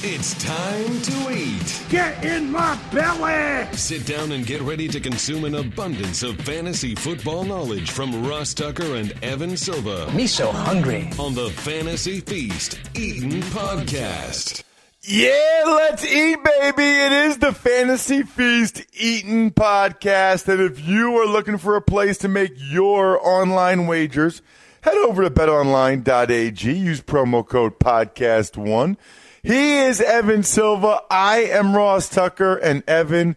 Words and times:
It's 0.00 0.34
time 0.44 1.00
to 1.02 1.32
eat. 1.36 1.82
Get 1.88 2.24
in 2.24 2.52
my 2.52 2.78
belly! 2.92 3.66
Sit 3.76 4.06
down 4.06 4.30
and 4.30 4.46
get 4.46 4.60
ready 4.62 4.86
to 4.86 5.00
consume 5.00 5.44
an 5.44 5.56
abundance 5.56 6.22
of 6.22 6.36
fantasy 6.38 6.94
football 6.94 7.42
knowledge 7.42 7.90
from 7.90 8.24
Ross 8.24 8.54
Tucker 8.54 8.94
and 8.94 9.12
Evan 9.24 9.56
Silva 9.56 10.08
Me 10.12 10.28
so 10.28 10.52
hungry. 10.52 11.10
on 11.18 11.34
the 11.34 11.50
Fantasy 11.50 12.20
Feast 12.20 12.78
Eating 12.94 13.40
Podcast. 13.42 14.62
Yeah, 15.02 15.62
let's 15.66 16.04
eat, 16.04 16.38
baby. 16.44 16.84
It 16.84 17.12
is 17.12 17.38
the 17.38 17.52
Fantasy 17.52 18.22
Feast 18.22 18.84
Eating 18.94 19.50
Podcast. 19.50 20.46
And 20.46 20.60
if 20.60 20.86
you 20.86 21.16
are 21.16 21.26
looking 21.26 21.58
for 21.58 21.74
a 21.74 21.82
place 21.82 22.18
to 22.18 22.28
make 22.28 22.52
your 22.56 23.18
online 23.26 23.88
wagers, 23.88 24.42
head 24.82 24.94
over 24.98 25.24
to 25.24 25.30
betonline.ag. 25.30 26.72
Use 26.72 27.00
promo 27.00 27.44
code 27.46 27.80
podcast1. 27.80 28.96
He 29.42 29.78
is 29.78 30.00
Evan 30.00 30.42
Silva. 30.42 31.02
I 31.10 31.44
am 31.44 31.74
Ross 31.74 32.08
Tucker. 32.08 32.56
And 32.56 32.82
Evan, 32.88 33.36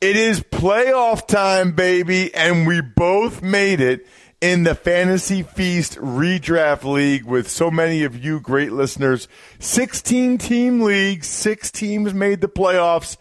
it 0.00 0.16
is 0.16 0.40
playoff 0.40 1.26
time, 1.26 1.72
baby. 1.72 2.34
And 2.34 2.66
we 2.66 2.80
both 2.80 3.42
made 3.42 3.80
it 3.80 4.06
in 4.40 4.64
the 4.64 4.74
Fantasy 4.74 5.42
Feast 5.42 5.96
Redraft 5.98 6.84
League 6.84 7.24
with 7.24 7.48
so 7.48 7.70
many 7.70 8.02
of 8.02 8.22
you 8.22 8.40
great 8.40 8.72
listeners. 8.72 9.28
16 9.60 10.38
team 10.38 10.80
league, 10.80 11.22
six 11.22 11.70
teams 11.70 12.12
made 12.12 12.40
the 12.40 12.48
playoffs. 12.48 13.16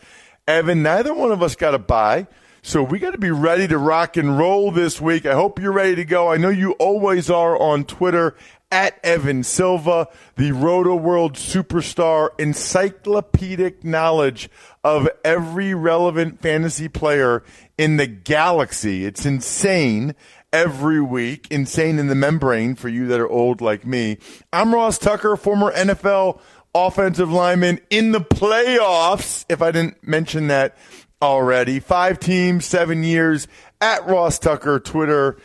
Evan, 0.47 0.81
neither 0.81 1.13
one 1.13 1.31
of 1.31 1.43
us 1.43 1.55
got 1.55 1.75
a 1.75 1.79
bye. 1.79 2.27
So 2.63 2.83
we 2.83 2.99
got 2.99 3.11
to 3.11 3.17
be 3.17 3.31
ready 3.31 3.67
to 3.67 3.77
rock 3.79 4.17
and 4.17 4.37
roll 4.37 4.69
this 4.69 5.01
week. 5.01 5.25
I 5.25 5.33
hope 5.33 5.59
you're 5.59 5.71
ready 5.71 5.95
to 5.95 6.05
go. 6.05 6.31
I 6.31 6.37
know 6.37 6.49
you 6.49 6.73
always 6.73 7.27
are 7.27 7.59
on 7.59 7.85
Twitter 7.85 8.35
at 8.71 8.99
Evan 9.03 9.41
Silva, 9.41 10.07
the 10.35 10.51
Rotoworld 10.51 11.33
superstar, 11.33 12.29
encyclopedic 12.37 13.83
knowledge 13.83 14.47
of 14.83 15.09
every 15.25 15.73
relevant 15.73 16.39
fantasy 16.39 16.87
player 16.87 17.43
in 17.79 17.97
the 17.97 18.05
galaxy. 18.05 19.05
It's 19.05 19.25
insane 19.25 20.13
every 20.53 21.01
week. 21.01 21.47
Insane 21.49 21.97
in 21.97 22.09
the 22.09 22.15
membrane 22.15 22.75
for 22.75 22.89
you 22.89 23.07
that 23.07 23.19
are 23.19 23.27
old 23.27 23.59
like 23.59 23.87
me. 23.87 24.19
I'm 24.53 24.71
Ross 24.71 24.99
Tucker, 24.99 25.35
former 25.35 25.71
NFL 25.71 26.39
offensive 26.73 27.31
lineman 27.31 27.79
in 27.89 28.11
the 28.11 28.21
playoffs, 28.21 29.45
if 29.49 29.61
I 29.61 29.71
didn't 29.71 30.05
mention 30.07 30.47
that 30.47 30.77
already. 31.21 31.79
Five 31.79 32.19
teams, 32.19 32.65
seven 32.65 33.03
years 33.03 33.47
at 33.79 34.05
Ross 34.05 34.39
Tucker, 34.39 34.79
Twitter 34.79 35.37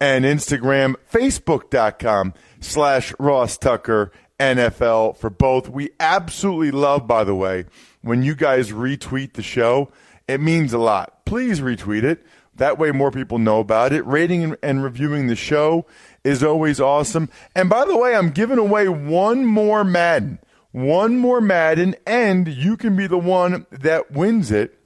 and 0.00 0.24
Instagram, 0.24 0.94
Facebook.com 1.12 2.34
slash 2.60 3.14
Ross 3.18 3.56
Tucker 3.56 4.12
NFL 4.38 5.16
for 5.16 5.30
both. 5.30 5.68
We 5.68 5.90
absolutely 6.00 6.70
love, 6.70 7.06
by 7.06 7.24
the 7.24 7.34
way, 7.34 7.66
when 8.02 8.22
you 8.22 8.34
guys 8.34 8.72
retweet 8.72 9.34
the 9.34 9.42
show. 9.42 9.90
It 10.26 10.40
means 10.40 10.72
a 10.72 10.78
lot. 10.78 11.24
Please 11.24 11.60
retweet 11.60 12.02
it. 12.02 12.24
That 12.56 12.78
way, 12.78 12.92
more 12.92 13.10
people 13.10 13.38
know 13.38 13.60
about 13.60 13.92
it. 13.92 14.06
Rating 14.06 14.56
and, 14.62 14.82
reviewing 14.82 15.26
the 15.26 15.36
show 15.36 15.86
is 16.22 16.42
always 16.42 16.80
awesome. 16.80 17.28
And 17.54 17.68
by 17.68 17.84
the 17.84 17.96
way, 17.96 18.14
I'm 18.14 18.30
giving 18.30 18.58
away 18.58 18.88
one 18.88 19.44
more 19.44 19.84
Madden. 19.84 20.38
One 20.70 21.18
more 21.18 21.40
Madden, 21.40 21.94
and 22.06 22.48
you 22.48 22.76
can 22.76 22.96
be 22.96 23.06
the 23.06 23.18
one 23.18 23.66
that 23.70 24.10
wins 24.10 24.50
it 24.50 24.78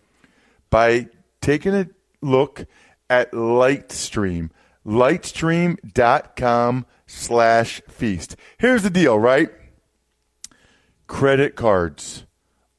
by 0.70 1.08
taking 1.40 1.74
a 1.74 1.88
look 2.20 2.66
at 3.08 3.32
Lightstream. 3.32 4.50
Lightstream.com 4.86 6.86
slash 7.06 7.82
feast. 7.88 8.36
Here's 8.58 8.82
the 8.82 8.90
deal, 8.90 9.18
right? 9.18 9.50
Credit 11.06 11.56
cards. 11.56 12.26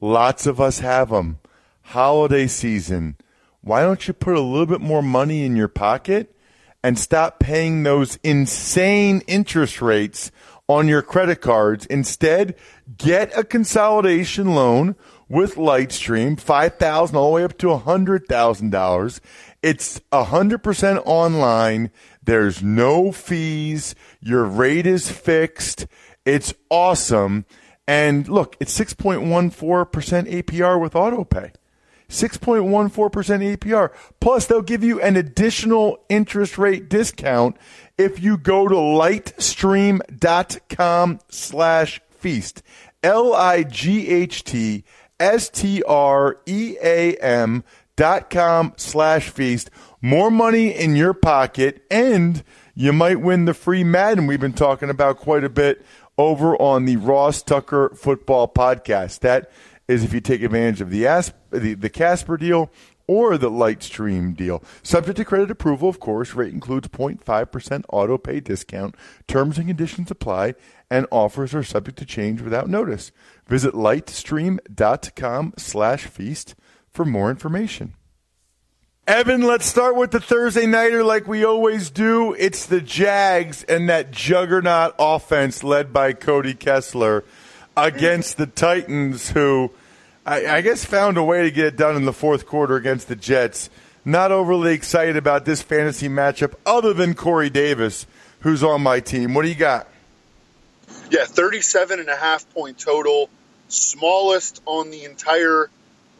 Lots 0.00 0.46
of 0.46 0.60
us 0.60 0.80
have 0.80 1.10
them. 1.10 1.38
Holiday 1.82 2.46
season. 2.46 3.16
Why 3.60 3.82
don't 3.82 4.06
you 4.06 4.14
put 4.14 4.36
a 4.36 4.40
little 4.40 4.66
bit 4.66 4.80
more 4.80 5.02
money 5.02 5.44
in 5.44 5.56
your 5.56 5.68
pocket 5.68 6.34
and 6.82 6.98
stop 6.98 7.38
paying 7.38 7.82
those 7.82 8.18
insane 8.22 9.22
interest 9.26 9.82
rates 9.82 10.30
on 10.68 10.88
your 10.88 11.02
credit 11.02 11.40
cards? 11.40 11.86
Instead, 11.86 12.54
get 12.96 13.36
a 13.36 13.44
consolidation 13.44 14.54
loan 14.54 14.96
with 15.30 15.54
Lightstream, 15.54 16.38
five 16.38 16.76
thousand 16.76 17.16
all 17.16 17.30
the 17.30 17.36
way 17.36 17.44
up 17.44 17.56
to 17.58 17.74
hundred 17.76 18.26
thousand 18.26 18.70
dollars. 18.70 19.20
It's 19.62 20.00
hundred 20.12 20.58
percent 20.58 21.00
online. 21.06 21.90
There's 22.22 22.62
no 22.62 23.12
fees. 23.12 23.94
Your 24.20 24.44
rate 24.44 24.86
is 24.86 25.10
fixed. 25.10 25.86
It's 26.26 26.52
awesome. 26.68 27.46
And 27.88 28.28
look, 28.28 28.56
it's 28.60 28.72
six 28.72 28.92
point 28.92 29.22
one 29.22 29.48
four 29.48 29.86
percent 29.86 30.28
APR 30.28 30.78
with 30.78 30.92
AutoPay. 30.92 31.54
6.14% 32.10 33.56
APR. 33.56 33.92
Plus, 34.18 34.46
they'll 34.46 34.62
give 34.62 34.82
you 34.82 35.00
an 35.00 35.16
additional 35.16 36.04
interest 36.08 36.58
rate 36.58 36.88
discount 36.88 37.56
if 37.96 38.20
you 38.20 38.36
go 38.36 38.66
to 38.66 38.74
lightstream.com 38.74 41.20
slash 41.28 42.00
feast. 42.10 42.64
L-I-G-H-T 43.04 44.84
S-T-R-E-A-M 45.20 45.84
dot 47.96 48.30
com 48.30 48.72
slash 48.76 49.28
feast. 49.28 49.70
More 50.00 50.30
money 50.30 50.70
in 50.70 50.96
your 50.96 51.12
pocket 51.12 51.84
and 51.90 52.42
you 52.74 52.92
might 52.92 53.20
win 53.20 53.44
the 53.44 53.52
free 53.52 53.84
Madden 53.84 54.26
we've 54.26 54.40
been 54.40 54.54
talking 54.54 54.88
about 54.88 55.18
quite 55.18 55.44
a 55.44 55.50
bit 55.50 55.84
over 56.16 56.56
on 56.56 56.86
the 56.86 56.96
Ross 56.96 57.42
Tucker 57.42 57.90
Football 57.94 58.48
Podcast. 58.48 59.20
That 59.20 59.50
is 59.86 60.02
if 60.04 60.14
you 60.14 60.20
take 60.20 60.42
advantage 60.42 60.80
of 60.80 60.90
the, 60.90 61.06
Asp- 61.06 61.34
the, 61.50 61.74
the 61.74 61.90
Casper 61.90 62.36
deal 62.36 62.70
or 63.06 63.36
the 63.36 63.50
Lightstream 63.50 64.36
deal. 64.36 64.62
Subject 64.84 65.16
to 65.16 65.24
credit 65.24 65.50
approval, 65.50 65.88
of 65.88 65.98
course. 65.98 66.32
Rate 66.34 66.52
includes 66.54 66.86
0.5% 66.88 67.84
auto 67.88 68.16
pay 68.16 68.38
discount. 68.38 68.94
Terms 69.26 69.58
and 69.58 69.66
conditions 69.66 70.12
apply, 70.12 70.54
and 70.90 71.06
offers 71.10 71.54
are 71.54 71.62
subject 71.62 71.98
to 71.98 72.04
change 72.04 72.40
without 72.40 72.68
notice. 72.68 73.12
Visit 73.46 73.74
lightstream.com 73.74 75.54
slash 75.56 76.04
feast 76.06 76.54
for 76.92 77.04
more 77.04 77.30
information. 77.30 77.94
Evan, 79.06 79.42
let's 79.42 79.66
start 79.66 79.96
with 79.96 80.10
the 80.12 80.20
Thursday 80.20 80.66
Nighter 80.66 81.02
like 81.02 81.26
we 81.26 81.44
always 81.44 81.90
do. 81.90 82.34
It's 82.34 82.66
the 82.66 82.80
Jags 82.80 83.64
and 83.64 83.88
that 83.88 84.12
juggernaut 84.12 84.94
offense 84.98 85.64
led 85.64 85.92
by 85.92 86.12
Cody 86.12 86.54
Kessler 86.54 87.24
against 87.76 88.36
the 88.36 88.46
Titans, 88.46 89.30
who 89.30 89.72
I, 90.24 90.46
I 90.46 90.60
guess 90.60 90.84
found 90.84 91.16
a 91.16 91.24
way 91.24 91.42
to 91.42 91.50
get 91.50 91.66
it 91.66 91.76
done 91.76 91.96
in 91.96 92.04
the 92.04 92.12
fourth 92.12 92.46
quarter 92.46 92.76
against 92.76 93.08
the 93.08 93.16
Jets. 93.16 93.70
Not 94.04 94.32
overly 94.32 94.74
excited 94.74 95.16
about 95.16 95.44
this 95.44 95.60
fantasy 95.60 96.08
matchup, 96.08 96.54
other 96.64 96.92
than 96.92 97.14
Corey 97.14 97.50
Davis, 97.50 98.06
who's 98.40 98.62
on 98.62 98.80
my 98.80 99.00
team. 99.00 99.34
What 99.34 99.42
do 99.42 99.48
you 99.48 99.54
got? 99.54 99.88
Yeah, 101.10 101.24
37 101.24 101.98
and 101.98 102.08
a 102.08 102.14
half 102.14 102.48
point 102.54 102.78
total, 102.78 103.28
smallest 103.66 104.62
on 104.64 104.90
the 104.90 105.02
entire 105.02 105.68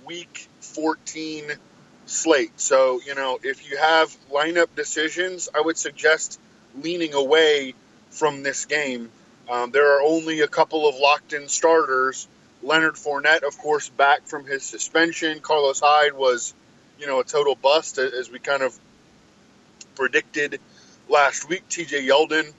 week 0.05 0.49
14 0.61 1.45
slate. 2.07 2.59
So, 2.59 3.01
you 3.07 3.15
know, 3.15 3.39
if 3.41 3.71
you 3.71 3.77
have 3.77 4.15
lineup 4.33 4.67
decisions, 4.75 5.49
I 5.55 5.61
would 5.61 5.79
suggest 5.79 6.41
leaning 6.75 7.15
away 7.15 7.75
from 8.11 8.43
this 8.43 8.65
game. 8.65 9.11
Um, 9.49 9.71
there 9.71 9.97
are 9.97 10.03
only 10.03 10.41
a 10.41 10.49
couple 10.49 10.89
of 10.89 10.97
locked 10.97 11.35
in 11.35 11.47
starters. 11.47 12.27
Leonard 12.61 12.95
Fournette, 12.95 13.45
of 13.45 13.57
course, 13.59 13.89
back 13.91 14.27
from 14.27 14.45
his 14.45 14.65
suspension. 14.65 15.39
Carlos 15.39 15.79
Hyde 15.79 16.15
was, 16.15 16.53
you 16.99 17.07
know, 17.07 17.21
a 17.21 17.25
total 17.25 17.55
bust 17.55 17.99
as 17.99 18.29
we 18.29 18.41
kind 18.41 18.65
of 18.65 18.77
predicted 19.95 20.61
last 21.09 21.49
week. 21.49 21.69
TJ 21.69 22.09
Yeldon 22.09 22.53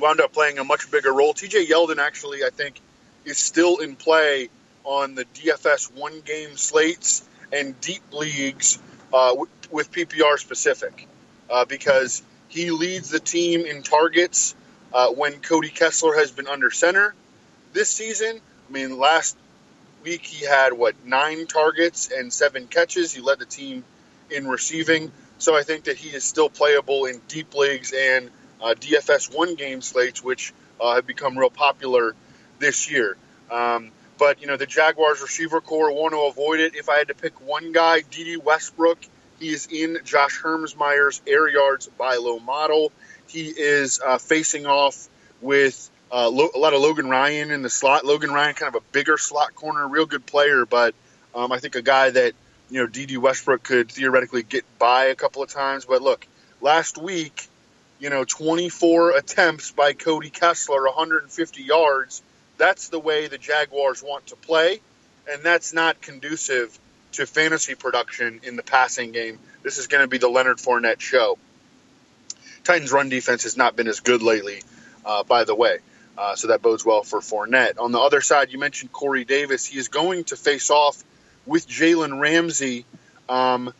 wound 0.00 0.20
up 0.20 0.32
playing 0.32 0.58
a 0.58 0.64
much 0.64 0.90
bigger 0.90 1.12
role. 1.12 1.34
TJ 1.34 1.66
Yeldon 1.66 1.98
actually, 1.98 2.44
I 2.44 2.50
think, 2.50 2.80
is 3.24 3.38
still 3.38 3.78
in 3.78 3.96
play 3.96 4.48
on 4.84 5.14
the 5.14 5.24
DFS 5.26 5.94
one 5.94 6.20
game 6.20 6.56
slates 6.56 7.26
and 7.52 7.78
deep 7.80 8.02
leagues 8.12 8.78
uh, 9.12 9.34
with 9.70 9.92
PPR 9.92 10.38
specific 10.38 11.06
uh, 11.50 11.64
because 11.64 12.22
he 12.48 12.70
leads 12.70 13.10
the 13.10 13.20
team 13.20 13.66
in 13.66 13.82
targets 13.82 14.54
uh, 14.92 15.08
when 15.08 15.40
Cody 15.40 15.68
Kessler 15.68 16.14
has 16.16 16.30
been 16.30 16.46
under 16.46 16.70
center 16.70 17.14
this 17.72 17.90
season. 17.90 18.40
I 18.68 18.72
mean, 18.72 18.98
last 18.98 19.36
week 20.02 20.24
he 20.24 20.44
had 20.46 20.72
what 20.72 20.94
nine 21.04 21.46
targets 21.46 22.10
and 22.10 22.32
seven 22.32 22.66
catches. 22.66 23.12
He 23.12 23.20
led 23.20 23.38
the 23.38 23.46
team 23.46 23.84
in 24.30 24.46
receiving. 24.46 25.12
So 25.38 25.56
I 25.56 25.62
think 25.62 25.84
that 25.84 25.96
he 25.96 26.08
is 26.10 26.24
still 26.24 26.48
playable 26.48 27.06
in 27.06 27.20
deep 27.28 27.54
leagues 27.54 27.92
and 27.92 28.30
DFS 28.60 29.34
one 29.34 29.54
game 29.54 29.80
slates, 29.82 30.22
which 30.22 30.52
uh, 30.80 30.94
have 30.96 31.06
become 31.06 31.38
real 31.38 31.50
popular 31.50 32.14
this 32.58 32.90
year. 32.90 33.16
Um, 33.50 33.90
but 34.18 34.40
you 34.40 34.46
know 34.48 34.56
the 34.56 34.66
Jaguars 34.66 35.22
receiver 35.22 35.60
corps 35.60 35.92
want 35.92 36.12
to 36.12 36.20
avoid 36.22 36.60
it. 36.60 36.74
If 36.74 36.88
I 36.88 36.98
had 36.98 37.08
to 37.08 37.14
pick 37.14 37.40
one 37.40 37.72
guy, 37.72 38.00
D.D. 38.00 38.36
Westbrook, 38.38 38.98
he 39.38 39.50
is 39.50 39.68
in 39.70 39.98
Josh 40.04 40.40
Hermsmeyer's 40.42 41.22
air 41.26 41.48
yards 41.48 41.86
by 41.98 42.16
low 42.16 42.38
model. 42.40 42.90
He 43.28 43.46
is 43.48 44.00
uh, 44.04 44.18
facing 44.18 44.66
off 44.66 45.08
with 45.40 45.90
Uh, 46.10 46.30
Lo- 46.30 46.50
a 46.54 46.58
lot 46.58 46.72
of 46.72 46.80
Logan 46.80 47.08
Ryan 47.10 47.50
in 47.50 47.60
the 47.62 47.68
slot. 47.68 48.04
Logan 48.04 48.30
Ryan, 48.32 48.54
kind 48.54 48.74
of 48.74 48.82
a 48.82 48.84
bigger 48.92 49.18
slot 49.18 49.54
corner, 49.54 49.86
real 49.86 50.06
good 50.06 50.24
player, 50.24 50.64
but 50.64 50.94
um, 51.34 51.52
I 51.52 51.58
think 51.58 51.74
a 51.76 51.82
guy 51.82 52.08
that 52.10 52.32
you 52.70 52.80
know 52.80 52.86
D.D. 52.86 53.18
Westbrook 53.18 53.62
could 53.62 53.92
theoretically 53.92 54.42
get 54.42 54.64
by 54.78 55.04
a 55.06 55.14
couple 55.14 55.42
of 55.42 55.50
times. 55.50 55.84
But 55.84 56.00
look, 56.02 56.26
last 56.62 56.96
week, 56.96 57.46
you 57.98 58.10
know, 58.10 58.24
24 58.24 59.16
attempts 59.16 59.70
by 59.72 59.92
Cody 59.92 60.30
Kessler, 60.30 60.84
150 60.84 61.62
yards. 61.62 62.22
That's 62.56 62.88
the 62.88 62.98
way 62.98 63.28
the 63.28 63.38
Jaguars 63.38 64.02
want 64.02 64.28
to 64.28 64.36
play, 64.36 64.80
and 65.30 65.42
that's 65.42 65.72
not 65.72 66.00
conducive 66.00 66.78
to 67.12 67.26
fantasy 67.26 67.74
production 67.74 68.40
in 68.42 68.56
the 68.56 68.62
passing 68.62 69.12
game. 69.12 69.38
This 69.62 69.78
is 69.78 69.86
going 69.86 70.02
to 70.02 70.08
be 70.08 70.18
the 70.18 70.28
Leonard 70.28 70.58
Fournette 70.58 71.00
show. 71.00 71.38
Titans' 72.64 72.92
run 72.92 73.08
defense 73.08 73.44
has 73.44 73.56
not 73.56 73.76
been 73.76 73.88
as 73.88 74.00
good 74.00 74.22
lately, 74.22 74.62
uh, 75.04 75.22
by 75.24 75.44
the 75.44 75.54
way. 75.54 75.78
Uh, 76.16 76.34
so 76.34 76.48
that 76.48 76.62
bodes 76.62 76.84
well 76.84 77.04
for 77.04 77.20
Fournette. 77.20 77.78
On 77.78 77.92
the 77.92 78.00
other 78.00 78.20
side, 78.20 78.50
you 78.50 78.58
mentioned 78.58 78.92
Corey 78.92 79.24
Davis. 79.24 79.64
He 79.64 79.78
is 79.78 79.88
going 79.88 80.24
to 80.24 80.36
face 80.36 80.68
off 80.70 81.02
with 81.46 81.68
Jalen 81.68 82.20
Ramsey 82.20 82.84
um, 83.28 83.72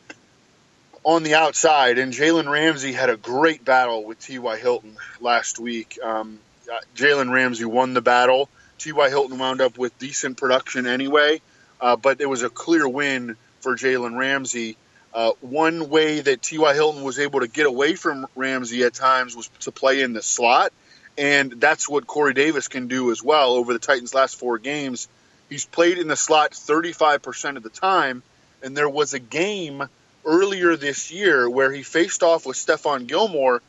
on 1.08 1.22
the 1.22 1.34
outside, 1.34 1.96
and 1.98 2.12
Jalen 2.12 2.50
Ramsey 2.50 2.92
had 2.92 3.08
a 3.08 3.16
great 3.16 3.64
battle 3.64 4.04
with 4.04 4.20
T.Y. 4.20 4.58
Hilton 4.58 4.94
last 5.20 5.58
week. 5.58 5.98
Um, 6.04 6.38
uh, 6.70 6.76
Jalen 6.94 7.32
Ramsey 7.32 7.64
won 7.64 7.94
the 7.94 8.02
battle. 8.02 8.50
T.Y. 8.76 9.08
Hilton 9.08 9.38
wound 9.38 9.62
up 9.62 9.78
with 9.78 9.98
decent 9.98 10.36
production 10.36 10.86
anyway, 10.86 11.40
uh, 11.80 11.96
but 11.96 12.20
it 12.20 12.28
was 12.28 12.42
a 12.42 12.50
clear 12.50 12.86
win 12.86 13.36
for 13.60 13.74
Jalen 13.74 14.18
Ramsey. 14.18 14.76
Uh, 15.14 15.32
one 15.40 15.88
way 15.88 16.20
that 16.20 16.42
T.Y. 16.42 16.74
Hilton 16.74 17.02
was 17.02 17.18
able 17.18 17.40
to 17.40 17.48
get 17.48 17.64
away 17.64 17.94
from 17.94 18.26
Ramsey 18.36 18.84
at 18.84 18.92
times 18.92 19.34
was 19.34 19.48
to 19.60 19.72
play 19.72 20.02
in 20.02 20.12
the 20.12 20.22
slot 20.22 20.74
and 21.16 21.52
that's 21.52 21.88
what 21.88 22.06
Corey 22.06 22.34
Davis 22.34 22.68
can 22.68 22.86
do 22.86 23.10
as 23.10 23.22
well 23.22 23.54
over 23.54 23.72
the 23.72 23.78
Titans' 23.78 24.14
last 24.14 24.38
four 24.38 24.58
games. 24.58 25.08
He's 25.48 25.64
played 25.64 25.96
in 25.96 26.06
the 26.06 26.16
slot 26.16 26.52
35% 26.52 27.56
of 27.56 27.62
the 27.62 27.70
time, 27.70 28.22
and 28.62 28.76
there 28.76 28.90
was 28.90 29.14
a 29.14 29.18
game 29.18 29.88
earlier 30.24 30.76
this 30.76 31.10
year 31.10 31.48
where 31.48 31.72
he 31.72 31.82
faced 31.82 32.22
off 32.22 32.46
with 32.46 32.56
Stephon 32.56 33.06
Gilmore, 33.06 33.62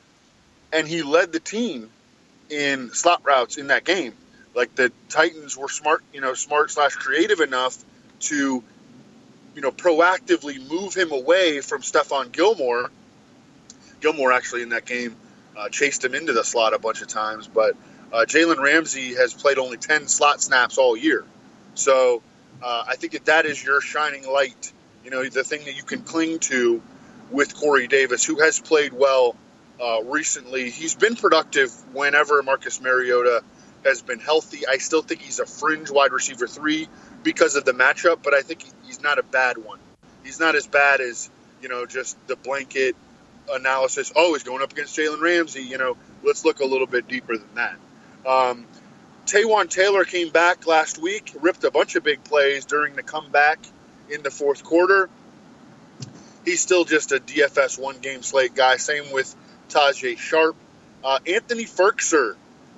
and 0.71 0.87
he 0.87 1.01
led 1.01 1.31
the 1.31 1.39
team 1.39 1.89
in 2.49 2.91
slot 2.93 3.21
routes 3.23 3.57
in 3.57 3.67
that 3.67 3.83
game. 3.83 4.13
Like 4.55 4.75
the 4.75 4.91
Titans 5.09 5.55
were 5.55 5.69
smart, 5.69 6.03
you 6.13 6.21
know, 6.21 6.33
smart 6.33 6.71
slash 6.71 6.93
creative 6.93 7.39
enough 7.39 7.77
to, 8.21 8.63
you 9.55 9.61
know, 9.61 9.71
proactively 9.71 10.67
move 10.69 10.93
him 10.95 11.11
away 11.11 11.61
from 11.61 11.81
Stephon 11.81 12.31
Gilmore. 12.31 12.89
Gilmore 14.01 14.31
actually 14.31 14.63
in 14.63 14.69
that 14.69 14.85
game 14.85 15.15
uh, 15.55 15.69
chased 15.69 16.03
him 16.03 16.15
into 16.15 16.33
the 16.33 16.43
slot 16.43 16.73
a 16.73 16.79
bunch 16.79 17.01
of 17.01 17.07
times. 17.07 17.47
But 17.47 17.75
uh, 18.11 18.25
Jalen 18.27 18.57
Ramsey 18.57 19.15
has 19.15 19.33
played 19.33 19.57
only 19.57 19.77
10 19.77 20.07
slot 20.07 20.41
snaps 20.41 20.77
all 20.77 20.97
year. 20.97 21.23
So 21.75 22.21
uh, 22.61 22.83
I 22.87 22.95
think 22.95 23.13
that 23.13 23.25
that 23.25 23.45
is 23.45 23.63
your 23.63 23.81
shining 23.81 24.27
light, 24.27 24.73
you 25.09 25.15
know, 25.15 25.27
the 25.27 25.43
thing 25.43 25.65
that 25.65 25.75
you 25.75 25.81
can 25.81 26.01
cling 26.03 26.37
to 26.37 26.79
with 27.31 27.55
Corey 27.55 27.87
Davis, 27.87 28.23
who 28.23 28.41
has 28.41 28.59
played 28.59 28.93
well 28.93 29.35
uh, 29.81 30.03
recently. 30.03 30.69
He's 30.69 30.93
been 30.93 31.15
productive 31.15 31.71
whenever 31.93 32.43
Marcus 32.43 32.79
Mariota 32.79 33.41
has 33.83 34.03
been 34.03 34.19
healthy. 34.19 34.67
I 34.67 34.77
still 34.77 35.01
think 35.01 35.21
he's 35.21 35.39
a 35.39 35.47
fringe 35.47 35.89
wide 35.89 36.11
receiver 36.11 36.45
three 36.45 36.87
because 37.23 37.55
of 37.55 37.65
the 37.65 37.71
matchup, 37.71 38.21
but 38.21 38.35
I 38.35 38.41
think 38.41 38.63
he's 38.85 39.01
not 39.01 39.17
a 39.17 39.23
bad 39.23 39.57
one. 39.57 39.79
He's 40.23 40.39
not 40.39 40.55
as 40.55 40.67
bad 40.67 41.01
as, 41.01 41.31
you 41.59 41.69
know, 41.69 41.87
just 41.87 42.15
the 42.27 42.35
blanket 42.35 42.95
analysis. 43.51 44.11
Oh, 44.15 44.33
he's 44.33 44.43
going 44.43 44.61
up 44.61 44.73
against 44.73 44.95
Jalen 44.95 45.21
Ramsey. 45.21 45.63
You 45.63 45.79
know, 45.79 45.97
let's 46.23 46.45
look 46.45 46.59
a 46.59 46.65
little 46.65 46.87
bit 46.87 47.07
deeper 47.07 47.35
than 47.35 47.55
that. 47.55 47.75
Um, 48.27 48.67
Taywan 49.25 49.71
Taylor 49.71 50.03
came 50.03 50.29
back 50.29 50.67
last 50.67 50.99
week, 50.99 51.33
ripped 51.41 51.63
a 51.63 51.71
bunch 51.71 51.95
of 51.95 52.03
big 52.03 52.23
plays 52.23 52.65
during 52.65 52.95
the 52.95 53.03
comeback 53.03 53.59
in 54.11 54.23
the 54.23 54.31
fourth 54.31 54.63
quarter. 54.63 55.09
He's 56.45 56.61
still 56.61 56.85
just 56.85 57.11
a 57.11 57.19
DFS 57.19 57.79
one 57.79 57.99
game 57.99 58.23
slate 58.23 58.55
guy. 58.55 58.77
Same 58.77 59.11
with 59.11 59.35
Tajae 59.69 60.17
Sharpe. 60.17 60.55
Uh, 61.03 61.19
Anthony 61.27 61.65
Firkser 61.65 62.35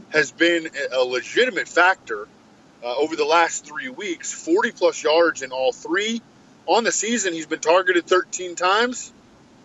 has 0.09 0.31
been 0.31 0.69
a 0.93 0.99
legitimate 0.99 1.67
factor 1.67 2.27
uh, 2.83 2.95
over 2.95 3.15
the 3.15 3.25
last 3.25 3.65
three 3.65 3.89
weeks 3.89 4.31
40 4.31 4.71
plus 4.71 5.03
yards 5.03 5.41
in 5.41 5.51
all 5.51 5.71
three. 5.71 6.21
On 6.67 6.83
the 6.83 6.91
season, 6.91 7.33
he's 7.33 7.47
been 7.47 7.59
targeted 7.59 8.05
13 8.05 8.55
times. 8.55 9.11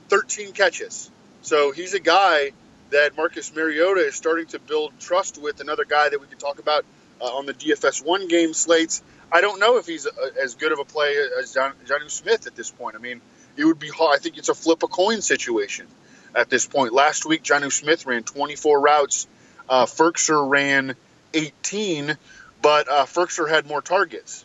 13 0.09 0.53
catches. 0.53 1.11
So 1.43 1.73
he's 1.73 1.95
a 1.95 2.01
guy 2.01 2.53
that 2.91 3.17
Marcus 3.17 3.55
Mariota 3.55 4.01
is 4.01 4.15
starting 4.15 4.47
to 4.47 4.59
build 4.59 4.93
trust 5.01 5.41
with. 5.41 5.61
Another 5.61 5.85
guy 5.85 6.09
that 6.09 6.21
we 6.21 6.27
could 6.27 6.39
talk 6.39 6.59
about 6.59 6.85
uh, 7.21 7.25
on 7.25 7.47
the 7.47 7.55
DFS 7.55 8.05
one 8.05 8.29
game 8.29 8.55
slates. 8.55 9.03
I 9.33 9.41
don't 9.41 9.59
know 9.59 9.79
if 9.79 9.87
he's 9.87 10.07
a, 10.07 10.11
as 10.43 10.55
good 10.55 10.73
of 10.73 10.79
a 10.79 10.85
play 10.85 11.17
as 11.39 11.53
John, 11.53 11.73
Jonnu 11.87 12.11
Smith 12.11 12.47
at 12.47 12.55
this 12.55 12.71
point. 12.71 12.97
I 12.97 12.99
mean, 12.99 13.21
it 13.57 13.65
would 13.65 13.79
be 13.79 13.89
hard. 13.89 14.17
I 14.17 14.19
think 14.23 14.39
it's 14.39 14.49
a 14.49 14.55
flip 14.55 14.83
a 14.83 14.89
coin 14.89 15.21
situation 15.21 15.87
at 16.35 16.51
this 16.51 16.67
point. 16.67 16.93
Last 16.93 17.27
week, 17.27 17.43
Jonnu 17.43 17.73
Smith 17.73 18.07
ran 18.07 18.23
24 18.23 18.81
routes. 18.81 19.27
Uh, 19.69 19.87
Firkser 19.87 20.49
ran 20.49 20.95
18, 21.35 22.17
but 22.63 22.89
uh, 22.89 23.07
Firkser 23.07 23.49
had 23.49 23.67
more 23.67 23.83
targets. 23.83 24.45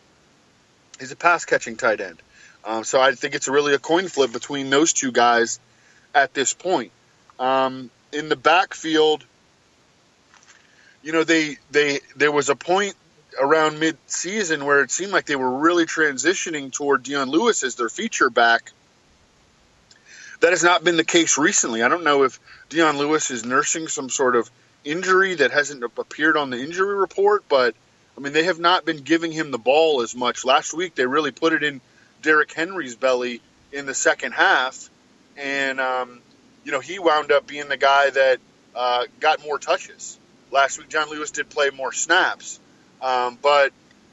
He's 0.98 1.12
a 1.12 1.16
pass 1.16 1.44
catching 1.44 1.76
tight 1.76 2.00
end. 2.00 2.20
Um, 2.64 2.84
so 2.84 3.00
I 3.00 3.12
think 3.12 3.34
it's 3.34 3.48
really 3.48 3.74
a 3.74 3.78
coin 3.78 4.08
flip 4.08 4.32
between 4.32 4.70
those 4.70 4.92
two 4.92 5.12
guys 5.12 5.58
at 6.14 6.34
this 6.34 6.54
point. 6.54 6.92
Um, 7.38 7.90
in 8.12 8.28
the 8.28 8.36
backfield, 8.36 9.24
you 11.02 11.12
know, 11.12 11.24
they 11.24 11.56
they 11.70 12.00
there 12.14 12.30
was 12.30 12.48
a 12.48 12.54
point 12.54 12.94
around 13.40 13.80
mid-season 13.80 14.64
where 14.64 14.82
it 14.82 14.90
seemed 14.90 15.12
like 15.12 15.26
they 15.26 15.36
were 15.36 15.58
really 15.58 15.86
transitioning 15.86 16.72
toward 16.72 17.02
Dion 17.02 17.28
Lewis 17.28 17.62
as 17.62 17.74
their 17.74 17.88
feature 17.88 18.30
back. 18.30 18.72
That 20.40 20.50
has 20.50 20.64
not 20.64 20.82
been 20.82 20.96
the 20.96 21.04
case 21.04 21.38
recently. 21.38 21.82
I 21.82 21.88
don't 21.88 22.04
know 22.04 22.24
if 22.24 22.40
Dion 22.68 22.98
Lewis 22.98 23.30
is 23.30 23.44
nursing 23.44 23.88
some 23.88 24.08
sort 24.08 24.34
of 24.34 24.50
injury 24.84 25.34
that 25.34 25.50
hasn't 25.50 25.84
appeared 25.84 26.36
on 26.36 26.50
the 26.50 26.60
injury 26.60 26.96
report, 26.96 27.44
but 27.48 27.74
I 28.16 28.20
mean 28.20 28.32
they 28.32 28.44
have 28.44 28.58
not 28.58 28.84
been 28.84 28.98
giving 28.98 29.32
him 29.32 29.50
the 29.50 29.58
ball 29.58 30.02
as 30.02 30.14
much. 30.14 30.44
Last 30.44 30.74
week 30.74 30.94
they 30.94 31.06
really 31.06 31.30
put 31.30 31.52
it 31.52 31.62
in 31.62 31.80
Derrick 32.22 32.52
Henry's 32.52 32.96
belly 32.96 33.40
in 33.72 33.86
the 33.86 33.94
second 33.94 34.32
half, 34.32 34.90
and 35.36 35.80
um, 35.80 36.20
you 36.64 36.72
know 36.72 36.80
he 36.80 36.98
wound 36.98 37.32
up 37.32 37.46
being 37.46 37.68
the 37.68 37.76
guy 37.76 38.10
that 38.10 38.38
uh, 38.74 39.04
got 39.20 39.42
more 39.42 39.58
touches 39.58 40.18
last 40.50 40.78
week. 40.78 40.88
Dion 40.88 41.08
Lewis 41.10 41.30
did 41.30 41.48
play 41.48 41.70
more 41.70 41.92
snaps, 41.92 42.60
um, 43.02 43.38
but 43.42 43.72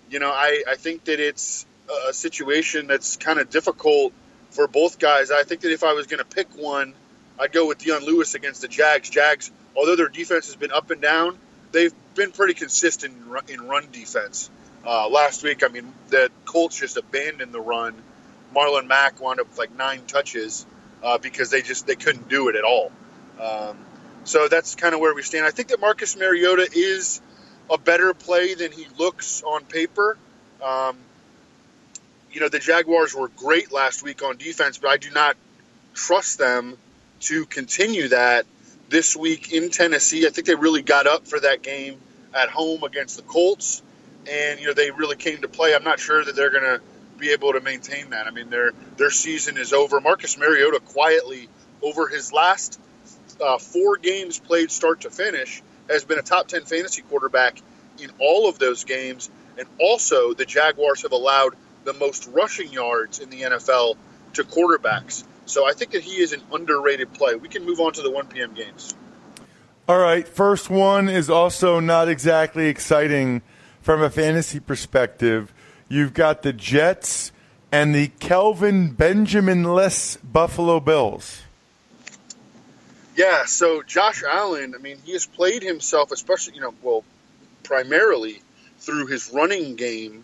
you 0.10 0.20
know 0.20 0.32
I, 0.32 0.64
I 0.68 0.76
think 0.76 1.06
that 1.06 1.20
it's 1.20 1.66
a 2.10 2.14
situation 2.14 2.88
that's 2.88 3.18
kind 3.18 3.40
of 3.40 3.50
difficult 3.50 4.14
for 4.52 4.68
both 4.68 5.00
guys. 5.00 5.32
I 5.32 5.44
think 5.44 5.62
that 5.62 5.72
if 5.72 5.84
I 5.84 5.94
was 5.94 6.08
going 6.08 6.20
to 6.20 6.26
pick 6.26 6.48
one, 6.58 6.94
I'd 7.40 7.52
go 7.52 7.68
with 7.68 7.78
Dion 7.80 8.04
Lewis 8.04 8.36
against 8.36 8.62
the 8.62 8.68
Jags. 8.68 9.10
Jags, 9.10 9.52
although 9.76 9.96
their 9.96 10.10
defense 10.10 10.48
has 10.48 10.56
been 10.56 10.72
up 10.72 10.92
and 10.92 11.02
down, 11.02 11.38
they've 11.72 11.94
been 12.16 12.32
pretty 12.32 12.54
consistent 12.54 13.14
in 13.48 13.68
run 13.68 13.88
defense. 13.92 14.50
Uh, 14.86 15.10
last 15.10 15.44
week, 15.44 15.64
I 15.64 15.68
mean, 15.68 15.94
the 16.10 16.30
Colts 16.46 16.80
just 16.80 16.98
abandoned 16.98 17.54
the 17.54 17.62
run. 17.62 17.94
Marlon 18.56 18.88
Mack 18.88 19.22
wound 19.22 19.40
up 19.40 19.48
with 19.48 19.58
like 19.58 19.76
nine 19.76 20.02
touches 20.08 20.66
uh, 21.04 21.18
because 21.18 21.50
they 21.50 21.62
just 21.62 21.86
they 21.86 21.96
couldn't 21.96 22.28
do 22.30 22.50
it 22.50 22.56
at 22.56 22.64
all. 22.64 22.92
Um, 23.40 23.78
so 24.24 24.48
that's 24.48 24.76
kind 24.76 24.94
of 24.94 25.00
where 25.00 25.14
we 25.14 25.22
stand. 25.22 25.46
I 25.46 25.52
think 25.52 25.70
that 25.70 25.80
Marcus 25.80 26.16
Mariota 26.18 26.68
is 26.74 27.22
a 27.70 27.78
better 27.78 28.14
play 28.14 28.54
than 28.56 28.72
he 28.72 28.88
looks 28.98 29.44
on 29.44 29.64
paper. 29.66 30.18
Um, 30.64 30.98
you 32.32 32.42
know, 32.42 32.50
the 32.50 32.60
Jaguars 32.60 33.16
were 33.16 33.30
great 33.30 33.72
last 33.72 34.04
week 34.04 34.24
on 34.24 34.38
defense, 34.38 34.78
but 34.78 34.90
I 34.90 34.98
do 34.98 35.10
not 35.12 35.36
trust 35.94 36.38
them 36.38 36.78
to 37.22 37.46
continue 37.46 38.10
that 38.10 38.46
this 38.90 39.16
week 39.16 39.52
in 39.52 39.70
Tennessee. 39.70 40.26
I 40.26 40.30
think 40.30 40.48
they 40.48 40.56
really 40.56 40.82
got 40.82 41.08
up 41.08 41.28
for 41.28 41.40
that 41.40 41.62
game 41.62 42.00
at 42.34 42.50
home 42.50 42.84
against 42.84 43.18
the 43.18 43.24
Colts 43.24 43.82
and 44.30 44.60
you 44.60 44.68
know 44.68 44.74
they 44.74 44.92
really 44.92 45.16
came 45.16 45.42
to 45.42 45.48
play. 45.48 45.74
I'm 45.74 45.84
not 45.84 46.00
sure 46.00 46.24
that 46.24 46.36
they're 46.36 46.52
going 46.52 46.64
to 46.64 46.82
be 47.18 47.32
able 47.32 47.54
to 47.54 47.62
maintain 47.62 48.12
that. 48.12 48.28
I 48.28 48.32
mean, 48.32 48.50
their 48.50 48.72
their 48.98 49.12
season 49.12 49.58
is 49.58 49.74
over. 49.74 50.00
Marcus 50.00 50.38
Mariota 50.38 50.80
quietly 50.80 51.50
over 51.82 52.08
his 52.08 52.32
last 52.32 52.80
uh, 53.42 53.58
four 53.58 53.98
games 53.98 54.40
played 54.40 54.72
start 54.72 55.02
to 55.02 55.10
finish 55.10 55.62
has 55.90 56.06
been 56.06 56.20
a 56.20 56.24
top 56.24 56.48
10 56.48 56.66
fantasy 56.66 57.02
quarterback 57.04 57.62
in 58.00 58.12
all 58.20 58.50
of 58.50 58.60
those 58.60 58.84
games. 58.84 59.30
And 59.58 59.68
also, 59.80 60.34
the 60.34 60.46
Jaguars 60.46 61.02
have 61.02 61.12
allowed 61.12 61.56
the 61.84 61.94
most 61.94 62.28
rushing 62.28 62.72
yards 62.72 63.20
in 63.20 63.30
the 63.30 63.42
NFL 63.42 63.98
to 64.34 64.44
quarterbacks. 64.44 65.24
So 65.46 65.68
I 65.68 65.74
think 65.74 65.92
that 65.92 66.04
he 66.04 66.22
is 66.22 66.34
an 66.34 66.42
underrated 66.52 67.14
play. 67.14 67.36
We 67.36 67.50
can 67.50 67.66
move 67.66 67.80
on 67.80 67.94
to 67.94 68.02
the 68.02 68.12
1 68.12 68.28
p.m. 68.28 68.54
games. 68.54 68.96
All 69.88 69.98
right. 69.98 70.28
First 70.28 70.70
one 70.70 71.10
is 71.10 71.30
also 71.30 71.80
not 71.80 72.08
exactly 72.08 72.68
exciting 72.68 73.42
from 73.82 74.02
a 74.02 74.10
fantasy 74.10 74.60
perspective, 74.60 75.54
you've 75.88 76.14
got 76.14 76.44
the 76.44 76.54
Jets 76.54 77.32
and 77.72 77.96
the 77.96 78.10
Kelvin 78.20 78.92
Benjamin 78.92 79.64
less 79.64 80.18
Buffalo 80.18 80.80
Bills. 80.80 81.42
Yeah, 83.20 83.44
so 83.44 83.84
Josh 83.84 84.24
Allen, 84.24 84.76
I 84.76 84.78
mean, 84.78 84.98
he 85.04 85.12
has 85.12 85.26
played 85.26 85.62
himself, 85.62 86.14
especially, 86.14 86.56
you 86.56 86.62
know, 86.62 86.74
well, 86.82 87.04
primarily 87.64 88.42
through 88.78 89.08
his 89.08 89.30
running 89.34 89.76
game, 89.76 90.24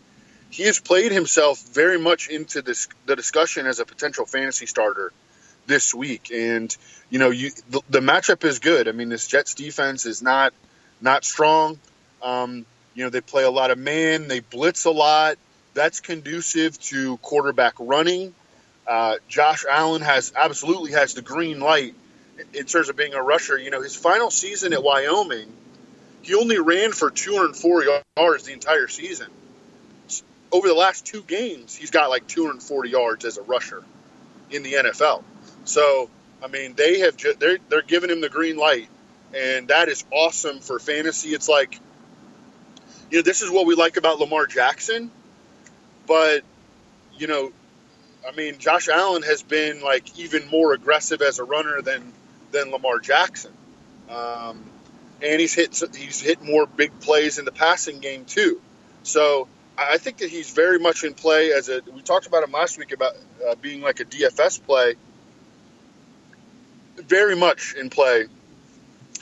he 0.50 0.64
has 0.64 0.80
played 0.80 1.12
himself 1.12 1.62
very 1.74 2.00
much 2.00 2.30
into 2.30 2.62
this 2.62 2.88
the 3.06 3.18
discussion 3.18 3.66
as 3.66 3.82
a 3.82 3.86
potential 3.86 4.26
fantasy 4.26 4.66
starter 4.66 5.12
this 5.68 5.94
week. 5.94 6.32
And 6.34 6.74
you 7.10 7.20
know, 7.20 7.32
you 7.32 7.52
the, 7.70 7.82
the 7.90 8.00
matchup 8.00 8.46
is 8.46 8.60
good. 8.60 8.88
I 8.88 8.94
mean, 8.94 9.10
this 9.10 9.28
Jets 9.28 9.56
defense 9.56 10.06
is 10.06 10.22
not 10.22 10.54
not 11.02 11.26
strong. 11.26 11.78
Um, 12.24 12.66
you 12.94 13.04
know, 13.04 13.10
they 13.10 13.20
play 13.20 13.44
a 13.44 13.52
lot 13.52 13.72
of 13.72 13.78
man, 13.78 14.30
they 14.30 14.40
blitz 14.40 14.86
a 14.86 14.92
lot. 14.92 15.36
That's 15.74 16.00
conducive 16.00 16.80
to 16.84 17.18
quarterback 17.18 17.74
running. 17.78 18.34
Uh, 18.88 19.16
Josh 19.28 19.66
Allen 19.70 20.02
has 20.02 20.32
absolutely 20.34 20.94
has 20.94 21.14
the 21.14 21.22
green 21.22 21.60
light 21.60 21.94
in 22.54 22.66
terms 22.66 22.90
of 22.90 22.96
being 22.96 23.14
a 23.14 23.22
rusher. 23.22 23.58
You 23.58 23.70
know, 23.72 23.82
his 23.82 23.96
final 23.96 24.32
season 24.32 24.74
at 24.74 24.84
Wyoming, 24.84 25.52
he 26.22 26.36
only 26.36 26.60
ran 26.60 26.92
for 26.92 27.10
204 27.10 27.86
yards 28.18 28.44
the 28.44 28.54
entire 28.54 28.88
season. 28.88 29.28
Over 30.52 30.68
the 30.68 30.74
last 30.76 31.06
two 31.06 31.22
games, 31.22 31.76
he's 31.76 31.92
got 31.92 32.10
like 32.10 32.28
240 32.28 32.90
yards 32.90 33.26
as 33.26 33.38
a 33.38 33.42
rusher 33.42 33.84
in 34.52 34.64
the 34.64 34.74
NFL. 34.74 35.24
So, 35.66 36.10
I 36.44 36.48
mean, 36.48 36.76
they 36.76 37.00
have 37.00 37.18
ju- 37.18 37.36
they're 37.38 37.58
they're 37.70 37.82
giving 37.82 38.10
him 38.10 38.22
the 38.22 38.30
green 38.30 38.56
light, 38.56 38.88
and 39.34 39.68
that 39.68 39.90
is 39.90 40.06
awesome 40.12 40.60
for 40.60 40.80
fantasy. 40.80 41.30
It's 41.30 41.50
like, 41.50 41.80
you 43.12 43.20
know, 43.20 43.22
this 43.24 43.42
is 43.42 43.52
what 43.52 43.66
we 43.66 43.76
like 43.76 43.98
about 43.98 44.20
Lamar 44.20 44.46
Jackson, 44.46 45.12
but 46.08 46.44
you 47.18 47.28
know, 47.28 47.52
I 48.28 48.36
mean, 48.36 48.58
Josh 48.60 48.88
Allen 48.88 49.24
has 49.24 49.44
been 49.44 49.82
like 49.82 50.18
even 50.18 50.48
more 50.48 50.74
aggressive 50.74 51.22
as 51.22 51.40
a 51.40 51.44
runner 51.44 51.82
than 51.82 52.14
than 52.52 52.72
Lamar 52.72 53.00
Jackson, 53.00 53.52
um, 54.10 54.64
and 55.22 55.40
he's 55.40 55.54
hit 55.54 55.82
he's 55.96 56.20
hit 56.20 56.42
more 56.42 56.66
big 56.66 57.00
plays 57.00 57.38
in 57.38 57.46
the 57.46 57.52
passing 57.52 58.00
game 58.00 58.26
too. 58.26 58.62
So 59.04 59.48
I 59.78 59.98
think 59.98 60.18
that 60.18 60.30
he's 60.30 60.52
very 60.52 60.80
much 60.80 61.04
in 61.04 61.14
play 61.14 61.52
as 61.52 61.70
a. 61.70 61.82
We 61.94 62.02
talked 62.02 62.28
about 62.28 62.44
him 62.44 62.52
last 62.52 62.78
week 62.78 62.92
about 62.92 63.14
uh, 63.48 63.56
being 63.56 63.82
like 63.82 64.00
a 64.00 64.06
DFS 64.06 64.64
play. 64.64 64.96
Very 66.98 67.36
much 67.36 67.76
in 67.78 67.90
play. 67.90 68.26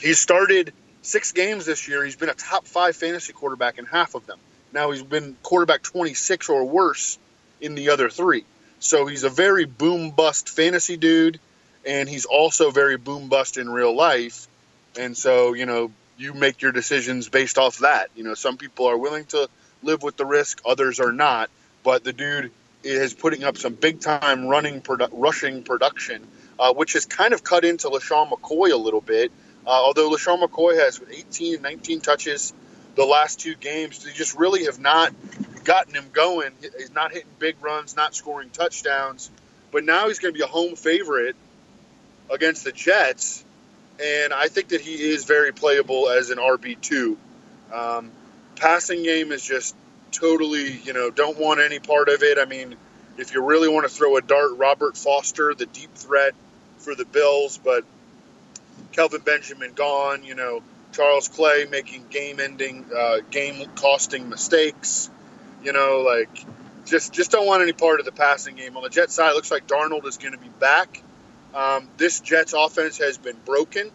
He's 0.00 0.20
started 0.20 0.72
six 1.02 1.32
games 1.32 1.66
this 1.66 1.88
year. 1.88 2.04
He's 2.04 2.16
been 2.16 2.28
a 2.28 2.34
top 2.34 2.66
five 2.66 2.96
fantasy 2.96 3.32
quarterback 3.32 3.78
in 3.78 3.84
half 3.84 4.14
of 4.14 4.26
them. 4.26 4.38
Now 4.72 4.90
he's 4.90 5.02
been 5.02 5.36
quarterback 5.42 5.82
26 5.82 6.48
or 6.48 6.64
worse 6.64 7.18
in 7.60 7.74
the 7.74 7.90
other 7.90 8.08
three. 8.10 8.44
So 8.78 9.06
he's 9.06 9.24
a 9.24 9.30
very 9.30 9.64
boom 9.64 10.10
bust 10.10 10.48
fantasy 10.48 10.96
dude, 10.96 11.40
and 11.86 12.08
he's 12.08 12.24
also 12.24 12.70
very 12.70 12.96
boom 12.96 13.28
bust 13.28 13.56
in 13.56 13.68
real 13.68 13.94
life. 13.94 14.46
And 14.98 15.16
so, 15.16 15.54
you 15.54 15.66
know, 15.66 15.90
you 16.16 16.34
make 16.34 16.62
your 16.62 16.72
decisions 16.72 17.28
based 17.28 17.58
off 17.58 17.78
that. 17.78 18.10
You 18.14 18.24
know, 18.24 18.34
some 18.34 18.56
people 18.56 18.86
are 18.86 18.96
willing 18.96 19.24
to 19.26 19.48
live 19.82 20.02
with 20.02 20.16
the 20.16 20.24
risk, 20.24 20.60
others 20.64 21.00
are 21.00 21.12
not. 21.12 21.50
But 21.82 22.04
the 22.04 22.12
dude 22.12 22.50
is 22.82 23.14
putting 23.14 23.44
up 23.44 23.56
some 23.56 23.74
big 23.74 24.00
time 24.00 24.46
running, 24.46 24.80
produ- 24.80 25.10
rushing 25.12 25.62
production, 25.62 26.26
uh, 26.58 26.72
which 26.72 26.94
has 26.94 27.06
kind 27.06 27.34
of 27.34 27.42
cut 27.42 27.64
into 27.64 27.88
LeSean 27.88 28.30
McCoy 28.30 28.72
a 28.72 28.76
little 28.76 29.00
bit. 29.00 29.32
Uh, 29.66 29.70
although 29.70 30.10
LeSean 30.10 30.42
McCoy 30.42 30.78
has 30.78 31.00
18, 31.10 31.62
19 31.62 32.00
touches 32.00 32.52
the 32.94 33.04
last 33.04 33.40
two 33.40 33.54
games, 33.54 34.04
they 34.04 34.12
just 34.12 34.34
really 34.36 34.64
have 34.64 34.78
not 34.78 35.12
gotten 35.64 35.94
him 35.94 36.04
going. 36.12 36.52
He's 36.60 36.92
not 36.94 37.12
hitting 37.12 37.28
big 37.38 37.56
runs, 37.60 37.96
not 37.96 38.14
scoring 38.14 38.50
touchdowns. 38.50 39.30
But 39.72 39.84
now 39.84 40.08
he's 40.08 40.20
going 40.20 40.32
to 40.32 40.38
be 40.38 40.44
a 40.44 40.48
home 40.48 40.76
favorite 40.76 41.34
against 42.34 42.64
the 42.64 42.72
Jets, 42.72 43.44
and 44.02 44.32
I 44.32 44.48
think 44.48 44.68
that 44.68 44.80
he 44.80 44.94
is 44.94 45.24
very 45.24 45.52
playable 45.52 46.08
as 46.08 46.30
an 46.30 46.38
RB 46.38 46.80
two. 46.80 47.16
Um, 47.72 48.10
passing 48.56 49.02
game 49.02 49.32
is 49.32 49.42
just 49.42 49.74
totally, 50.12 50.72
you 50.72 50.92
know, 50.92 51.10
don't 51.10 51.38
want 51.38 51.60
any 51.60 51.78
part 51.78 52.08
of 52.08 52.22
it. 52.22 52.38
I 52.38 52.44
mean, 52.44 52.76
if 53.18 53.34
you 53.34 53.44
really 53.44 53.68
want 53.68 53.88
to 53.88 53.94
throw 53.94 54.16
a 54.16 54.22
dart, 54.22 54.56
Robert 54.56 54.96
Foster, 54.96 55.54
the 55.54 55.66
deep 55.66 55.94
threat 55.94 56.34
for 56.78 56.94
the 56.94 57.04
Bills, 57.04 57.58
but 57.62 57.84
Kelvin 58.92 59.22
Benjamin 59.22 59.72
gone. 59.72 60.24
You 60.24 60.34
know, 60.34 60.62
Charles 60.92 61.28
Clay 61.28 61.66
making 61.70 62.06
game-ending, 62.10 62.86
uh, 62.94 63.18
game-costing 63.30 64.28
mistakes. 64.28 65.10
You 65.62 65.72
know, 65.72 66.00
like 66.00 66.44
just 66.84 67.12
just 67.12 67.30
don't 67.30 67.46
want 67.46 67.62
any 67.62 67.72
part 67.72 68.00
of 68.00 68.06
the 68.06 68.12
passing 68.12 68.56
game. 68.56 68.76
On 68.76 68.82
the 68.82 68.90
Jets 68.90 69.14
side, 69.14 69.32
looks 69.32 69.50
like 69.50 69.66
Darnold 69.66 70.06
is 70.06 70.18
going 70.18 70.32
to 70.32 70.38
be 70.38 70.48
back. 70.48 71.02
Um, 71.54 71.88
this 71.96 72.20
Jets 72.20 72.52
offense 72.52 72.98
has 72.98 73.16
been 73.16 73.36
broken, 73.44 73.90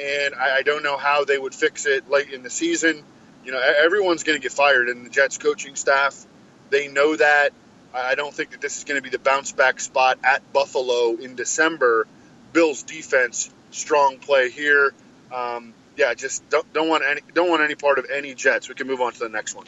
and 0.00 0.34
I, 0.34 0.58
I, 0.58 0.62
don't 0.62 0.84
know 0.84 0.96
how 0.96 1.24
they 1.24 1.36
would 1.36 1.54
fix 1.54 1.84
it 1.84 2.08
late 2.08 2.30
in 2.30 2.44
the 2.44 2.50
season. 2.50 3.02
You 3.44 3.50
know, 3.50 3.60
everyone's 3.60 4.22
going 4.22 4.38
to 4.38 4.42
get 4.42 4.52
fired, 4.52 4.88
and 4.88 5.04
the 5.04 5.10
Jets 5.10 5.36
coaching 5.36 5.74
staff 5.74 6.26
they 6.72 6.88
know 6.88 7.14
that. 7.14 7.50
I 7.94 8.14
don't 8.14 8.32
think 8.32 8.52
that 8.52 8.60
this 8.62 8.78
is 8.78 8.84
going 8.84 8.96
to 8.98 9.02
be 9.02 9.10
the 9.10 9.18
bounce 9.18 9.52
back 9.52 9.78
spot 9.78 10.18
at 10.24 10.52
Buffalo 10.52 11.16
in 11.16 11.34
December. 11.34 12.06
Bills 12.54 12.82
defense 12.82 13.50
strong 13.70 14.18
play 14.18 14.50
here. 14.50 14.94
Um, 15.32 15.74
yeah, 15.96 16.14
just 16.14 16.48
don't, 16.48 16.72
don't 16.72 16.88
want 16.88 17.04
any 17.04 17.20
don't 17.34 17.50
want 17.50 17.62
any 17.62 17.74
part 17.74 17.98
of 17.98 18.06
any 18.10 18.34
Jets. 18.34 18.68
We 18.68 18.74
can 18.74 18.86
move 18.86 19.02
on 19.02 19.12
to 19.12 19.18
the 19.18 19.28
next 19.28 19.54
one. 19.54 19.66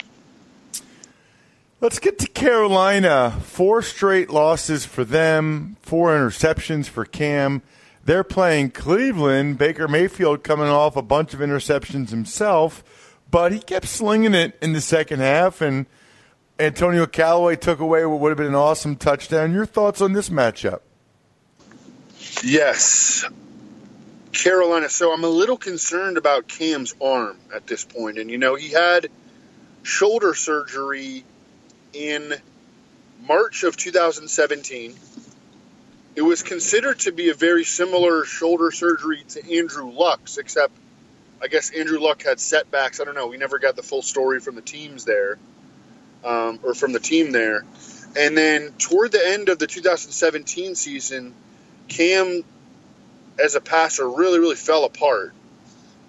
Let's 1.81 1.99
get 1.99 2.17
to 2.19 2.27
Carolina. 2.27 3.31
Four 3.43 3.81
straight 3.81 4.29
losses 4.29 4.85
for 4.85 5.03
them, 5.03 5.75
four 5.81 6.15
interceptions 6.15 6.87
for 6.87 7.03
Cam. 7.03 7.61
They're 8.05 8.23
playing 8.23 8.71
Cleveland. 8.71 9.57
Baker 9.57 9.87
Mayfield 9.87 10.41
coming 10.43 10.67
off 10.67 10.95
a 10.95 11.01
bunch 11.01 11.33
of 11.33 11.41
interceptions 11.41 12.11
himself, 12.11 13.19
but 13.29 13.51
he 13.51 13.59
kept 13.59 13.87
slinging 13.87 14.33
it 14.33 14.57
in 14.61 14.71
the 14.71 14.79
second 14.79 15.19
half, 15.19 15.59
and 15.59 15.85
Antonio 16.57 17.05
Callaway 17.05 17.57
took 17.57 17.79
away 17.79 18.05
what 18.05 18.21
would 18.21 18.29
have 18.29 18.37
been 18.37 18.47
an 18.47 18.55
awesome 18.55 18.95
touchdown. 18.95 19.53
Your 19.53 19.65
thoughts 19.65 19.99
on 19.99 20.13
this 20.13 20.29
matchup? 20.29 20.79
Yes. 22.41 23.25
Carolina. 24.31 24.87
So 24.87 25.13
I'm 25.13 25.25
a 25.25 25.29
little 25.29 25.57
concerned 25.57 26.17
about 26.17 26.47
Cam's 26.47 26.95
arm 27.01 27.37
at 27.53 27.67
this 27.67 27.83
point. 27.83 28.17
And, 28.17 28.31
you 28.31 28.37
know, 28.37 28.55
he 28.55 28.69
had 28.69 29.09
shoulder 29.83 30.33
surgery 30.33 31.25
in 31.95 32.33
March 33.27 33.63
of 33.63 33.77
2017. 33.77 34.95
It 36.15 36.21
was 36.21 36.43
considered 36.43 36.99
to 36.99 37.11
be 37.11 37.29
a 37.29 37.33
very 37.33 37.63
similar 37.63 38.25
shoulder 38.25 38.71
surgery 38.71 39.23
to 39.29 39.57
Andrew 39.57 39.91
Luck's, 39.91 40.37
except 40.37 40.73
I 41.41 41.47
guess 41.47 41.71
Andrew 41.71 41.99
Luck 41.99 42.23
had 42.23 42.39
setbacks. 42.39 42.99
I 42.99 43.03
don't 43.03 43.15
know. 43.15 43.27
We 43.27 43.37
never 43.37 43.59
got 43.59 43.75
the 43.75 43.83
full 43.83 44.01
story 44.01 44.39
from 44.39 44.55
the 44.55 44.61
teams 44.61 45.05
there, 45.05 45.37
um, 46.23 46.59
or 46.63 46.73
from 46.73 46.93
the 46.93 46.99
team 46.99 47.31
there. 47.31 47.65
And 48.17 48.37
then 48.37 48.71
toward 48.77 49.11
the 49.11 49.25
end 49.25 49.49
of 49.49 49.59
the 49.59 49.67
2017 49.67 50.75
season, 50.75 51.33
Cam, 51.89 52.43
as 53.43 53.55
a 53.55 53.61
passer, 53.61 54.09
really, 54.09 54.39
really 54.39 54.55
fell 54.55 54.85
apart. 54.85 55.33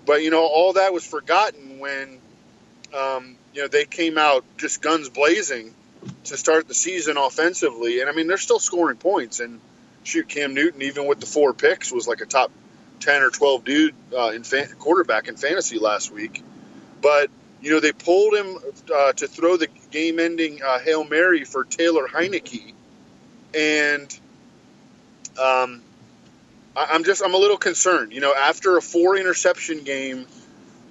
But, 0.04 0.22
you 0.22 0.30
know, 0.30 0.46
all 0.46 0.74
that 0.74 0.92
was 0.92 1.04
forgotten 1.04 1.80
when 1.80 2.20
um, 2.96 3.36
you 3.56 3.62
know, 3.62 3.68
they 3.68 3.86
came 3.86 4.18
out 4.18 4.44
just 4.58 4.82
guns 4.82 5.08
blazing 5.08 5.72
to 6.24 6.36
start 6.36 6.68
the 6.68 6.74
season 6.74 7.16
offensively. 7.16 8.00
And 8.00 8.10
I 8.10 8.12
mean, 8.12 8.26
they're 8.26 8.36
still 8.36 8.58
scoring 8.58 8.98
points. 8.98 9.40
And 9.40 9.60
shoot, 10.04 10.28
Cam 10.28 10.52
Newton, 10.52 10.82
even 10.82 11.06
with 11.06 11.20
the 11.20 11.26
four 11.26 11.54
picks, 11.54 11.90
was 11.90 12.06
like 12.06 12.20
a 12.20 12.26
top 12.26 12.52
10 13.00 13.22
or 13.22 13.30
12 13.30 13.64
dude 13.64 13.94
uh, 14.14 14.32
in 14.32 14.44
quarterback 14.78 15.28
in 15.28 15.36
fantasy 15.36 15.78
last 15.78 16.12
week. 16.12 16.42
But, 17.00 17.30
you 17.62 17.70
know, 17.70 17.80
they 17.80 17.92
pulled 17.92 18.34
him 18.34 18.58
uh, 18.94 19.14
to 19.14 19.26
throw 19.26 19.56
the 19.56 19.68
game 19.90 20.20
ending 20.20 20.60
uh, 20.62 20.78
Hail 20.78 21.04
Mary 21.04 21.44
for 21.44 21.64
Taylor 21.64 22.06
Heinicke. 22.06 22.74
And 23.54 24.20
um, 25.42 25.80
I'm 26.76 27.04
just, 27.04 27.22
I'm 27.24 27.32
a 27.32 27.38
little 27.38 27.56
concerned. 27.56 28.12
You 28.12 28.20
know, 28.20 28.34
after 28.34 28.76
a 28.76 28.82
four 28.82 29.16
interception 29.16 29.82
game 29.84 30.26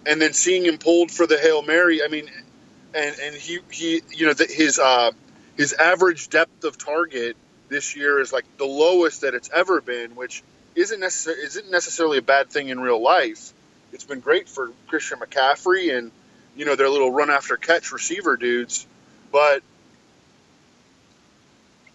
and 0.07 0.19
then 0.19 0.33
seeing 0.33 0.65
him 0.65 0.79
pulled 0.79 1.11
for 1.11 1.27
the 1.27 1.37
Hail 1.37 1.61
Mary, 1.61 2.03
I 2.03 2.07
mean, 2.07 2.27
and 2.95 3.15
and 3.19 3.35
he 3.35 3.59
he 3.69 4.01
you 4.11 4.25
know 4.25 4.33
the, 4.33 4.45
his 4.45 4.79
uh, 4.79 5.11
his 5.57 5.73
average 5.73 6.29
depth 6.29 6.63
of 6.63 6.77
target 6.77 7.35
this 7.67 7.95
year 7.95 8.19
is 8.19 8.31
like 8.31 8.45
the 8.57 8.65
lowest 8.65 9.21
that 9.21 9.33
it's 9.33 9.49
ever 9.53 9.81
been, 9.81 10.15
which 10.15 10.43
isn't 10.75 10.99
necessarily 10.99 11.43
isn't 11.43 11.69
necessarily 11.69 12.17
a 12.17 12.23
bad 12.23 12.49
thing 12.49 12.69
in 12.69 12.79
real 12.79 13.01
life. 13.01 13.53
It's 13.91 14.05
been 14.05 14.21
great 14.21 14.49
for 14.49 14.71
Christian 14.87 15.19
McCaffrey 15.19 15.95
and 15.95 16.11
you 16.55 16.65
know 16.65 16.75
their 16.75 16.89
little 16.89 17.11
run 17.11 17.29
after 17.29 17.57
catch 17.57 17.91
receiver 17.91 18.37
dudes, 18.37 18.87
but 19.31 19.61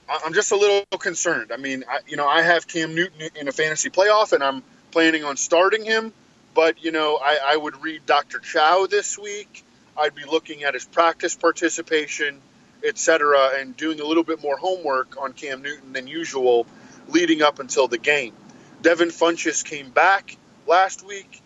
I'm 0.08 0.34
just 0.34 0.52
a 0.52 0.56
little 0.56 0.84
concerned. 0.98 1.52
I 1.52 1.56
mean, 1.56 1.84
I, 1.88 2.00
you 2.06 2.16
know, 2.16 2.28
I 2.28 2.42
have 2.42 2.66
Cam 2.66 2.94
Newton 2.94 3.30
in 3.36 3.48
a 3.48 3.52
fantasy 3.52 3.90
playoff, 3.90 4.32
and 4.32 4.42
I'm 4.42 4.62
planning 4.90 5.24
on 5.24 5.36
starting 5.36 5.84
him. 5.84 6.12
But 6.52 6.84
you 6.84 6.90
know, 6.90 7.18
I, 7.22 7.38
I 7.52 7.56
would 7.56 7.82
read 7.82 8.04
Dr. 8.06 8.40
Chow 8.40 8.86
this 8.86 9.16
week 9.16 9.64
I'd 10.00 10.14
be 10.14 10.24
looking 10.24 10.64
at 10.64 10.72
his 10.72 10.86
practice 10.86 11.36
participation, 11.36 12.40
etc., 12.82 13.50
and 13.58 13.76
doing 13.76 14.00
a 14.00 14.04
little 14.04 14.24
bit 14.24 14.40
more 14.40 14.56
homework 14.56 15.20
on 15.20 15.34
Cam 15.34 15.60
Newton 15.60 15.92
than 15.92 16.06
usual 16.06 16.66
leading 17.08 17.42
up 17.42 17.58
until 17.58 17.86
the 17.86 17.98
game. 17.98 18.32
Devin 18.80 19.10
Funchess 19.10 19.62
came 19.62 19.90
back 19.90 20.38
last 20.66 21.06
week. 21.06 21.42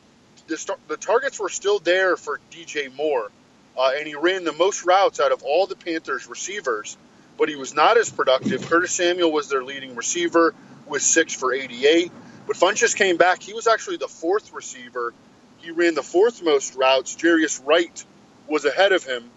The, 0.47 0.77
the 0.87 0.97
targets 0.97 1.41
were 1.41 1.49
still 1.49 1.81
there 1.81 2.17
for 2.17 2.39
DJ 2.53 2.95
Moore, 2.95 3.33
uh, 3.77 3.91
and 3.97 4.07
he 4.07 4.15
ran 4.15 4.45
the 4.45 4.53
most 4.53 4.85
routes 4.85 5.19
out 5.19 5.33
of 5.33 5.43
all 5.43 5.67
the 5.67 5.75
Panthers 5.75 6.29
receivers, 6.29 6.97
but 7.37 7.49
he 7.49 7.57
was 7.57 7.75
not 7.75 7.99
as 7.99 8.09
productive. 8.09 8.69
Curtis 8.69 8.93
Samuel 8.93 9.33
was 9.33 9.49
their 9.49 9.65
leading 9.65 9.97
receiver 9.97 10.55
with 10.87 11.03
six 11.03 11.35
for 11.35 11.53
88. 11.53 12.13
But 12.47 12.57
Funchess 12.57 12.95
came 12.95 13.17
back. 13.17 13.43
He 13.43 13.53
was 13.53 13.67
actually 13.67 13.97
the 13.97 14.07
fourth 14.07 14.53
receiver. 14.53 15.13
He 15.59 15.73
ran 15.73 15.95
the 15.95 16.03
fourth 16.03 16.41
most 16.43 16.77
routes. 16.77 17.17
Jarius 17.17 17.61
Wright 17.67 18.05
was 18.49 18.65
ahead 18.65 18.93
of 18.93 19.05
him 19.05 19.31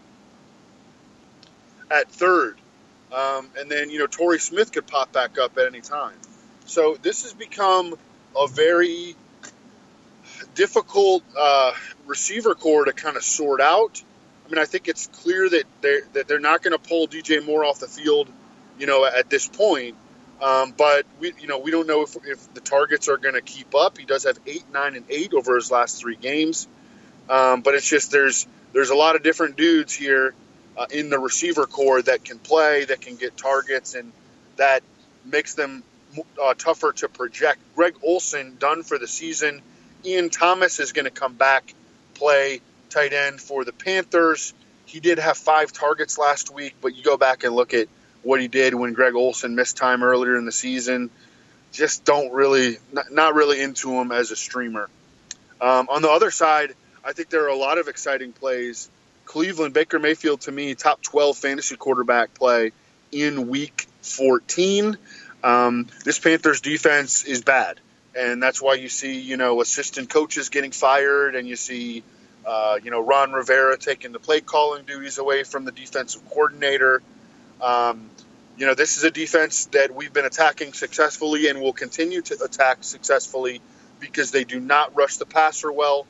at 1.89 2.09
third. 2.11 2.57
Um, 3.15 3.49
and 3.57 3.71
then, 3.71 3.89
you 3.89 3.99
know, 3.99 4.07
Torrey 4.07 4.39
Smith 4.39 4.71
could 4.71 4.85
pop 4.85 5.13
back 5.13 5.37
up 5.37 5.57
at 5.57 5.65
any 5.65 5.81
time. 5.81 6.15
So 6.65 6.97
this 7.01 7.23
has 7.23 7.33
become 7.33 7.95
a 8.37 8.47
very 8.47 9.15
difficult 10.55 11.23
uh, 11.37 11.71
receiver 12.05 12.53
corps 12.53 12.85
to 12.85 12.93
kind 12.93 13.15
of 13.15 13.23
sort 13.23 13.61
out. 13.61 14.03
I 14.45 14.49
mean, 14.49 14.59
I 14.59 14.65
think 14.65 14.87
it's 14.87 15.07
clear 15.07 15.49
that 15.49 15.63
they're, 15.81 16.01
that 16.13 16.27
they're 16.27 16.39
not 16.39 16.63
going 16.63 16.73
to 16.73 16.79
pull 16.79 17.07
DJ 17.07 17.45
Moore 17.45 17.63
off 17.63 17.79
the 17.79 17.87
field, 17.87 18.29
you 18.77 18.87
know, 18.87 19.05
at 19.05 19.29
this 19.29 19.47
point. 19.47 19.95
Um, 20.41 20.73
but 20.77 21.05
we, 21.19 21.33
you 21.39 21.47
know, 21.47 21.59
we 21.59 21.71
don't 21.71 21.87
know 21.87 22.03
if, 22.03 22.15
if 22.25 22.53
the 22.53 22.61
targets 22.61 23.07
are 23.07 23.17
going 23.17 23.35
to 23.35 23.41
keep 23.41 23.73
up. 23.73 23.97
He 23.97 24.05
does 24.05 24.25
have 24.25 24.37
eight, 24.45 24.65
nine, 24.71 24.95
and 24.95 25.05
eight 25.09 25.33
over 25.33 25.55
his 25.55 25.71
last 25.71 25.99
three 25.99 26.15
games. 26.15 26.67
Um, 27.29 27.61
but 27.61 27.73
it's 27.73 27.87
just 27.87 28.11
there's 28.11 28.47
there's 28.73 28.89
a 28.89 28.95
lot 28.95 29.15
of 29.15 29.23
different 29.23 29.55
dudes 29.55 29.93
here 29.93 30.33
uh, 30.77 30.85
in 30.91 31.09
the 31.09 31.19
receiver 31.19 31.65
corps 31.65 32.01
that 32.03 32.23
can 32.23 32.37
play, 32.39 32.85
that 32.85 33.01
can 33.01 33.15
get 33.15 33.35
targets, 33.35 33.95
and 33.95 34.11
that 34.57 34.83
makes 35.25 35.55
them 35.55 35.83
uh, 36.41 36.53
tougher 36.53 36.91
to 36.93 37.09
project. 37.09 37.59
Greg 37.75 37.95
Olsen 38.03 38.57
done 38.59 38.83
for 38.83 38.97
the 38.97 39.07
season. 39.07 39.61
Ian 40.05 40.29
Thomas 40.29 40.79
is 40.79 40.93
going 40.93 41.05
to 41.05 41.11
come 41.11 41.33
back, 41.33 41.73
play 42.13 42.61
tight 42.89 43.13
end 43.13 43.41
for 43.41 43.65
the 43.65 43.73
Panthers. 43.73 44.53
He 44.85 44.99
did 44.99 45.19
have 45.19 45.37
five 45.37 45.73
targets 45.73 46.17
last 46.17 46.53
week, 46.53 46.75
but 46.81 46.95
you 46.95 47.03
go 47.03 47.17
back 47.17 47.43
and 47.43 47.53
look 47.55 47.73
at 47.73 47.87
what 48.23 48.39
he 48.39 48.47
did 48.47 48.73
when 48.73 48.93
Greg 48.93 49.15
Olsen 49.15 49.55
missed 49.55 49.77
time 49.77 50.03
earlier 50.03 50.37
in 50.37 50.45
the 50.45 50.51
season. 50.51 51.09
Just 51.71 52.05
don't 52.05 52.31
really, 52.31 52.77
not, 52.91 53.11
not 53.11 53.35
really 53.35 53.61
into 53.61 53.91
him 53.93 54.11
as 54.11 54.31
a 54.31 54.35
streamer. 54.35 54.89
Um, 55.59 55.87
on 55.89 56.01
the 56.01 56.09
other 56.09 56.31
side, 56.31 56.73
I 57.07 57.13
think 57.13 57.29
there 57.29 57.45
are 57.45 57.49
a 57.49 57.55
lot 57.55 57.77
of 57.77 57.87
exciting 57.87 58.33
plays. 58.33 58.89
Cleveland, 59.25 59.73
Baker 59.73 59.97
Mayfield, 59.97 60.41
to 60.41 60.51
me, 60.51 60.75
top 60.75 61.01
12 61.01 61.37
fantasy 61.37 61.75
quarterback 61.75 62.33
play 62.33 62.71
in 63.11 63.47
week 63.47 63.87
14. 64.01 64.97
Um, 65.43 65.87
this 66.03 66.19
Panthers 66.19 66.61
defense 66.61 67.23
is 67.23 67.41
bad 67.41 67.79
and 68.17 68.41
that's 68.41 68.61
why 68.61 68.73
you 68.73 68.89
see 68.89 69.19
you 69.19 69.37
know 69.37 69.61
assistant 69.61 70.09
coaches 70.09 70.49
getting 70.49 70.71
fired, 70.71 71.35
and 71.35 71.47
you 71.47 71.55
see 71.55 72.03
uh, 72.45 72.79
you 72.83 72.91
know 72.91 72.99
Ron 72.99 73.31
Rivera 73.31 73.77
taking 73.77 74.11
the 74.11 74.19
play 74.19 74.41
calling 74.41 74.85
duties 74.85 75.17
away 75.17 75.43
from 75.43 75.65
the 75.65 75.71
defensive 75.71 76.27
coordinator. 76.29 77.01
Um, 77.61 78.09
you 78.57 78.65
know 78.65 78.73
this 78.73 78.97
is 78.97 79.03
a 79.03 79.11
defense 79.11 79.65
that 79.67 79.93
we've 79.93 80.11
been 80.11 80.25
attacking 80.25 80.73
successfully 80.73 81.47
and 81.47 81.61
will 81.61 81.73
continue 81.73 82.21
to 82.23 82.43
attack 82.43 82.83
successfully 82.83 83.61
because 83.99 84.31
they 84.31 84.43
do 84.43 84.59
not 84.59 84.95
rush 84.95 85.17
the 85.17 85.25
passer 85.25 85.71
well, 85.71 86.07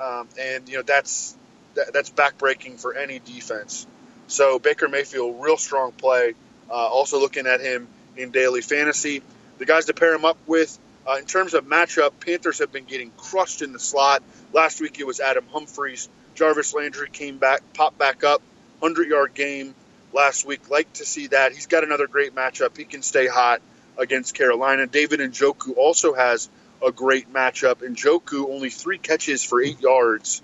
um, 0.00 0.28
and 0.38 0.68
you 0.68 0.76
know 0.76 0.82
that's 0.82 1.36
that, 1.74 1.92
that's 1.92 2.10
backbreaking 2.10 2.80
for 2.80 2.94
any 2.94 3.18
defense. 3.18 3.86
So 4.26 4.58
Baker 4.58 4.88
Mayfield, 4.88 5.42
real 5.42 5.56
strong 5.56 5.92
play. 5.92 6.34
Uh, 6.70 6.74
also 6.74 7.20
looking 7.20 7.46
at 7.46 7.60
him 7.60 7.88
in 8.16 8.30
daily 8.30 8.62
fantasy, 8.62 9.22
the 9.58 9.66
guys 9.66 9.86
to 9.86 9.94
pair 9.94 10.14
him 10.14 10.24
up 10.24 10.38
with 10.46 10.78
uh, 11.06 11.16
in 11.16 11.24
terms 11.24 11.54
of 11.54 11.64
matchup, 11.64 12.12
Panthers 12.20 12.60
have 12.60 12.72
been 12.72 12.84
getting 12.84 13.10
crushed 13.16 13.62
in 13.62 13.72
the 13.72 13.78
slot. 13.78 14.22
Last 14.52 14.80
week 14.80 15.00
it 15.00 15.06
was 15.06 15.20
Adam 15.20 15.44
Humphries. 15.52 16.08
Jarvis 16.34 16.74
Landry 16.74 17.08
came 17.10 17.38
back, 17.38 17.60
popped 17.74 17.98
back 17.98 18.24
up, 18.24 18.40
100 18.78 19.08
yard 19.08 19.34
game 19.34 19.74
last 20.12 20.46
week. 20.46 20.70
Like 20.70 20.92
to 20.94 21.04
see 21.04 21.28
that. 21.28 21.52
He's 21.52 21.66
got 21.66 21.82
another 21.84 22.06
great 22.06 22.34
matchup. 22.34 22.76
He 22.76 22.84
can 22.84 23.02
stay 23.02 23.26
hot 23.26 23.60
against 23.98 24.34
Carolina. 24.34 24.86
David 24.86 25.20
Njoku 25.20 25.76
also 25.76 26.14
has 26.14 26.48
a 26.84 26.92
great 26.92 27.32
matchup. 27.32 27.76
Njoku 27.76 28.48
only 28.50 28.70
three 28.70 28.98
catches 28.98 29.44
for 29.44 29.60
eight 29.60 29.80
yards 29.80 30.42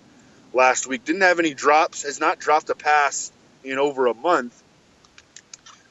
last 0.53 0.87
week. 0.87 1.05
Didn't 1.05 1.22
have 1.22 1.38
any 1.38 1.55
drops. 1.55 2.03
Has 2.03 2.20
not 2.20 2.38
dropped 2.38 2.70
a 2.70 2.74
pass 2.74 3.33
in 3.64 3.79
over 3.79 4.07
a 4.07 4.14
month. 4.14 4.62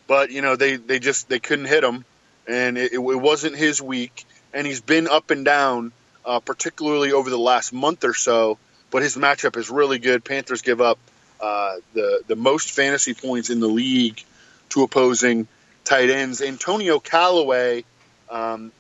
But 0.07 0.31
you 0.31 0.41
know 0.41 0.55
they 0.55 0.77
they 0.77 0.99
just 0.99 1.27
they 1.27 1.39
couldn't 1.39 1.65
hit 1.65 1.83
him, 1.83 2.05
and 2.47 2.77
it, 2.77 2.93
it 2.93 2.97
wasn't 2.97 3.55
his 3.55 3.81
week 3.81 4.25
and 4.53 4.65
he's 4.65 4.81
been 4.81 5.07
up 5.07 5.29
and 5.29 5.45
down, 5.45 5.91
uh, 6.25 6.39
particularly 6.39 7.12
over 7.12 7.29
the 7.29 7.38
last 7.38 7.73
month 7.73 8.03
or 8.03 8.13
so. 8.13 8.57
But 8.89 9.03
his 9.03 9.15
matchup 9.15 9.57
is 9.57 9.69
really 9.69 9.99
good. 9.99 10.23
Panthers 10.23 10.62
give 10.62 10.81
up 10.81 10.97
uh, 11.39 11.75
the 11.93 12.23
the 12.27 12.36
most 12.36 12.71
fantasy 12.71 13.13
points 13.13 13.49
in 13.49 13.60
the 13.60 13.67
league 13.67 14.23
to 14.69 14.83
opposing 14.83 15.47
tight 15.83 16.10
ends. 16.10 16.41
Antonio 16.41 16.99
Callaway 16.99 17.83
um, 18.29 18.71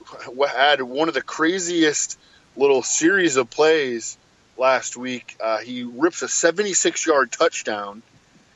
had 0.49 0.81
one 0.81 1.07
of 1.07 1.13
the 1.13 1.21
craziest 1.21 2.19
little 2.55 2.83
series 2.83 3.35
of 3.37 3.49
plays 3.49 4.17
last 4.57 4.97
week. 4.97 5.37
Uh, 5.41 5.59
he 5.59 5.83
rips 5.83 6.21
a 6.21 6.27
76 6.27 7.05
yard 7.05 7.31
touchdown, 7.31 8.01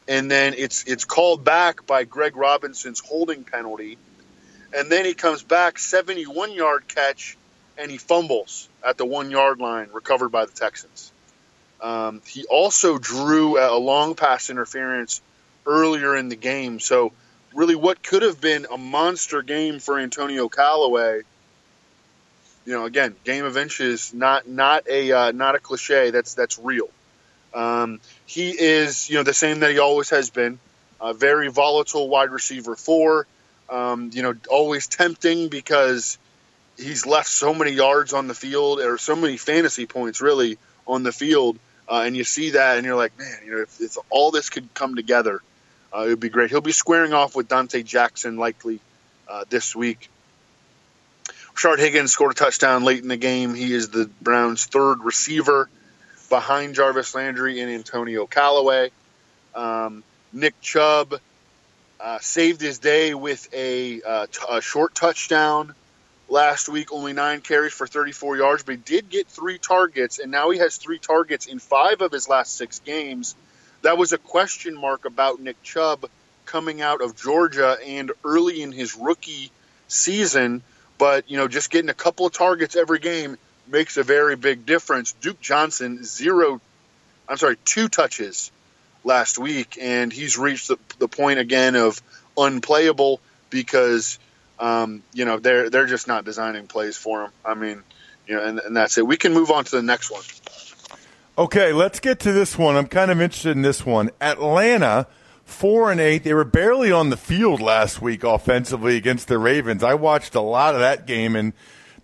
and 0.07 0.29
then 0.29 0.53
it's 0.57 0.83
it's 0.85 1.05
called 1.05 1.43
back 1.43 1.85
by 1.85 2.03
Greg 2.03 2.35
Robinson's 2.35 2.99
holding 2.99 3.43
penalty 3.43 3.97
and 4.73 4.89
then 4.91 5.05
he 5.05 5.13
comes 5.13 5.43
back 5.43 5.77
71 5.77 6.53
yard 6.53 6.87
catch 6.87 7.37
and 7.77 7.91
he 7.91 7.97
fumbles 7.97 8.69
at 8.85 8.97
the 8.97 9.05
one 9.05 9.31
yard 9.31 9.59
line, 9.59 9.89
recovered 9.93 10.29
by 10.29 10.45
the 10.45 10.51
Texans. 10.51 11.11
Um, 11.81 12.21
he 12.27 12.45
also 12.45 12.97
drew 12.97 13.57
a 13.57 13.77
long 13.77 14.15
pass 14.15 14.49
interference 14.49 15.21
earlier 15.65 16.15
in 16.15 16.29
the 16.29 16.35
game. 16.35 16.79
So, 16.79 17.11
really, 17.53 17.75
what 17.75 18.01
could 18.03 18.21
have 18.21 18.39
been 18.39 18.67
a 18.71 18.77
monster 18.77 19.41
game 19.41 19.79
for 19.79 19.99
Antonio 19.99 20.49
Callaway, 20.49 21.21
you 22.65 22.73
know, 22.73 22.85
again, 22.85 23.15
game 23.23 23.45
of 23.45 23.57
inches, 23.57 24.13
not 24.13 24.47
not 24.47 24.87
a 24.87 25.11
uh, 25.11 25.31
not 25.31 25.55
a 25.55 25.59
cliche. 25.59 26.11
That's 26.11 26.33
that's 26.33 26.59
real. 26.59 26.89
Um, 27.53 27.99
he 28.25 28.51
is, 28.51 29.09
you 29.09 29.17
know, 29.17 29.23
the 29.23 29.33
same 29.33 29.59
that 29.59 29.71
he 29.71 29.79
always 29.79 30.09
has 30.11 30.29
been. 30.29 30.59
A 31.01 31.13
very 31.13 31.49
volatile 31.49 32.07
wide 32.07 32.29
receiver 32.29 32.75
four. 32.75 33.27
Um, 33.69 34.11
you 34.13 34.21
know, 34.21 34.35
always 34.49 34.87
tempting 34.87 35.47
because 35.47 36.17
he's 36.77 37.05
left 37.05 37.29
so 37.29 37.53
many 37.53 37.71
yards 37.71 38.13
on 38.13 38.27
the 38.27 38.33
field 38.33 38.79
or 38.79 38.97
so 38.97 39.15
many 39.15 39.37
fantasy 39.37 39.85
points 39.85 40.21
really 40.21 40.57
on 40.85 41.03
the 41.03 41.11
field. 41.11 41.57
Uh, 41.89 42.03
and 42.05 42.15
you 42.15 42.23
see 42.23 42.51
that 42.51 42.77
and 42.77 42.85
you're 42.85 42.95
like, 42.95 43.17
man, 43.17 43.37
you 43.45 43.51
know, 43.51 43.61
if, 43.61 43.81
if 43.81 43.97
all 44.09 44.31
this 44.31 44.49
could 44.49 44.73
come 44.73 44.95
together, 44.95 45.41
it 45.99 46.09
would 46.09 46.19
be 46.19 46.29
great. 46.29 46.49
He'll 46.49 46.61
be 46.61 46.71
squaring 46.71 47.13
off 47.13 47.35
with 47.35 47.47
Donte 47.47 47.83
Jackson 47.83 48.37
likely 48.37 48.79
uh, 49.27 49.45
this 49.49 49.75
week. 49.75 50.09
Rashard 51.55 51.79
Higgins 51.79 52.11
scored 52.11 52.31
a 52.31 52.35
touchdown 52.35 52.83
late 52.83 53.01
in 53.01 53.07
the 53.07 53.17
game. 53.17 53.53
He 53.53 53.73
is 53.73 53.89
the 53.89 54.09
Browns' 54.21 54.65
third 54.65 55.03
receiver 55.03 55.69
behind 56.29 56.75
Jarvis 56.75 57.13
Landry 57.13 57.59
and 57.59 57.69
Antonio 57.69 58.25
Callaway. 58.25 58.89
Um, 59.53 60.03
Nick 60.31 60.59
Chubb 60.61 61.19
uh, 61.99 62.19
saved 62.19 62.61
his 62.61 62.79
day 62.79 63.13
with 63.13 63.47
a, 63.53 64.01
uh, 64.01 64.27
t- 64.27 64.45
a 64.49 64.61
short 64.61 64.95
touchdown 64.95 65.75
last 66.29 66.69
week, 66.69 66.91
only 66.93 67.13
nine 67.13 67.41
carries 67.41 67.73
for 67.73 67.85
34 67.85 68.37
yards, 68.37 68.63
but 68.63 68.75
he 68.75 68.77
did 68.77 69.09
get 69.09 69.27
three 69.27 69.57
targets, 69.57 70.19
and 70.19 70.31
now 70.31 70.49
he 70.49 70.59
has 70.59 70.77
three 70.77 70.97
targets 70.97 71.45
in 71.45 71.59
five 71.59 72.01
of 72.01 72.11
his 72.11 72.29
last 72.29 72.55
six 72.55 72.79
games. 72.79 73.35
That 73.81 73.97
was 73.97 74.13
a 74.13 74.17
question 74.17 74.75
mark 74.75 75.05
about 75.05 75.39
Nick 75.39 75.61
Chubb 75.63 76.05
coming 76.45 76.81
out 76.81 77.01
of 77.01 77.15
Georgia 77.15 77.77
and 77.85 78.11
early 78.23 78.61
in 78.61 78.71
his 78.71 78.95
rookie 78.95 79.51
season, 79.87 80.61
but 80.97 81.29
you 81.29 81.37
know, 81.37 81.47
just 81.47 81.69
getting 81.71 81.89
a 81.89 81.93
couple 81.93 82.25
of 82.25 82.33
targets 82.33 82.75
every 82.75 82.99
game 82.99 83.37
makes 83.67 83.97
a 83.97 84.03
very 84.03 84.35
big 84.35 84.65
difference. 84.65 85.13
Duke 85.13 85.39
Johnson 85.39 86.03
zero, 86.03 86.61
I'm 87.27 87.37
sorry, 87.37 87.57
two 87.65 87.87
touches 87.87 88.51
last 89.03 89.39
week, 89.39 89.77
and 89.79 90.11
he's 90.11 90.37
reached 90.37 90.67
the, 90.67 90.77
the 90.99 91.07
point 91.07 91.39
again 91.39 91.75
of 91.75 92.01
unplayable 92.37 93.19
because 93.49 94.19
um, 94.59 95.01
you 95.13 95.25
know 95.25 95.39
they're 95.39 95.69
they're 95.69 95.87
just 95.87 96.07
not 96.07 96.25
designing 96.25 96.67
plays 96.67 96.97
for 96.97 97.25
him. 97.25 97.31
I 97.43 97.53
mean, 97.55 97.81
you 98.27 98.35
know, 98.35 98.43
and, 98.43 98.59
and 98.59 98.75
that's 98.75 98.97
it. 98.97 99.07
We 99.07 99.17
can 99.17 99.33
move 99.33 99.51
on 99.51 99.63
to 99.65 99.75
the 99.75 99.81
next 99.81 100.11
one. 100.11 100.21
Okay, 101.41 101.73
let's 101.73 101.99
get 101.99 102.19
to 102.19 102.31
this 102.31 102.55
one. 102.55 102.75
I'm 102.75 102.85
kind 102.85 103.09
of 103.09 103.19
interested 103.19 103.55
in 103.55 103.63
this 103.63 103.83
one. 103.83 104.11
Atlanta, 104.21 105.07
four 105.43 105.91
and 105.91 105.99
eight. 105.99 106.23
They 106.23 106.35
were 106.35 106.43
barely 106.43 106.91
on 106.91 107.09
the 107.09 107.17
field 107.17 107.59
last 107.59 107.99
week 107.99 108.23
offensively 108.23 108.95
against 108.95 109.27
the 109.27 109.39
Ravens. 109.39 109.81
I 109.81 109.95
watched 109.95 110.35
a 110.35 110.39
lot 110.39 110.75
of 110.75 110.81
that 110.81 111.07
game, 111.07 111.35
and 111.35 111.53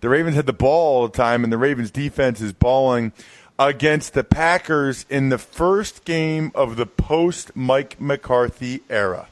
the 0.00 0.08
Ravens 0.08 0.34
had 0.34 0.46
the 0.46 0.52
ball 0.52 1.02
all 1.02 1.06
the 1.06 1.16
time, 1.16 1.44
and 1.44 1.52
the 1.52 1.56
Ravens 1.56 1.92
defense 1.92 2.40
is 2.40 2.52
balling 2.52 3.12
against 3.60 4.12
the 4.12 4.24
Packers 4.24 5.06
in 5.08 5.28
the 5.28 5.38
first 5.38 6.04
game 6.04 6.50
of 6.52 6.74
the 6.74 6.86
post 6.86 7.54
Mike 7.54 8.00
McCarthy 8.00 8.82
era? 8.90 9.28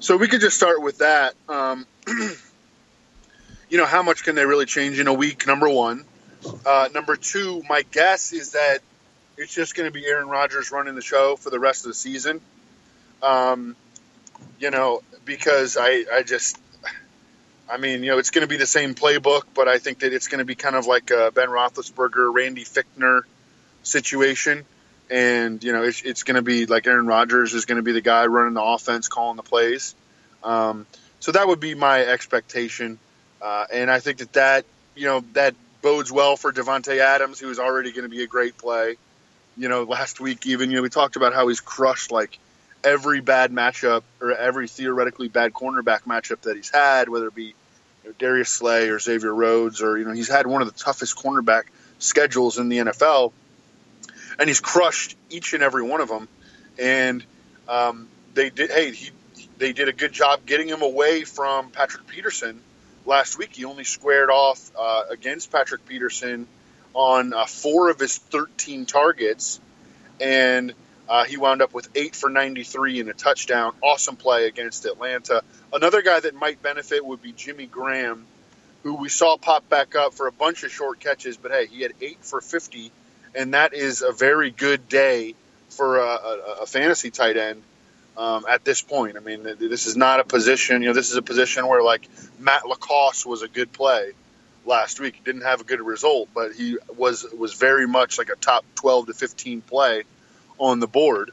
So 0.00 0.16
we 0.16 0.26
could 0.26 0.40
just 0.40 0.56
start 0.56 0.80
with 0.80 0.96
that. 0.98 1.34
Um, 1.50 1.84
you 3.68 3.76
know, 3.76 3.84
how 3.84 4.02
much 4.02 4.24
can 4.24 4.36
they 4.36 4.46
really 4.46 4.64
change 4.64 4.98
in 4.98 5.06
a 5.06 5.12
week? 5.12 5.46
Number 5.46 5.68
one. 5.68 6.06
Uh, 6.64 6.88
number 6.92 7.16
two, 7.16 7.62
my 7.68 7.82
guess 7.90 8.32
is 8.32 8.52
that 8.52 8.78
it's 9.36 9.54
just 9.54 9.74
going 9.74 9.86
to 9.86 9.92
be 9.92 10.06
Aaron 10.06 10.28
Rodgers 10.28 10.70
running 10.70 10.94
the 10.94 11.02
show 11.02 11.36
for 11.36 11.50
the 11.50 11.58
rest 11.58 11.84
of 11.84 11.90
the 11.90 11.94
season. 11.94 12.40
Um, 13.22 13.76
you 14.58 14.70
know, 14.70 15.02
because 15.24 15.76
I, 15.78 16.04
I 16.12 16.22
just, 16.22 16.58
I 17.68 17.78
mean, 17.78 18.02
you 18.02 18.10
know, 18.10 18.18
it's 18.18 18.30
going 18.30 18.46
to 18.46 18.48
be 18.48 18.56
the 18.56 18.66
same 18.66 18.94
playbook, 18.94 19.42
but 19.54 19.68
I 19.68 19.78
think 19.78 20.00
that 20.00 20.12
it's 20.12 20.28
going 20.28 20.38
to 20.38 20.44
be 20.44 20.54
kind 20.54 20.76
of 20.76 20.86
like 20.86 21.10
a 21.10 21.30
Ben 21.32 21.48
Roethlisberger, 21.48 22.32
Randy 22.32 22.64
Fichtner 22.64 23.22
situation. 23.82 24.64
And, 25.10 25.62
you 25.62 25.72
know, 25.72 25.82
it's, 25.82 26.02
it's 26.02 26.22
going 26.22 26.36
to 26.36 26.42
be 26.42 26.66
like 26.66 26.86
Aaron 26.86 27.06
Rodgers 27.06 27.54
is 27.54 27.64
going 27.64 27.76
to 27.76 27.82
be 27.82 27.92
the 27.92 28.00
guy 28.00 28.26
running 28.26 28.54
the 28.54 28.62
offense, 28.62 29.08
calling 29.08 29.36
the 29.36 29.42
plays. 29.42 29.94
Um, 30.42 30.86
so 31.20 31.32
that 31.32 31.46
would 31.46 31.60
be 31.60 31.74
my 31.74 32.00
expectation. 32.00 32.98
Uh, 33.40 33.66
and 33.72 33.90
I 33.90 34.00
think 34.00 34.18
that 34.18 34.32
that, 34.34 34.64
you 34.94 35.06
know, 35.06 35.24
that 35.32 35.54
bodes 35.86 36.10
well 36.10 36.36
for 36.36 36.52
Davante 36.52 36.98
Adams, 36.98 37.38
who 37.38 37.48
is 37.48 37.60
already 37.60 37.92
going 37.92 38.02
to 38.02 38.08
be 38.08 38.24
a 38.24 38.26
great 38.26 38.58
play. 38.58 38.96
You 39.56 39.68
know, 39.68 39.84
last 39.84 40.18
week 40.18 40.44
even, 40.44 40.68
you 40.70 40.76
know, 40.78 40.82
we 40.82 40.88
talked 40.88 41.14
about 41.14 41.32
how 41.32 41.46
he's 41.46 41.60
crushed 41.60 42.10
like 42.10 42.40
every 42.82 43.20
bad 43.20 43.52
matchup 43.52 44.02
or 44.20 44.32
every 44.32 44.66
theoretically 44.66 45.28
bad 45.28 45.52
cornerback 45.52 46.00
matchup 46.00 46.40
that 46.40 46.56
he's 46.56 46.70
had, 46.70 47.08
whether 47.08 47.28
it 47.28 47.36
be 47.36 47.54
you 48.02 48.10
know, 48.10 48.12
Darius 48.18 48.48
Slay 48.48 48.88
or 48.88 48.98
Xavier 48.98 49.32
Rhodes, 49.32 49.80
or 49.80 49.96
you 49.96 50.04
know, 50.04 50.10
he's 50.10 50.26
had 50.26 50.48
one 50.48 50.60
of 50.60 50.66
the 50.66 50.76
toughest 50.76 51.16
cornerback 51.16 51.66
schedules 52.00 52.58
in 52.58 52.68
the 52.68 52.78
NFL, 52.78 53.30
and 54.40 54.48
he's 54.48 54.58
crushed 54.58 55.16
each 55.30 55.54
and 55.54 55.62
every 55.62 55.84
one 55.84 56.00
of 56.00 56.08
them. 56.08 56.26
And 56.80 57.24
um, 57.68 58.08
they 58.34 58.50
did. 58.50 58.72
Hey, 58.72 58.90
he 58.90 59.12
they 59.56 59.72
did 59.72 59.88
a 59.88 59.92
good 59.92 60.12
job 60.12 60.44
getting 60.46 60.68
him 60.68 60.82
away 60.82 61.22
from 61.22 61.70
Patrick 61.70 62.08
Peterson 62.08 62.60
last 63.06 63.38
week. 63.38 63.54
He 63.54 63.64
only 63.64 63.84
squared 63.84 64.30
off 64.30 64.70
uh, 64.78 65.04
against 65.10 65.50
Patrick 65.50 65.86
Peterson 65.86 66.46
on 66.94 67.32
uh, 67.32 67.46
four 67.46 67.90
of 67.90 67.98
his 67.98 68.16
13 68.16 68.86
targets, 68.86 69.60
and 70.20 70.72
uh, 71.08 71.24
he 71.24 71.36
wound 71.36 71.62
up 71.62 71.72
with 71.72 71.88
eight 71.94 72.16
for 72.16 72.28
93 72.28 73.00
and 73.00 73.08
a 73.08 73.12
touchdown. 73.12 73.74
Awesome 73.82 74.16
play 74.16 74.46
against 74.46 74.86
Atlanta. 74.86 75.42
Another 75.72 76.02
guy 76.02 76.20
that 76.20 76.34
might 76.34 76.62
benefit 76.62 77.04
would 77.04 77.22
be 77.22 77.32
Jimmy 77.32 77.66
Graham, 77.66 78.26
who 78.82 78.94
we 78.94 79.08
saw 79.08 79.36
pop 79.36 79.68
back 79.68 79.94
up 79.94 80.14
for 80.14 80.26
a 80.26 80.32
bunch 80.32 80.64
of 80.64 80.72
short 80.72 81.00
catches, 81.00 81.36
but 81.36 81.52
hey, 81.52 81.66
he 81.66 81.82
had 81.82 81.92
eight 82.00 82.18
for 82.22 82.40
50, 82.40 82.90
and 83.34 83.54
that 83.54 83.74
is 83.74 84.02
a 84.02 84.12
very 84.12 84.50
good 84.50 84.88
day 84.88 85.34
for 85.68 85.98
a, 85.98 86.06
a, 86.06 86.56
a 86.62 86.66
fantasy 86.66 87.10
tight 87.10 87.36
end. 87.36 87.62
Um, 88.16 88.46
at 88.48 88.64
this 88.64 88.80
point, 88.80 89.16
I 89.16 89.20
mean, 89.20 89.42
this 89.42 89.86
is 89.86 89.96
not 89.96 90.20
a 90.20 90.24
position. 90.24 90.82
You 90.82 90.88
know, 90.88 90.94
this 90.94 91.10
is 91.10 91.16
a 91.16 91.22
position 91.22 91.66
where 91.66 91.82
like 91.82 92.08
Matt 92.38 92.66
LaCosse 92.66 93.26
was 93.26 93.42
a 93.42 93.48
good 93.48 93.72
play 93.72 94.12
last 94.64 95.00
week. 95.00 95.16
He 95.16 95.20
didn't 95.22 95.42
have 95.42 95.60
a 95.60 95.64
good 95.64 95.82
result, 95.82 96.30
but 96.34 96.52
he 96.52 96.78
was 96.96 97.26
was 97.36 97.52
very 97.54 97.86
much 97.86 98.18
like 98.18 98.30
a 98.30 98.36
top 98.36 98.64
12 98.76 99.08
to 99.08 99.14
15 99.14 99.60
play 99.60 100.04
on 100.58 100.80
the 100.80 100.86
board. 100.86 101.30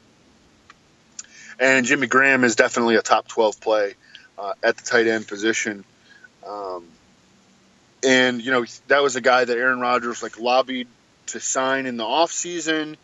And 1.58 1.86
Jimmy 1.86 2.06
Graham 2.06 2.44
is 2.44 2.56
definitely 2.56 2.96
a 2.96 3.02
top 3.02 3.28
12 3.28 3.60
play 3.60 3.94
uh, 4.38 4.54
at 4.62 4.76
the 4.76 4.82
tight 4.82 5.06
end 5.06 5.26
position. 5.26 5.84
Um, 6.46 6.86
and, 8.04 8.44
you 8.44 8.50
know, 8.50 8.64
that 8.88 9.02
was 9.02 9.16
a 9.16 9.20
guy 9.20 9.44
that 9.44 9.56
Aaron 9.56 9.80
Rodgers 9.80 10.22
like 10.22 10.38
lobbied 10.38 10.88
to 11.26 11.40
sign 11.40 11.86
in 11.86 11.96
the 11.96 12.04
offseason 12.04 12.96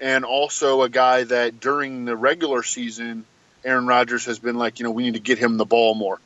and 0.00 0.24
also 0.24 0.82
a 0.82 0.88
guy 0.88 1.24
that 1.24 1.60
during 1.60 2.04
the 2.04 2.16
regular 2.16 2.62
season, 2.62 3.24
Aaron 3.64 3.86
Rodgers 3.86 4.24
has 4.24 4.38
been 4.38 4.56
like, 4.56 4.78
you 4.78 4.84
know, 4.84 4.90
we 4.90 5.02
need 5.02 5.14
to 5.14 5.20
get 5.20 5.38
him 5.38 5.56
the 5.56 5.66
ball 5.66 5.94
more. 5.94 6.18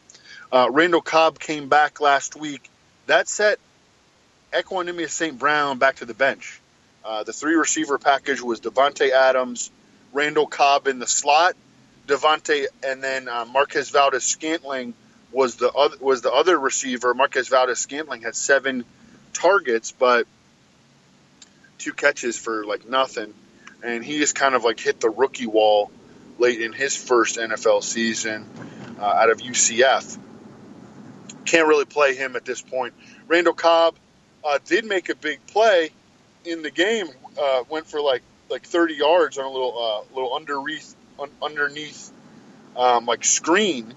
Uh, 0.53 0.69
Randall 0.71 1.01
Cobb 1.01 1.39
came 1.39 1.69
back 1.69 2.01
last 2.01 2.37
week. 2.37 2.71
That 3.07 3.29
set 3.29 3.59
Equanimeous 4.53 5.11
St. 5.11 5.39
Brown 5.39 5.79
back 5.79 5.97
to 5.97 6.05
the 6.05 6.15
bench. 6.15 6.61
Uh, 7.05 7.25
the 7.25 7.33
three 7.33 7.55
receiver 7.55 7.99
package 7.99 8.41
was 8.41 8.61
Davante 8.61 9.11
Adams, 9.11 9.71
Randall 10.13 10.47
Cobb 10.47 10.87
in 10.87 11.01
the 11.01 11.07
slot, 11.07 11.55
Davante, 12.07 12.67
and 12.85 13.03
then 13.03 13.29
uh, 13.29 13.45
Marquez 13.45 13.91
Valdes 13.91 14.25
Scantling 14.25 14.95
was 15.33 15.57
the 15.57 15.71
other 15.73 15.97
was 16.01 16.23
the 16.23 16.33
other 16.33 16.59
receiver. 16.59 17.13
Marquez 17.13 17.49
Valdes 17.49 17.81
Scantling 17.81 18.23
had 18.23 18.37
seven 18.37 18.85
targets, 19.33 19.91
but 19.93 20.27
two 21.79 21.93
catches 21.93 22.39
for 22.39 22.65
like 22.65 22.89
nothing, 22.89 23.35
and 23.85 24.05
he 24.05 24.19
just 24.19 24.35
kind 24.35 24.55
of 24.55 24.65
like 24.65 24.81
hit 24.81 24.99
the 24.99 25.11
rookie 25.11 25.47
wall 25.47 25.91
late 26.39 26.61
in 26.61 26.73
his 26.73 26.97
first 26.97 27.37
NFL 27.37 27.83
season 27.83 28.49
uh, 28.99 29.05
out 29.05 29.31
of 29.31 29.39
UCF. 29.39 30.19
Can't 31.45 31.69
really 31.69 31.85
play 31.85 32.15
him 32.15 32.35
at 32.35 32.45
this 32.45 32.63
point. 32.63 32.95
Randall 33.29 33.53
Cobb 33.53 33.95
uh, 34.43 34.59
did 34.65 34.87
make 34.87 35.11
a 35.11 35.15
big 35.15 35.47
play 35.47 35.91
in 36.45 36.63
the 36.63 36.71
game 36.71 37.07
uh, 37.41 37.65
went 37.69 37.87
for 37.87 38.01
like 38.01 38.23
like 38.51 38.65
30 38.65 38.95
yards 38.95 39.39
on 39.39 39.45
a 39.45 39.51
little 39.51 39.79
uh, 39.79 40.15
little 40.15 40.35
underneath 40.35 40.95
un, 41.21 41.31
underneath 41.43 42.11
um, 42.77 43.07
like 43.07 43.25
screen, 43.25 43.93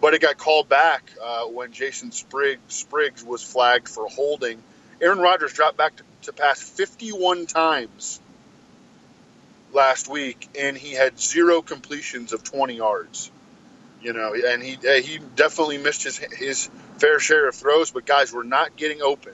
but 0.00 0.14
it 0.14 0.22
got 0.22 0.38
called 0.38 0.68
back 0.68 1.10
uh, 1.22 1.44
when 1.46 1.72
Jason 1.72 2.12
Spriggs, 2.12 2.60
Spriggs 2.68 3.24
was 3.24 3.42
flagged 3.42 3.88
for 3.88 4.08
holding. 4.08 4.62
Aaron 5.00 5.18
Rodgers 5.18 5.52
dropped 5.52 5.76
back 5.76 5.96
to, 5.96 6.02
to 6.22 6.32
pass 6.32 6.62
51 6.62 7.46
times 7.46 8.20
last 9.74 10.08
week, 10.08 10.48
and 10.58 10.76
he 10.76 10.92
had 10.92 11.18
zero 11.18 11.62
completions 11.62 12.32
of 12.32 12.42
20 12.44 12.74
yards. 12.74 13.30
You 14.00 14.12
know, 14.12 14.34
and 14.34 14.62
he 14.62 14.76
he 15.00 15.18
definitely 15.34 15.78
missed 15.78 16.02
his 16.04 16.18
his 16.18 16.68
fair 16.98 17.18
share 17.18 17.48
of 17.48 17.54
throws, 17.54 17.90
but 17.90 18.04
guys 18.04 18.32
were 18.32 18.44
not 18.44 18.76
getting 18.76 19.00
open. 19.00 19.32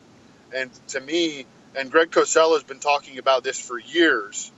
And 0.55 0.71
to 0.89 1.01
me, 1.01 1.47
and 1.75 1.91
Greg 1.91 2.11
Cosell 2.11 2.55
has 2.55 2.63
been 2.63 2.79
talking 2.79 3.19
about 3.19 3.43
this 3.43 3.59
for 3.59 3.79
years. 3.79 4.51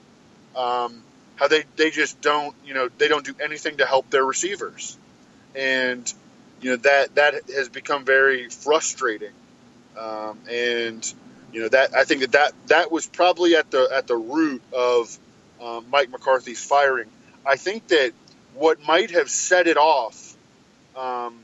Um, 0.54 1.02
how 1.36 1.48
they, 1.48 1.64
they 1.76 1.90
just 1.90 2.20
don't 2.20 2.54
you 2.64 2.74
know 2.74 2.90
they 2.98 3.08
don't 3.08 3.24
do 3.24 3.34
anything 3.40 3.78
to 3.78 3.86
help 3.86 4.10
their 4.10 4.24
receivers, 4.24 4.98
and 5.54 6.12
you 6.60 6.70
know 6.70 6.76
that 6.76 7.14
that 7.14 7.34
has 7.50 7.68
become 7.68 8.04
very 8.04 8.48
frustrating. 8.50 9.32
Um, 9.98 10.38
and 10.50 11.14
you 11.52 11.62
know 11.62 11.68
that 11.68 11.96
I 11.96 12.04
think 12.04 12.20
that, 12.20 12.32
that 12.32 12.52
that 12.66 12.92
was 12.92 13.06
probably 13.06 13.56
at 13.56 13.70
the 13.70 13.88
at 13.92 14.06
the 14.06 14.16
root 14.16 14.62
of 14.72 15.18
um, 15.62 15.86
Mike 15.90 16.10
McCarthy's 16.10 16.64
firing. 16.64 17.08
I 17.46 17.56
think 17.56 17.88
that 17.88 18.12
what 18.54 18.84
might 18.86 19.12
have 19.12 19.30
set 19.30 19.66
it 19.66 19.76
off 19.76 20.36
um, 20.96 21.38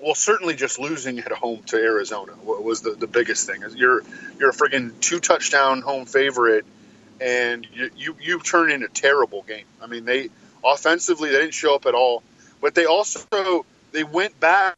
well, 0.00 0.14
certainly 0.14 0.54
just 0.54 0.78
losing 0.78 1.18
at 1.20 1.32
home 1.32 1.62
to 1.66 1.76
Arizona 1.76 2.32
was 2.42 2.80
the, 2.80 2.90
the 2.90 3.06
biggest 3.06 3.46
thing. 3.46 3.62
You're 3.74 4.02
you're 4.38 4.50
a 4.50 4.52
friggin' 4.52 4.98
two 5.00 5.20
touchdown 5.20 5.82
home 5.82 6.06
favorite, 6.06 6.64
and 7.20 7.66
you, 7.72 7.90
you 7.96 8.16
you 8.20 8.40
turn 8.40 8.70
in 8.70 8.82
a 8.82 8.88
terrible 8.88 9.42
game. 9.42 9.64
I 9.80 9.86
mean, 9.86 10.04
they 10.04 10.30
offensively 10.64 11.30
they 11.30 11.38
didn't 11.38 11.54
show 11.54 11.74
up 11.74 11.86
at 11.86 11.94
all, 11.94 12.22
but 12.60 12.74
they 12.74 12.86
also 12.86 13.64
they 13.92 14.04
went 14.04 14.38
back. 14.40 14.76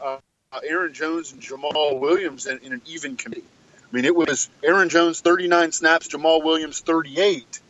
Uh, 0.00 0.18
Aaron 0.64 0.94
Jones 0.94 1.32
and 1.32 1.42
Jamaal 1.42 2.00
Williams 2.00 2.46
in, 2.46 2.58
in 2.58 2.72
an 2.72 2.82
even 2.86 3.16
committee. 3.16 3.44
I 3.90 3.96
mean, 3.96 4.04
it 4.04 4.14
was 4.14 4.50
Aaron 4.62 4.90
Jones 4.90 5.20
39 5.20 5.72
snaps, 5.72 6.08
Jamaal 6.08 6.44
Williams 6.44 6.80
38, 6.80 7.60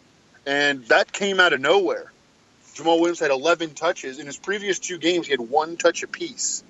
and 0.47 0.85
that 0.87 1.13
came 1.13 1.39
out 1.39 1.53
of 1.53 1.61
nowhere. 1.61 2.13
Jamaal 2.75 2.99
Williams 2.99 3.21
had 3.21 3.31
11 3.31 3.75
touches. 3.75 4.19
In 4.19 4.27
his 4.27 4.37
previous 4.37 4.79
two 4.79 4.99
games, 4.99 5.27
he 5.27 5.33
had 5.33 5.41
one 5.41 5.77
touch 5.77 6.03
apiece 6.03 6.65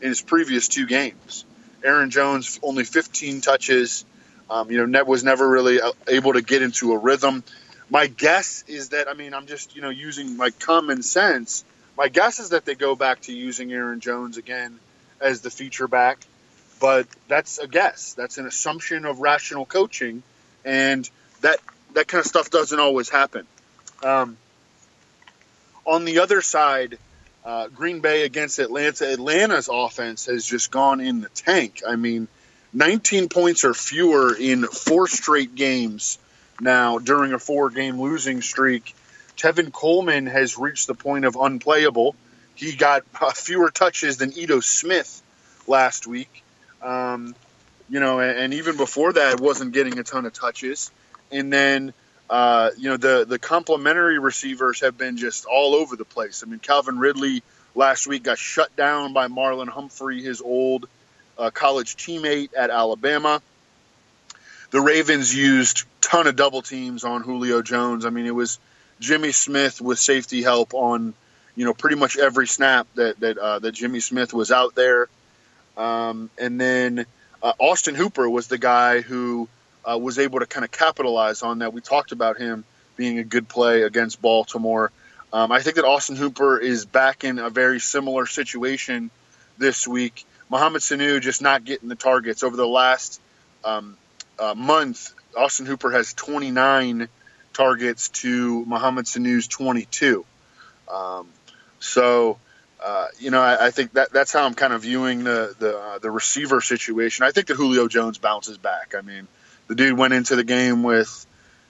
in 0.00 0.08
his 0.08 0.20
previous 0.20 0.68
two 0.68 0.86
games. 0.86 1.44
Aaron 1.82 2.10
Jones 2.10 2.60
only 2.62 2.84
15 2.84 3.40
touches. 3.40 4.04
Um, 4.50 4.70
you 4.70 4.84
know, 4.84 5.04
was 5.04 5.22
never 5.22 5.48
really 5.48 5.80
uh, 5.80 5.92
able 6.08 6.32
to 6.32 6.42
get 6.42 6.62
into 6.62 6.92
a 6.92 6.98
rhythm. 6.98 7.44
My 7.88 8.06
guess 8.06 8.64
is 8.66 8.90
that 8.90 9.08
I 9.08 9.14
mean 9.14 9.32
I'm 9.34 9.46
just 9.46 9.76
you 9.76 9.82
know 9.82 9.90
using 9.90 10.36
my 10.36 10.50
common 10.50 11.02
sense. 11.02 11.64
My 11.96 12.08
guess 12.08 12.40
is 12.40 12.50
that 12.50 12.64
they 12.64 12.74
go 12.74 12.96
back 12.96 13.20
to 13.22 13.32
using 13.32 13.72
Aaron 13.72 14.00
Jones 14.00 14.38
again 14.38 14.78
as 15.20 15.40
the 15.40 15.50
feature 15.50 15.86
back, 15.86 16.18
but 16.80 17.06
that's 17.28 17.58
a 17.58 17.68
guess. 17.68 18.14
That's 18.14 18.38
an 18.38 18.46
assumption 18.46 19.04
of 19.04 19.20
rational 19.20 19.66
coaching, 19.66 20.22
and 20.64 21.08
that 21.42 21.58
that 21.94 22.08
kind 22.08 22.20
of 22.20 22.26
stuff 22.26 22.50
doesn't 22.50 22.80
always 22.80 23.08
happen. 23.08 23.46
Um, 24.02 24.36
on 25.86 26.04
the 26.04 26.20
other 26.20 26.40
side, 26.40 26.98
uh, 27.44 27.68
Green 27.68 28.00
Bay 28.00 28.24
against 28.24 28.58
Atlanta, 28.58 29.12
Atlanta's 29.12 29.68
offense 29.70 30.26
has 30.26 30.44
just 30.46 30.70
gone 30.70 31.00
in 31.00 31.20
the 31.20 31.28
tank. 31.30 31.82
I 31.86 31.96
mean, 31.96 32.28
19 32.72 33.28
points 33.28 33.64
or 33.64 33.74
fewer 33.74 34.34
in 34.34 34.64
four 34.64 35.08
straight 35.08 35.54
games 35.54 36.18
now 36.60 36.98
during 36.98 37.32
a 37.32 37.38
four 37.38 37.70
game 37.70 38.00
losing 38.00 38.42
streak. 38.42 38.94
Tevin 39.36 39.72
Coleman 39.72 40.26
has 40.26 40.58
reached 40.58 40.86
the 40.86 40.94
point 40.94 41.24
of 41.24 41.36
unplayable. 41.36 42.14
He 42.54 42.76
got 42.76 43.02
uh, 43.20 43.30
fewer 43.34 43.70
touches 43.70 44.18
than 44.18 44.36
Ito 44.36 44.60
Smith 44.60 45.22
last 45.66 46.06
week. 46.06 46.42
Um, 46.82 47.34
you 47.88 48.00
know, 48.00 48.20
and, 48.20 48.38
and, 48.38 48.54
even 48.54 48.76
before 48.76 49.12
that, 49.12 49.40
wasn't 49.40 49.72
getting 49.72 49.98
a 49.98 50.02
ton 50.02 50.24
of 50.24 50.32
touches. 50.32 50.90
And 51.30 51.52
then 51.52 51.92
uh, 52.30 52.70
you 52.78 52.88
know, 52.88 52.96
the 52.96 53.26
the 53.28 53.40
complementary 53.40 54.20
receivers 54.20 54.80
have 54.80 54.96
been 54.96 55.16
just 55.16 55.46
all 55.46 55.74
over 55.74 55.96
the 55.96 56.04
place. 56.04 56.44
I 56.46 56.48
mean, 56.48 56.60
Calvin 56.60 56.96
Ridley 57.00 57.42
last 57.74 58.06
week 58.06 58.22
got 58.22 58.38
shut 58.38 58.74
down 58.76 59.12
by 59.12 59.26
Marlon 59.26 59.68
Humphrey, 59.68 60.22
his 60.22 60.40
old 60.40 60.88
uh, 61.36 61.50
college 61.50 61.96
teammate 61.96 62.50
at 62.56 62.70
Alabama. 62.70 63.42
The 64.70 64.80
Ravens 64.80 65.34
used 65.34 65.82
ton 66.00 66.28
of 66.28 66.36
double 66.36 66.62
teams 66.62 67.02
on 67.02 67.22
Julio 67.22 67.62
Jones. 67.62 68.06
I 68.06 68.10
mean, 68.10 68.26
it 68.26 68.34
was 68.34 68.60
Jimmy 69.00 69.32
Smith 69.32 69.80
with 69.80 69.98
safety 69.98 70.40
help 70.40 70.72
on 70.72 71.14
you 71.56 71.64
know 71.64 71.74
pretty 71.74 71.96
much 71.96 72.16
every 72.16 72.46
snap 72.46 72.86
that 72.94 73.18
that 73.18 73.38
uh, 73.38 73.58
that 73.58 73.72
Jimmy 73.72 73.98
Smith 73.98 74.32
was 74.32 74.52
out 74.52 74.76
there, 74.76 75.08
um, 75.76 76.30
and 76.38 76.60
then 76.60 77.06
uh, 77.42 77.52
Austin 77.58 77.94
Hooper 77.94 78.28
was 78.28 78.48
the 78.48 78.58
guy 78.58 79.00
who 79.00 79.48
uh, 79.84 79.98
was 79.98 80.18
able 80.18 80.40
to 80.40 80.46
kind 80.46 80.64
of 80.64 80.70
capitalize 80.70 81.42
on 81.42 81.60
that. 81.60 81.72
We 81.72 81.80
talked 81.80 82.12
about 82.12 82.38
him 82.38 82.64
being 82.96 83.18
a 83.18 83.24
good 83.24 83.48
play 83.48 83.82
against 83.82 84.20
Baltimore. 84.20 84.92
Um, 85.32 85.52
I 85.52 85.60
think 85.60 85.76
that 85.76 85.84
Austin 85.84 86.16
Hooper 86.16 86.58
is 86.58 86.84
back 86.84 87.24
in 87.24 87.38
a 87.38 87.50
very 87.50 87.80
similar 87.80 88.26
situation 88.26 89.10
this 89.58 89.86
week. 89.86 90.24
Mohamed 90.48 90.82
Sanu 90.82 91.20
just 91.20 91.40
not 91.40 91.64
getting 91.64 91.88
the 91.88 91.94
targets 91.94 92.42
over 92.42 92.56
the 92.56 92.66
last 92.66 93.20
um, 93.64 93.96
uh, 94.38 94.54
month. 94.54 95.14
Austin 95.36 95.66
Hooper 95.66 95.92
has 95.92 96.12
29 96.14 97.08
targets 97.52 98.08
to 98.08 98.64
Mohamed 98.64 99.04
Sanu's 99.04 99.46
22. 99.46 100.24
Um, 100.92 101.28
so, 101.78 102.38
uh, 102.82 103.08
you 103.18 103.30
know, 103.30 103.40
I, 103.40 103.66
I, 103.66 103.70
think 103.70 103.92
that 103.92 104.12
that's 104.12 104.32
how 104.32 104.44
I'm 104.44 104.54
kind 104.54 104.72
of 104.72 104.82
viewing 104.82 105.24
the 105.24 105.54
the, 105.58 105.78
uh, 105.78 105.98
the 105.98 106.10
receiver 106.10 106.60
situation. 106.60 107.24
I 107.24 107.30
think 107.30 107.48
that 107.48 107.56
Julio 107.56 107.88
Jones 107.88 108.18
bounces 108.18 108.56
back. 108.56 108.94
I 108.96 109.02
mean, 109.02 109.28
the 109.68 109.74
dude 109.74 109.98
went 109.98 110.14
into 110.14 110.34
the 110.34 110.44
game 110.44 110.82
with, 110.82 111.26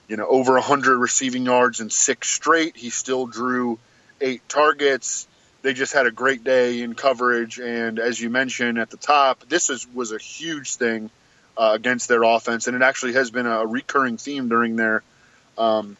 you 0.07 0.15
know, 0.15 0.25
over 0.25 0.53
100 0.53 0.97
receiving 0.97 1.45
yards 1.45 1.81
and 1.81 1.91
six 1.91 2.29
straight. 2.29 2.77
He 2.77 2.89
still 2.89 3.27
drew 3.27 3.77
eight 4.21 4.47
targets. 4.47 5.27
They 5.63 5.73
just 5.73 5.93
had 5.93 6.07
a 6.07 6.11
great 6.11 6.43
day 6.43 6.81
in 6.81 6.95
coverage, 6.95 7.59
and 7.59 7.99
as 7.99 8.19
you 8.19 8.29
mentioned 8.29 8.79
at 8.79 8.89
the 8.89 8.97
top, 8.97 9.47
this 9.47 9.69
is, 9.69 9.87
was 9.93 10.11
a 10.11 10.17
huge 10.17 10.75
thing 10.75 11.11
uh, 11.55 11.73
against 11.75 12.07
their 12.07 12.23
offense, 12.23 12.67
and 12.67 12.75
it 12.75 12.81
actually 12.81 13.13
has 13.13 13.29
been 13.29 13.45
a 13.45 13.65
recurring 13.65 14.17
theme 14.17 14.49
during 14.49 14.75
their 14.75 15.03
um, 15.57 15.97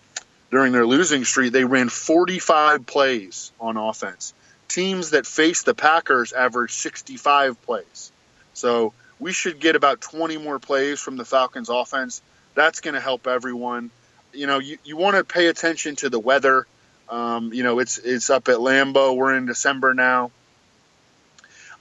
during 0.49 0.71
their 0.71 0.85
losing 0.85 1.25
streak. 1.25 1.51
They 1.51 1.65
ran 1.65 1.89
45 1.89 2.85
plays 2.85 3.51
on 3.59 3.77
offense. 3.77 4.33
Teams 4.71 5.09
that 5.09 5.25
face 5.25 5.63
the 5.63 5.73
Packers 5.73 6.31
average 6.31 6.71
65 6.71 7.61
plays. 7.63 8.11
So 8.53 8.93
we 9.19 9.33
should 9.33 9.59
get 9.59 9.75
about 9.75 9.99
20 9.99 10.37
more 10.37 10.59
plays 10.59 10.99
from 10.99 11.17
the 11.17 11.25
Falcons 11.25 11.67
offense. 11.69 12.21
That's 12.55 12.79
going 12.79 12.93
to 12.93 13.01
help 13.01 13.27
everyone. 13.27 13.91
You 14.33 14.47
know, 14.47 14.59
you, 14.59 14.77
you 14.85 14.95
want 14.95 15.17
to 15.17 15.25
pay 15.25 15.47
attention 15.47 15.97
to 15.97 16.09
the 16.09 16.19
weather. 16.19 16.67
Um, 17.09 17.51
you 17.53 17.63
know, 17.63 17.79
it's 17.79 17.97
it's 17.97 18.29
up 18.29 18.47
at 18.47 18.57
Lambeau. 18.57 19.15
We're 19.15 19.35
in 19.35 19.45
December 19.45 19.93
now. 19.93 20.31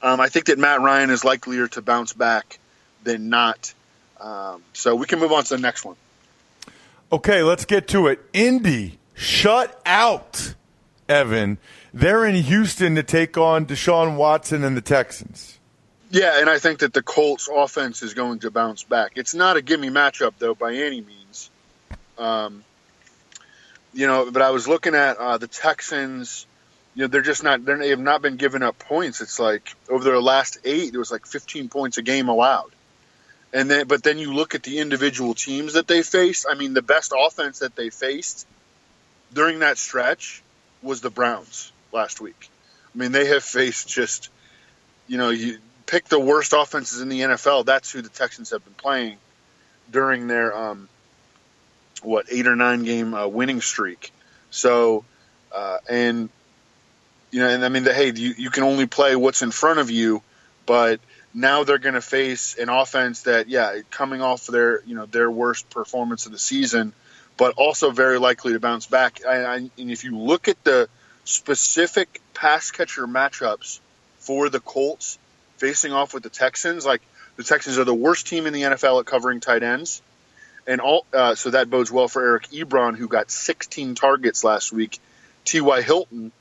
Um, 0.03 0.20
I 0.20 0.29
think 0.29 0.46
that 0.46 0.59
Matt 0.59 0.81
Ryan 0.81 1.11
is 1.11 1.24
likelier 1.24 1.68
to 1.68 1.83
bounce 1.83 2.12
back 2.12 2.59
than 3.05 3.29
not. 3.29 3.72
Um, 4.20 4.62
so 4.72 4.96
we 4.96 5.07
can 5.07 5.20
move 5.20 5.31
on 5.31 5.44
to 5.44 5.57
the 5.57 5.62
next 5.62 5.85
one. 5.85 5.96
Okay, 7.12 7.42
let's 7.42 7.64
get 7.64 7.87
to 7.88 8.09
it. 8.09 8.20
Indy 8.33 8.98
shut 9.14 9.81
out 9.87 10.55
Evan. 11.11 11.59
They're 11.92 12.25
in 12.25 12.37
Houston 12.37 12.94
to 12.94 13.03
take 13.03 13.37
on 13.37 13.66
Deshaun 13.66 14.16
Watson 14.16 14.64
and 14.64 14.77
the 14.77 14.81
Texans. 14.81 15.59
Yeah, 16.11 16.40
and 16.40 16.49
I 16.49 16.59
think 16.59 16.81
that 16.81 16.92
the 16.92 17.03
Colts 17.03 17.49
offense 17.53 18.03
is 18.03 18.14
going 18.14 18.40
to 18.40 18.51
bounce 18.51 18.83
back. 18.83 19.12
It's 19.16 19.35
not 19.35 19.57
a 19.57 19.62
gimme 19.62 19.90
matchup 19.90 20.33
though 20.38 20.55
by 20.55 20.75
any 20.75 21.01
means. 21.01 21.51
Um, 22.18 22.64
you 23.92 24.07
know, 24.07 24.31
but 24.31 24.42
I 24.42 24.51
was 24.51 24.68
looking 24.68 24.94
at 24.94 25.18
uh, 25.18 25.38
the 25.38 25.46
Texans. 25.46 26.46
You 26.94 27.03
know, 27.03 27.09
they're 27.09 27.23
just 27.23 27.44
not. 27.44 27.64
They 27.64 27.90
have 27.90 28.01
not 28.01 28.23
been 28.23 28.37
giving 28.37 28.62
up 28.62 28.79
points. 28.79 29.20
It's 29.20 29.38
like 29.38 29.75
over 29.88 30.03
their 30.03 30.20
last 30.20 30.59
eight, 30.64 30.94
it 30.94 30.99
was 30.99 31.12
like 31.12 31.27
15 31.27 31.68
points 31.68 31.99
a 31.99 32.03
game 32.03 32.29
allowed. 32.29 32.70
And 33.53 33.68
then, 33.68 33.87
but 33.88 34.03
then 34.03 34.18
you 34.18 34.33
look 34.33 34.55
at 34.55 34.62
the 34.62 34.79
individual 34.79 35.35
teams 35.35 35.75
that 35.75 35.88
they 35.88 36.03
faced. 36.03 36.46
I 36.49 36.55
mean, 36.55 36.75
the 36.75 36.83
best 36.83 37.12
offense 37.16 37.61
that 37.61 37.75
they 37.75 37.90
faced 37.90 38.46
during 39.33 39.61
that 39.61 39.79
stretch 39.79 40.42
was 40.83 41.01
the 41.01 41.11
Browns 41.11 41.73
last 41.93 42.21
week. 42.21 42.51
I 42.95 42.99
mean, 42.99 43.12
they 43.12 43.27
have 43.27 43.45
faced 43.45 43.88
just, 43.88 44.31
you 45.07 45.19
know, 45.19 45.31
you 45.31 45.59
pick 45.87 46.07
the 46.07 46.19
worst 46.19 46.53
offenses 46.53 47.01
in 47.01 47.09
the 47.09 47.21
NFL. 47.21 47.66
That's 47.66 47.90
who 47.90 48.03
the 48.03 48.09
Texans 48.09 48.51
have 48.51 48.64
been 48.64 48.75
playing 48.75 49.19
during 49.90 50.27
their 50.27 50.57
um, 50.57 50.88
what 52.03 52.27
eight 52.31 52.47
or 52.47 52.57
nine 52.57 52.85
game 52.85 53.14
uh, 53.14 53.27
winning 53.27 53.61
streak. 53.61 54.12
So, 54.51 55.05
uh, 55.55 55.79
and 55.88 56.29
you 57.31 57.40
know, 57.40 57.49
and 57.49 57.64
I 57.64 57.69
mean, 57.69 57.85
the, 57.85 57.95
hey, 57.95 58.12
you 58.12 58.35
you 58.37 58.51
can 58.51 58.64
only 58.64 58.87
play 58.87 59.16
what's 59.16 59.43
in 59.43 59.51
front 59.51 59.79
of 59.79 59.90
you, 59.90 60.23
but 60.66 61.01
now 61.33 61.64
they're 61.64 61.79
going 61.79 61.95
to 61.95 62.01
face 62.01 62.57
an 62.57 62.69
offense 62.69 63.23
that, 63.23 63.49
yeah, 63.49 63.81
coming 63.90 64.21
off 64.21 64.47
their 64.47 64.83
you 64.85 64.95
know 64.95 65.07
their 65.07 65.31
worst 65.31 65.71
performance 65.71 66.27
of 66.27 66.33
the 66.33 66.38
season, 66.38 66.93
but 67.40 67.55
also 67.57 67.90
very 67.90 68.18
likely 68.18 68.53
to 68.53 68.61
bounce 68.61 68.87
back. 68.87 69.24
I, 69.26 69.57
and 69.57 69.70
if 69.79 70.05
you 70.05 70.14
look 70.14 70.46
at 70.48 70.62
the 70.62 70.90
specific 71.24 72.20
pass 72.35 72.70
catcher 72.70 73.07
matchups 73.07 73.81
for 74.18 74.50
the 74.50 74.61
Colts 74.61 75.18
facing 75.57 75.90
off 75.90 76.12
with 76.12 76.22
the 76.22 76.29
Texans, 76.29 76.85
like 76.85 77.00
the 77.37 77.42
Texans 77.42 77.79
are 77.79 77.85
the 77.85 77.94
worst 77.94 78.26
team 78.26 78.46
in 78.46 78.53
the 78.53 78.61
NFL 78.61 79.00
at 79.00 79.07
covering 79.07 79.40
tight 79.40 79.62
ends, 79.62 80.03
and 80.66 80.83
all 80.83 81.07
uh, 81.14 81.35
so 81.35 81.48
that 81.48 81.70
bodes 81.70 81.90
well 81.90 82.09
for 82.09 82.22
Eric 82.22 82.48
Ebron, 82.48 82.94
who 82.94 83.09
got 83.09 83.31
16 83.31 83.94
targets 83.94 84.44
last 84.44 84.70
week. 84.70 84.98
T.Y. 85.46 85.81
Hilton 85.81 86.33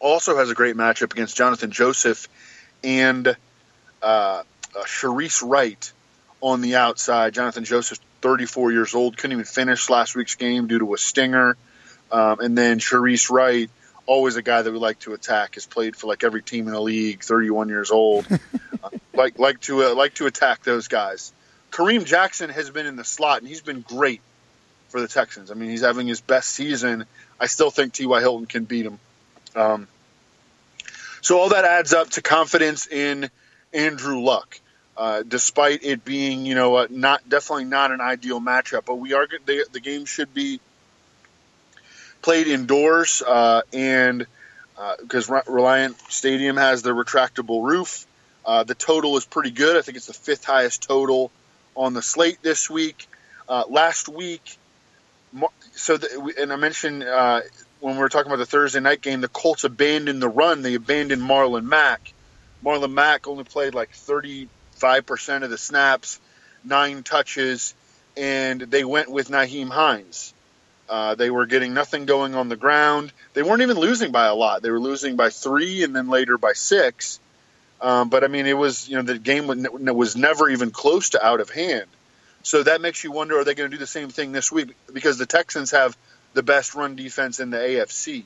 also 0.00 0.36
has 0.36 0.50
a 0.50 0.54
great 0.54 0.74
matchup 0.74 1.12
against 1.12 1.36
Johnathan 1.36 1.70
Joseph 1.70 2.26
and 2.82 3.36
uh, 4.02 4.42
uh, 4.74 5.18
Wright 5.44 5.92
on 6.40 6.62
the 6.62 6.74
outside. 6.74 7.32
Johnathan 7.32 7.62
Joseph, 7.62 8.00
34 8.24 8.72
years 8.72 8.94
old, 8.94 9.18
couldn't 9.18 9.32
even 9.32 9.44
finish 9.44 9.90
last 9.90 10.16
week's 10.16 10.34
game 10.34 10.66
due 10.66 10.78
to 10.78 10.94
a 10.94 10.98
stinger. 10.98 11.58
Um, 12.10 12.40
and 12.40 12.56
then 12.56 12.78
Shareece 12.78 13.30
Wright, 13.30 13.68
always 14.06 14.36
a 14.36 14.42
guy 14.42 14.62
that 14.62 14.72
we 14.72 14.78
like 14.78 14.98
to 15.00 15.12
attack, 15.12 15.56
has 15.56 15.66
played 15.66 15.94
for 15.94 16.06
like 16.06 16.24
every 16.24 16.42
team 16.42 16.66
in 16.66 16.72
the 16.72 16.80
league, 16.80 17.22
31 17.22 17.68
years 17.68 17.90
old. 17.90 18.26
uh, 18.82 18.88
like 19.12 19.38
like 19.38 19.60
to 19.62 19.84
uh, 19.84 19.94
like 19.94 20.14
to 20.14 20.24
attack 20.24 20.62
those 20.62 20.88
guys. 20.88 21.34
Kareem 21.70 22.06
Jackson 22.06 22.48
has 22.48 22.70
been 22.70 22.86
in 22.86 22.96
the 22.96 23.04
slot 23.04 23.40
and 23.40 23.48
he's 23.48 23.60
been 23.60 23.82
great 23.82 24.22
for 24.88 25.02
the 25.02 25.08
Texans. 25.08 25.50
I 25.50 25.54
mean, 25.54 25.68
he's 25.68 25.82
having 25.82 26.06
his 26.06 26.22
best 26.22 26.48
season. 26.48 27.04
I 27.38 27.44
still 27.44 27.70
think 27.70 27.92
T.Y. 27.92 28.20
Hilton 28.20 28.46
can 28.46 28.64
beat 28.64 28.86
him. 28.86 28.98
Um, 29.54 29.86
so 31.20 31.38
all 31.38 31.50
that 31.50 31.66
adds 31.66 31.92
up 31.92 32.08
to 32.10 32.22
confidence 32.22 32.86
in 32.86 33.28
Andrew 33.74 34.20
Luck. 34.20 34.60
Uh, 34.96 35.22
despite 35.26 35.82
it 35.82 36.04
being, 36.04 36.46
you 36.46 36.54
know, 36.54 36.86
not 36.88 37.28
definitely 37.28 37.64
not 37.64 37.90
an 37.90 38.00
ideal 38.00 38.40
matchup, 38.40 38.84
but 38.86 38.94
we 38.94 39.12
are 39.12 39.26
the, 39.26 39.66
the 39.72 39.80
game 39.80 40.04
should 40.04 40.32
be 40.32 40.60
played 42.22 42.46
indoors, 42.46 43.22
uh, 43.26 43.62
and 43.72 44.26
because 45.00 45.28
uh, 45.30 45.40
Reliant 45.48 45.98
Stadium 46.08 46.56
has 46.56 46.82
the 46.82 46.90
retractable 46.90 47.64
roof, 47.64 48.06
uh, 48.46 48.62
the 48.62 48.74
total 48.74 49.16
is 49.16 49.24
pretty 49.24 49.50
good. 49.50 49.76
I 49.76 49.82
think 49.82 49.96
it's 49.96 50.06
the 50.06 50.12
fifth 50.12 50.44
highest 50.44 50.84
total 50.84 51.32
on 51.74 51.92
the 51.92 52.02
slate 52.02 52.38
this 52.42 52.70
week. 52.70 53.08
Last 53.68 54.08
week, 54.08 54.58
so 55.72 55.96
the, 55.96 56.34
and 56.40 56.52
I 56.52 56.56
mentioned 56.56 57.02
when 57.80 57.94
we 57.94 57.98
were 57.98 58.08
talking 58.08 58.30
about 58.30 58.38
the 58.38 58.46
Thursday 58.46 58.80
night 58.80 59.02
game, 59.02 59.20
the 59.20 59.28
Colts 59.28 59.64
abandoned 59.64 60.22
the 60.22 60.28
run. 60.28 60.62
They 60.62 60.74
abandoned 60.74 61.20
Marlon 61.20 61.64
Mack 61.64 62.14
Marlon 62.64 62.92
Mack 62.92 63.28
only 63.28 63.44
played 63.44 63.74
like 63.74 63.90
35% 64.84 65.42
of 65.42 65.50
the 65.50 65.58
snaps, 65.58 66.20
nine 66.62 67.02
touches, 67.02 67.74
and 68.16 68.60
they 68.60 68.84
went 68.84 69.10
with 69.10 69.28
Nyheim 69.28 69.70
Hines. 69.70 70.34
Uh, 70.88 71.14
they 71.14 71.30
were 71.30 71.46
getting 71.46 71.72
nothing 71.72 72.04
going 72.04 72.34
on 72.34 72.48
the 72.48 72.56
ground. 72.56 73.10
They 73.32 73.42
weren't 73.42 73.62
even 73.62 73.78
losing 73.78 74.12
by 74.12 74.26
a 74.26 74.34
lot. 74.34 74.62
They 74.62 74.70
were 74.70 74.80
losing 74.80 75.16
by 75.16 75.30
three 75.30 75.82
and 75.82 75.96
then 75.96 76.08
later 76.08 76.36
by 76.36 76.52
six. 76.52 77.18
Um, 77.80 78.10
but 78.10 78.22
I 78.22 78.28
mean, 78.28 78.46
it 78.46 78.56
was 78.56 78.88
you 78.88 78.96
know 78.96 79.02
the 79.02 79.18
game 79.18 79.46
was 79.46 80.16
never 80.16 80.48
even 80.50 80.70
close 80.70 81.10
to 81.10 81.24
out 81.24 81.40
of 81.40 81.50
hand. 81.50 81.86
So 82.42 82.62
that 82.62 82.82
makes 82.82 83.02
you 83.02 83.12
wonder: 83.12 83.38
Are 83.38 83.44
they 83.44 83.54
going 83.54 83.70
to 83.70 83.76
do 83.76 83.80
the 83.80 83.86
same 83.86 84.10
thing 84.10 84.32
this 84.32 84.52
week? 84.52 84.74
Because 84.92 85.16
the 85.16 85.26
Texans 85.26 85.70
have 85.70 85.96
the 86.34 86.42
best 86.42 86.74
run 86.74 86.96
defense 86.96 87.40
in 87.40 87.50
the 87.50 87.56
AFC. 87.56 88.24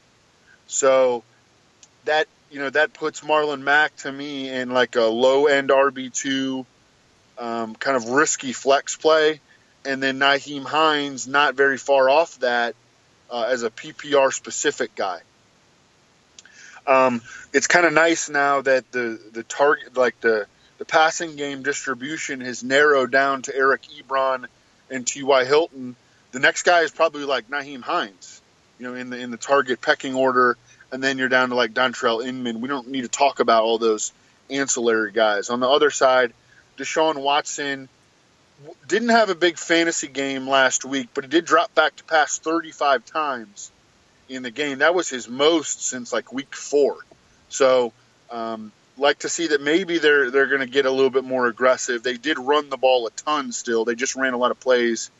So 0.66 1.22
that 2.04 2.26
you 2.50 2.58
know 2.58 2.70
that 2.70 2.92
puts 2.92 3.20
Marlon 3.20 3.62
Mack 3.62 3.94
to 3.96 4.12
me 4.12 4.50
in 4.50 4.70
like 4.70 4.96
a 4.96 5.02
low 5.02 5.46
end 5.46 5.70
RB 5.70 6.12
two, 6.12 6.66
um, 7.38 7.74
kind 7.74 7.96
of 7.96 8.08
risky 8.08 8.52
flex 8.52 8.96
play, 8.96 9.40
and 9.84 10.02
then 10.02 10.18
Nyheim 10.18 10.64
Hines 10.64 11.26
not 11.26 11.54
very 11.54 11.78
far 11.78 12.08
off 12.08 12.38
that 12.40 12.74
uh, 13.30 13.46
as 13.48 13.62
a 13.62 13.70
PPR 13.70 14.32
specific 14.32 14.94
guy. 14.94 15.20
Um, 16.86 17.20
it's 17.52 17.66
kind 17.66 17.84
of 17.84 17.92
nice 17.92 18.30
now 18.30 18.62
that 18.62 18.90
the 18.92 19.20
the 19.32 19.42
target 19.42 19.96
like 19.96 20.18
the 20.20 20.46
the 20.78 20.84
passing 20.84 21.36
game 21.36 21.62
distribution 21.62 22.40
has 22.40 22.62
narrowed 22.62 23.10
down 23.10 23.42
to 23.42 23.54
Eric 23.54 23.82
Ebron 23.98 24.46
and 24.90 25.06
T.Y. 25.06 25.44
Hilton. 25.44 25.96
The 26.30 26.38
next 26.38 26.62
guy 26.62 26.82
is 26.82 26.92
probably 26.92 27.24
like 27.24 27.50
Nyheim 27.50 27.82
Hines, 27.82 28.40
you 28.78 28.86
know, 28.86 28.94
in 28.94 29.10
the 29.10 29.18
in 29.18 29.30
the 29.30 29.36
target 29.36 29.82
pecking 29.82 30.14
order 30.14 30.56
and 30.92 31.02
then 31.02 31.18
you're 31.18 31.28
down 31.28 31.50
to 31.50 31.54
like 31.54 31.74
Dontrelle 31.74 32.24
Inman. 32.26 32.60
We 32.60 32.68
don't 32.68 32.88
need 32.88 33.02
to 33.02 33.08
talk 33.08 33.40
about 33.40 33.64
all 33.64 33.78
those 33.78 34.12
ancillary 34.50 35.12
guys. 35.12 35.50
On 35.50 35.60
the 35.60 35.68
other 35.68 35.90
side, 35.90 36.32
Deshaun 36.76 37.20
Watson, 37.20 37.88
didn't 38.86 39.10
have 39.10 39.30
a 39.30 39.34
big 39.34 39.58
fantasy 39.58 40.08
game 40.08 40.48
last 40.48 40.84
week, 40.84 41.08
but 41.14 41.24
he 41.24 41.30
did 41.30 41.44
drop 41.44 41.74
back 41.74 41.94
to 41.96 42.04
pass 42.04 42.38
35 42.38 43.04
times 43.04 43.70
in 44.28 44.42
the 44.42 44.50
game. 44.50 44.78
That 44.78 44.94
was 44.94 45.08
his 45.08 45.28
most 45.28 45.82
since 45.86 46.12
like 46.12 46.32
week 46.32 46.54
four. 46.54 46.96
So, 47.48 47.92
um, 48.30 48.72
like 48.96 49.20
to 49.20 49.28
see 49.28 49.48
that 49.48 49.60
maybe 49.60 49.98
they're 49.98 50.30
they're 50.30 50.48
going 50.48 50.60
to 50.60 50.66
get 50.66 50.86
a 50.86 50.90
little 50.90 51.10
bit 51.10 51.24
more 51.24 51.46
aggressive. 51.46 52.02
They 52.02 52.16
did 52.16 52.38
run 52.38 52.68
the 52.68 52.76
ball 52.76 53.06
a 53.06 53.10
ton. 53.10 53.52
Still, 53.52 53.84
they 53.84 53.94
just 53.94 54.16
ran 54.16 54.32
a 54.32 54.36
lot 54.36 54.50
of 54.50 54.58
plays. 54.58 55.10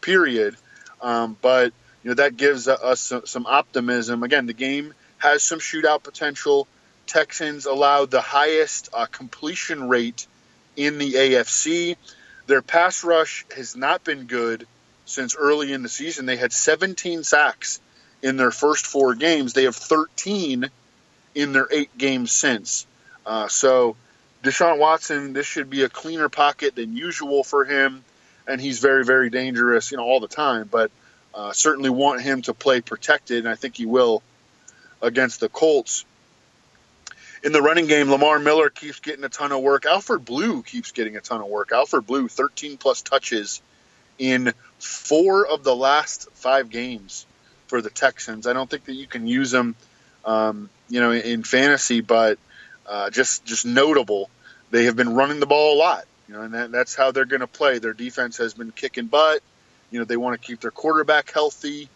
Period. 0.00 0.56
Um, 1.02 1.36
but 1.42 1.72
you 2.02 2.10
know 2.10 2.14
that 2.14 2.36
gives 2.36 2.66
us 2.66 3.12
some 3.24 3.46
optimism. 3.46 4.22
Again, 4.22 4.46
the 4.46 4.54
game 4.54 4.94
has 5.18 5.42
some 5.42 5.58
shootout 5.58 6.02
potential. 6.02 6.66
Texans 7.06 7.66
allowed 7.66 8.10
the 8.10 8.20
highest 8.20 8.88
uh, 8.92 9.06
completion 9.06 9.88
rate 9.88 10.26
in 10.76 10.98
the 10.98 11.14
AFC. 11.14 11.96
Their 12.46 12.62
pass 12.62 13.04
rush 13.04 13.44
has 13.56 13.76
not 13.76 14.04
been 14.04 14.24
good 14.24 14.66
since 15.04 15.36
early 15.36 15.72
in 15.72 15.82
the 15.82 15.88
season. 15.88 16.26
They 16.26 16.36
had 16.36 16.52
17 16.52 17.24
sacks 17.24 17.80
in 18.22 18.36
their 18.36 18.50
first 18.50 18.86
four 18.86 19.14
games. 19.14 19.52
They 19.52 19.64
have 19.64 19.76
13 19.76 20.68
in 21.34 21.52
their 21.52 21.68
eight 21.70 21.96
games 21.96 22.32
since. 22.32 22.86
Uh, 23.24 23.48
so 23.48 23.96
Deshaun 24.42 24.78
Watson, 24.78 25.32
this 25.32 25.46
should 25.46 25.70
be 25.70 25.82
a 25.82 25.88
cleaner 25.88 26.28
pocket 26.28 26.74
than 26.74 26.96
usual 26.96 27.42
for 27.42 27.64
him, 27.64 28.04
and 28.46 28.60
he's 28.60 28.78
very, 28.78 29.04
very 29.04 29.30
dangerous, 29.30 29.90
you 29.90 29.96
know, 29.96 30.04
all 30.04 30.20
the 30.20 30.28
time. 30.28 30.68
But 30.70 30.90
uh, 31.34 31.52
certainly 31.52 31.90
want 31.90 32.22
him 32.22 32.42
to 32.42 32.54
play 32.54 32.80
protected, 32.80 33.38
and 33.38 33.48
I 33.48 33.54
think 33.54 33.76
he 33.76 33.86
will 33.86 34.22
against 35.02 35.40
the 35.40 35.48
Colts. 35.48 36.04
In 37.42 37.52
the 37.52 37.62
running 37.62 37.86
game, 37.86 38.10
Lamar 38.10 38.38
Miller 38.38 38.70
keeps 38.70 39.00
getting 39.00 39.24
a 39.24 39.28
ton 39.28 39.52
of 39.52 39.60
work. 39.60 39.86
Alfred 39.86 40.24
Blue 40.24 40.62
keeps 40.62 40.92
getting 40.92 41.16
a 41.16 41.20
ton 41.20 41.40
of 41.40 41.46
work. 41.46 41.70
Alfred 41.70 42.06
Blue, 42.06 42.28
13 42.28 42.76
plus 42.76 43.02
touches 43.02 43.60
in 44.18 44.52
four 44.78 45.46
of 45.46 45.62
the 45.62 45.74
last 45.74 46.28
five 46.32 46.70
games 46.70 47.26
for 47.66 47.80
the 47.80 47.90
Texans. 47.90 48.46
I 48.46 48.52
don't 48.52 48.68
think 48.68 48.84
that 48.86 48.94
you 48.94 49.06
can 49.06 49.26
use 49.26 49.50
them, 49.50 49.76
um, 50.24 50.70
you 50.88 51.00
know, 51.00 51.12
in 51.12 51.42
fantasy, 51.42 52.00
but 52.00 52.38
uh, 52.86 53.10
just 53.10 53.44
just 53.44 53.66
notable. 53.66 54.30
They 54.70 54.84
have 54.84 54.96
been 54.96 55.14
running 55.14 55.40
the 55.40 55.46
ball 55.46 55.76
a 55.76 55.78
lot, 55.78 56.04
you 56.28 56.34
know, 56.34 56.42
and 56.42 56.54
that, 56.54 56.72
that's 56.72 56.94
how 56.94 57.12
they're 57.12 57.24
going 57.24 57.40
to 57.40 57.46
play. 57.46 57.78
Their 57.78 57.92
defense 57.92 58.38
has 58.38 58.54
been 58.54 58.72
kicking 58.72 59.06
butt. 59.06 59.40
You 59.90 60.00
know, 60.00 60.04
they 60.04 60.16
want 60.16 60.40
to 60.40 60.44
keep 60.44 60.60
their 60.60 60.70
quarterback 60.70 61.30
healthy, 61.30 61.88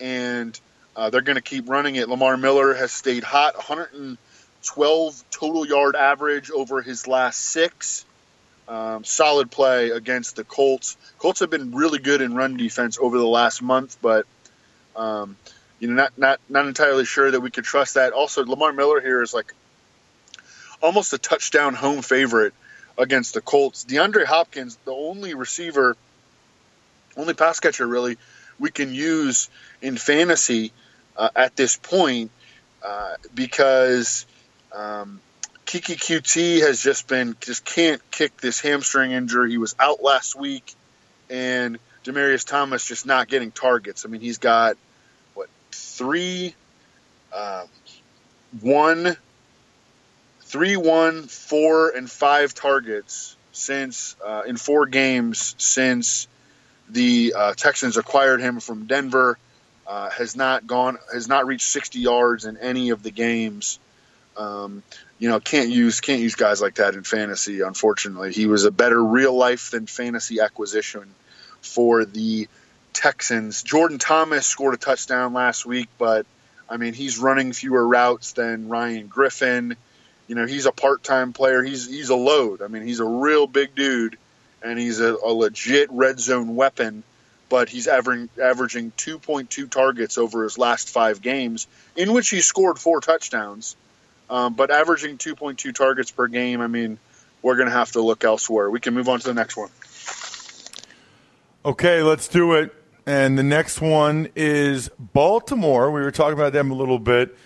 and 0.00 0.58
uh, 0.96 1.10
they're 1.10 1.20
going 1.20 1.36
to 1.36 1.42
keep 1.42 1.68
running 1.68 1.96
it. 1.96 2.08
Lamar 2.08 2.36
Miller 2.38 2.74
has 2.74 2.90
stayed 2.90 3.22
hot, 3.22 3.54
112 3.56 5.24
total 5.30 5.66
yard 5.66 5.94
average 5.94 6.50
over 6.50 6.80
his 6.80 7.06
last 7.06 7.38
six. 7.38 8.06
Um, 8.66 9.04
solid 9.04 9.50
play 9.50 9.90
against 9.90 10.34
the 10.34 10.42
Colts. 10.42 10.96
Colts 11.18 11.40
have 11.40 11.50
been 11.50 11.72
really 11.72 12.00
good 12.00 12.20
in 12.20 12.34
run 12.34 12.56
defense 12.56 12.98
over 12.98 13.16
the 13.16 13.26
last 13.26 13.62
month, 13.62 13.98
but 14.02 14.26
um, 14.96 15.36
you 15.78 15.86
know, 15.86 15.94
not 15.94 16.18
not 16.18 16.40
not 16.48 16.66
entirely 16.66 17.04
sure 17.04 17.30
that 17.30 17.40
we 17.40 17.50
could 17.50 17.62
trust 17.62 17.94
that. 17.94 18.12
Also, 18.12 18.44
Lamar 18.44 18.72
Miller 18.72 19.00
here 19.00 19.22
is 19.22 19.32
like 19.32 19.54
almost 20.82 21.12
a 21.12 21.18
touchdown 21.18 21.74
home 21.74 22.02
favorite 22.02 22.54
against 22.98 23.34
the 23.34 23.40
Colts. 23.40 23.84
DeAndre 23.84 24.24
Hopkins, 24.24 24.78
the 24.84 24.92
only 24.92 25.34
receiver, 25.34 25.96
only 27.16 27.34
pass 27.34 27.60
catcher 27.60 27.86
really 27.86 28.16
we 28.58 28.70
can 28.70 28.94
use 28.94 29.48
in 29.82 29.96
fantasy 29.96 30.72
uh, 31.16 31.30
at 31.34 31.56
this 31.56 31.76
point 31.76 32.30
uh, 32.84 33.14
because 33.34 34.26
um, 34.72 35.20
Keke 35.66 35.96
Coutee 35.96 36.60
has 36.60 36.82
just 36.82 37.08
been 37.08 37.36
just 37.40 37.64
can't 37.64 38.00
kick 38.10 38.36
this 38.38 38.60
hamstring 38.60 39.12
injury. 39.12 39.50
He 39.50 39.58
was 39.58 39.74
out 39.78 40.02
last 40.02 40.36
week, 40.36 40.74
and 41.28 41.78
Demaryius 42.04 42.46
Thomas 42.46 42.86
just 42.86 43.06
not 43.06 43.28
getting 43.28 43.50
targets. 43.50 44.04
I 44.04 44.08
mean, 44.08 44.20
he's 44.20 44.38
got 44.38 44.76
three, 45.96 46.54
uh, 47.32 47.64
one, 48.60 49.16
three, 50.42 50.76
one, 50.76 51.22
four, 51.24 51.90
and 51.90 52.10
five 52.10 52.54
targets 52.54 53.36
since 53.52 54.16
uh, 54.24 54.42
in 54.46 54.56
four 54.56 54.86
games 54.86 55.54
since 55.58 56.28
the 56.88 57.34
uh, 57.36 57.54
Texans 57.54 57.96
acquired 57.96 58.40
him 58.40 58.60
from 58.60 58.86
Denver. 58.86 59.38
Uh, 59.86 60.10
has 60.10 60.34
not 60.34 60.66
gone, 60.66 60.98
has 61.12 61.28
not 61.28 61.46
reached 61.46 61.68
60 61.68 62.00
yards 62.00 62.44
in 62.44 62.56
any 62.56 62.90
of 62.90 63.02
the 63.04 63.12
games. 63.12 63.78
Um, 64.36 64.82
you 65.18 65.28
know, 65.28 65.40
can't 65.40 65.70
use 65.70 66.00
can't 66.00 66.20
use 66.20 66.34
guys 66.34 66.60
like 66.60 66.74
that 66.74 66.94
in 66.94 67.04
fantasy. 67.04 67.60
Unfortunately, 67.60 68.32
he 68.32 68.46
was 68.46 68.64
a 68.64 68.70
better 68.70 69.02
real 69.02 69.34
life 69.34 69.70
than 69.70 69.86
fantasy 69.86 70.40
acquisition 70.40 71.06
for 71.62 72.04
the 72.04 72.48
Texans. 72.92 73.62
Jordan 73.62 73.98
Thomas 73.98 74.46
scored 74.46 74.74
a 74.74 74.78
touchdown 74.78 75.32
last 75.32 75.66
week, 75.66 75.88
but 75.98 76.26
I 76.68 76.76
mean 76.76 76.94
he's 76.94 77.18
running 77.18 77.52
fewer 77.52 77.86
routes 77.86 78.32
than 78.32 78.68
Ryan 78.68 79.06
Griffin. 79.06 79.76
You 80.28 80.34
know 80.34 80.46
he's 80.46 80.66
a 80.66 80.72
part-time 80.72 81.32
player. 81.32 81.62
He's 81.62 81.88
he's 81.88 82.10
a 82.10 82.16
load. 82.16 82.62
I 82.62 82.68
mean 82.68 82.82
he's 82.82 83.00
a 83.00 83.04
real 83.04 83.46
big 83.46 83.74
dude, 83.74 84.18
and 84.62 84.78
he's 84.78 85.00
a, 85.00 85.14
a 85.14 85.32
legit 85.32 85.90
red 85.92 86.18
zone 86.18 86.56
weapon. 86.56 87.02
But 87.48 87.68
he's 87.68 87.86
averaging 87.86 88.28
averaging 88.42 88.92
2.2 88.92 89.70
targets 89.70 90.18
over 90.18 90.42
his 90.42 90.58
last 90.58 90.88
five 90.88 91.22
games, 91.22 91.66
in 91.94 92.12
which 92.12 92.28
he 92.28 92.40
scored 92.40 92.78
four 92.78 93.00
touchdowns. 93.00 93.76
Um, 94.28 94.54
but 94.54 94.70
averaging 94.70 95.18
2.2 95.18 95.72
targets 95.74 96.10
per 96.10 96.26
game, 96.26 96.60
I 96.60 96.66
mean, 96.66 96.98
we're 97.42 97.56
going 97.56 97.68
to 97.68 97.74
have 97.74 97.92
to 97.92 98.00
look 98.02 98.24
elsewhere. 98.24 98.68
We 98.68 98.80
can 98.80 98.94
move 98.94 99.08
on 99.08 99.20
to 99.20 99.26
the 99.28 99.34
next 99.34 99.56
one. 99.56 99.70
Okay, 101.64 102.02
let's 102.02 102.26
do 102.26 102.54
it. 102.54 102.74
And 103.06 103.38
the 103.38 103.44
next 103.44 103.80
one 103.80 104.28
is 104.34 104.90
Baltimore. 104.98 105.92
We 105.92 106.00
were 106.00 106.10
talking 106.10 106.34
about 106.34 106.52
them 106.52 106.72
a 106.72 106.74
little 106.74 106.98
bit. 106.98 107.36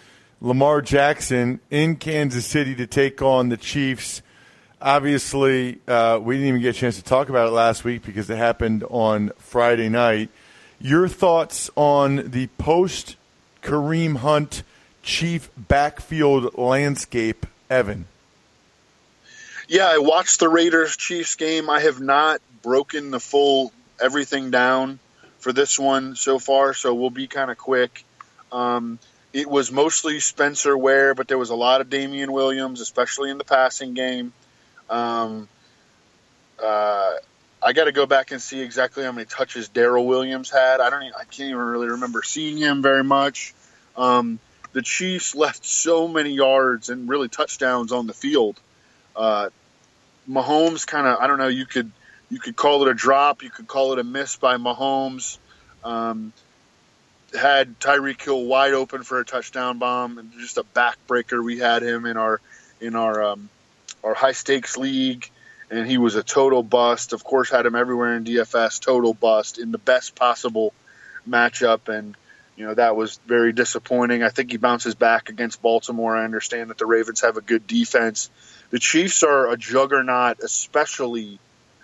Lamar 0.41 0.81
Jackson 0.81 1.61
in 1.71 1.97
Kansas 1.97 2.47
City 2.47 2.75
to 2.77 2.87
take 2.87 3.21
on 3.21 3.51
the 3.51 3.59
Chiefs. 3.59 4.23
Obviously, 4.83 5.79
uh, 5.87 6.19
we 6.23 6.37
didn't 6.37 6.49
even 6.49 6.61
get 6.63 6.77
a 6.77 6.79
chance 6.79 6.97
to 6.97 7.03
talk 7.03 7.29
about 7.29 7.49
it 7.49 7.51
last 7.51 7.85
week 7.85 8.05
because 8.05 8.31
it 8.31 8.39
happened 8.39 8.85
on 8.89 9.31
Friday 9.37 9.89
night. 9.89 10.31
Your 10.81 11.07
thoughts 11.07 11.71
on 11.77 12.31
the 12.31 12.47
post 12.59 13.17
Kareem 13.63 14.17
Hunt 14.17 14.63
Chief 15.03 15.51
backfield 15.57 16.57
landscape, 16.59 17.47
Evan? 17.69 18.07
Yeah, 19.69 19.89
I 19.89 19.99
watched 19.99 20.41
the 20.41 20.49
Raiders 20.49 20.97
Chiefs 20.97 21.37
game. 21.37 21.71
I 21.71 21.81
have 21.81 22.01
not 22.01 22.41
broken 22.63 23.11
the 23.11 23.21
full 23.21 23.73
everything 24.01 24.51
down 24.51 24.99
for 25.39 25.53
this 25.53 25.79
one 25.79 26.17
so 26.17 26.39
far, 26.39 26.75
so 26.75 26.95
we'll 26.95 27.11
be 27.11 27.27
kind 27.27 27.51
of 27.51 27.57
quick. 27.57 28.05
Um, 28.53 28.99
it 29.33 29.49
was 29.49 29.71
mostly 29.71 30.21
Spencer 30.21 30.77
Ware, 30.77 31.15
but 31.15 31.29
there 31.29 31.39
was 31.39 31.51
a 31.51 31.55
lot 31.55 31.81
of 31.81 31.89
Damien 31.89 32.33
Williams, 32.33 32.81
especially 32.81 33.31
in 33.31 33.39
the 33.39 33.45
passing 33.45 33.95
game. 33.95 34.33
Um, 34.91 35.49
uh, 36.63 37.13
I 37.63 37.73
got 37.73 37.85
to 37.85 37.93
go 37.93 38.07
back 38.07 38.33
and 38.33 38.41
see 38.43 38.61
exactly 38.61 39.05
how 39.05 39.13
many 39.13 39.27
touches 39.27 39.69
Darrel 39.69 40.07
Williams 40.07 40.51
had. 40.51 40.81
I 40.81 40.91
don't. 40.91 41.03
Even, 41.03 41.15
I 41.15 41.25
can't 41.25 41.51
even 41.51 41.59
really 41.59 41.89
remember 41.89 42.23
seeing 42.23 42.57
him 42.57 42.83
very 42.83 43.05
much. 43.05 43.55
Um, 43.97 44.39
the 44.73 44.83
Chiefs 44.83 45.35
left 45.35 45.65
so 45.65 46.09
many 46.09 46.31
yards 46.31 46.91
and 46.91 47.09
really 47.09 47.29
touchdowns 47.29 47.93
on 47.93 48.07
the 48.07 48.15
field. 48.15 48.61
Uh, 49.15 49.51
Mahomes 50.29 50.87
kind 50.87 51.07
of. 51.07 51.19
I 51.19 51.27
don't 51.27 51.39
know. 51.39 51.49
You 51.49 51.67
could 51.67 51.91
you 52.31 52.39
could 52.39 52.57
call 52.57 52.83
it 52.87 52.91
a 52.91 52.95
drop. 52.95 53.43
You 53.43 53.51
could 53.51 53.67
call 53.67 53.93
it 53.93 53.99
a 53.99 54.05
miss 54.05 54.37
by 54.37 54.57
Mahomes. 54.57 55.39
Um, 55.85 56.33
had 57.39 57.79
Tyreek 57.79 58.23
Hill 58.23 58.45
wide 58.45 58.73
open 58.73 59.03
for 59.03 59.21
a 59.21 59.25
touchdown 59.25 59.79
bomb 59.79 60.19
and 60.19 60.33
just 60.33 60.59
a 60.59 60.65
backbreaker. 60.65 61.45
We 61.45 61.59
had 61.59 61.83
him 61.83 62.07
in 62.07 62.17
our 62.17 62.41
in 62.81 62.97
our 62.97 63.23
um, 63.23 63.49
our 64.03 64.15
high 64.15 64.33
stakes 64.33 64.77
league, 64.77 65.31
and 65.71 65.87
he 65.87 65.99
was 65.99 66.15
a 66.17 66.23
total 66.23 66.63
bust. 66.63 67.13
Of 67.13 67.25
course, 67.25 67.51
had 67.51 67.67
him 67.67 67.75
everywhere 67.75 68.17
in 68.17 68.25
DFS, 68.25 68.81
total 68.81 69.15
bust 69.15 69.59
in 69.59 69.73
the 69.73 69.79
best 69.79 70.15
possible 70.15 70.73
matchup, 71.29 71.89
and 71.89 72.17
you 72.57 72.67
know 72.67 72.75
that 72.75 72.97
was 72.97 73.19
very 73.27 73.53
disappointing. 73.53 74.23
I 74.23 74.29
think 74.29 74.51
he 74.51 74.57
bounces 74.57 74.95
back 74.95 75.29
against 75.29 75.63
Baltimore. 75.63 76.17
I 76.17 76.25
understand 76.25 76.71
that 76.71 76.79
the 76.79 76.87
Ravens 76.87 77.21
have 77.21 77.37
a 77.37 77.43
good 77.43 77.67
defense. 77.67 78.31
The 78.71 78.79
Chiefs 78.79 79.23
are 79.23 79.51
a 79.51 79.57
juggernaut, 79.57 80.41
especially 80.41 81.39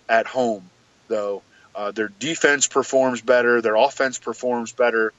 at 0.09 0.27
home, 0.27 0.69
though. 1.09 1.43
Uh, 1.75 1.91
their 1.91 2.09
defense 2.09 2.67
performs 2.67 3.21
better, 3.21 3.61
their 3.61 3.77
offense 3.77 4.19
performs 4.19 4.73
better. 4.73 5.13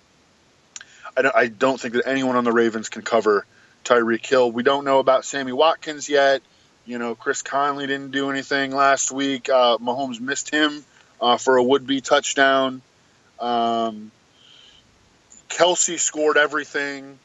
I 1.16 1.22
don't, 1.22 1.36
I 1.36 1.48
don't 1.48 1.80
think 1.80 1.94
that 1.94 2.08
anyone 2.08 2.36
on 2.36 2.44
the 2.44 2.52
Ravens 2.52 2.90
can 2.90 3.04
cover 3.04 3.46
Tyreek 3.84 4.26
Hill. 4.26 4.52
We 4.52 4.64
don't 4.64 4.84
know 4.84 5.00
about 5.00 5.26
Sammy 5.26 5.52
Watkins 5.52 6.10
yet. 6.10 6.42
You 6.88 7.00
know, 7.00 7.16
Chris 7.16 7.42
Conley 7.42 7.86
didn't 7.86 8.12
do 8.12 8.32
anything 8.32 8.72
last 8.72 9.12
week. 9.12 9.50
Uh, 9.50 9.78
Mahomes 9.78 10.22
missed 10.22 10.50
him 10.50 10.86
uh, 11.20 11.36
for 11.36 11.58
a 11.58 11.64
would-be 11.64 12.00
touchdown. 12.00 12.82
Um, 13.42 14.10
Kelce 15.50 16.00
scored 16.00 16.38
everything. 16.38 17.20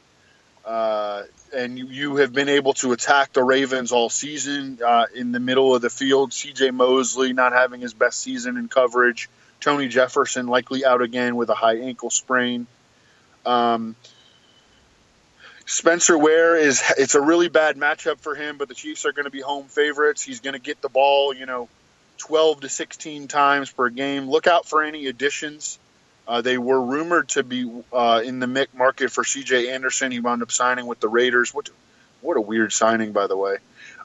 Uh, 0.65 1.23
and 1.55 1.79
you, 1.79 1.87
you 1.87 2.15
have 2.17 2.33
been 2.33 2.49
able 2.49 2.73
to 2.73 2.91
attack 2.91 3.31
the 3.31 3.41
Ravens 3.41 3.93
all 3.93 4.09
season 4.09 4.79
uh, 4.85 5.05
in 5.15 5.31
the 5.31 5.39
middle 5.39 5.73
of 5.73 5.81
the 5.81 5.89
field. 5.89 6.33
C.J. 6.33 6.71
Mosley 6.71 7.31
not 7.31 7.53
having 7.53 7.79
his 7.79 7.93
best 7.93 8.19
season 8.19 8.57
in 8.57 8.67
coverage. 8.67 9.29
Tony 9.61 9.87
Jefferson 9.87 10.47
likely 10.47 10.83
out 10.83 11.01
again 11.01 11.37
with 11.37 11.49
a 11.49 11.55
high 11.55 11.77
ankle 11.77 12.09
sprain. 12.09 12.67
Um, 13.45 13.95
Spencer 15.73 16.15
Ware 16.15 16.55
is 16.55 16.83
it's 16.99 17.15
a 17.15 17.21
really 17.21 17.49
bad 17.49 17.77
matchup 17.77 18.19
for 18.19 18.35
him, 18.35 18.59
but 18.59 18.67
the 18.67 18.75
Chiefs 18.75 19.07
are 19.07 19.11
going 19.11 19.25
to 19.25 19.31
be 19.31 19.41
home 19.41 19.65
favorites. 19.65 20.21
He's 20.21 20.39
going 20.39 20.53
to 20.53 20.59
get 20.59 20.81
the 20.81 20.87
ball, 20.87 21.33
you 21.33 21.47
know, 21.47 21.67
12 22.19 22.61
to 22.61 22.69
16 22.69 23.27
times 23.27 23.71
per 23.71 23.89
game. 23.89 24.29
Look 24.29 24.45
out 24.45 24.67
for 24.67 24.83
any 24.83 25.07
additions. 25.07 25.79
Uh, 26.27 26.41
they 26.41 26.59
were 26.59 26.79
rumored 26.79 27.29
to 27.29 27.43
be 27.43 27.69
uh, 27.91 28.21
in 28.23 28.39
the 28.39 28.45
Mick 28.45 28.67
market 28.75 29.11
for 29.11 29.23
C.J. 29.23 29.71
Anderson. 29.71 30.11
He 30.11 30.19
wound 30.19 30.43
up 30.43 30.51
signing 30.51 30.85
with 30.85 30.99
the 30.99 31.07
Raiders. 31.07 31.55
What, 31.55 31.69
what 32.21 32.37
a 32.37 32.41
weird 32.41 32.71
signing, 32.71 33.11
by 33.11 33.25
the 33.25 33.35
way. 33.35 33.57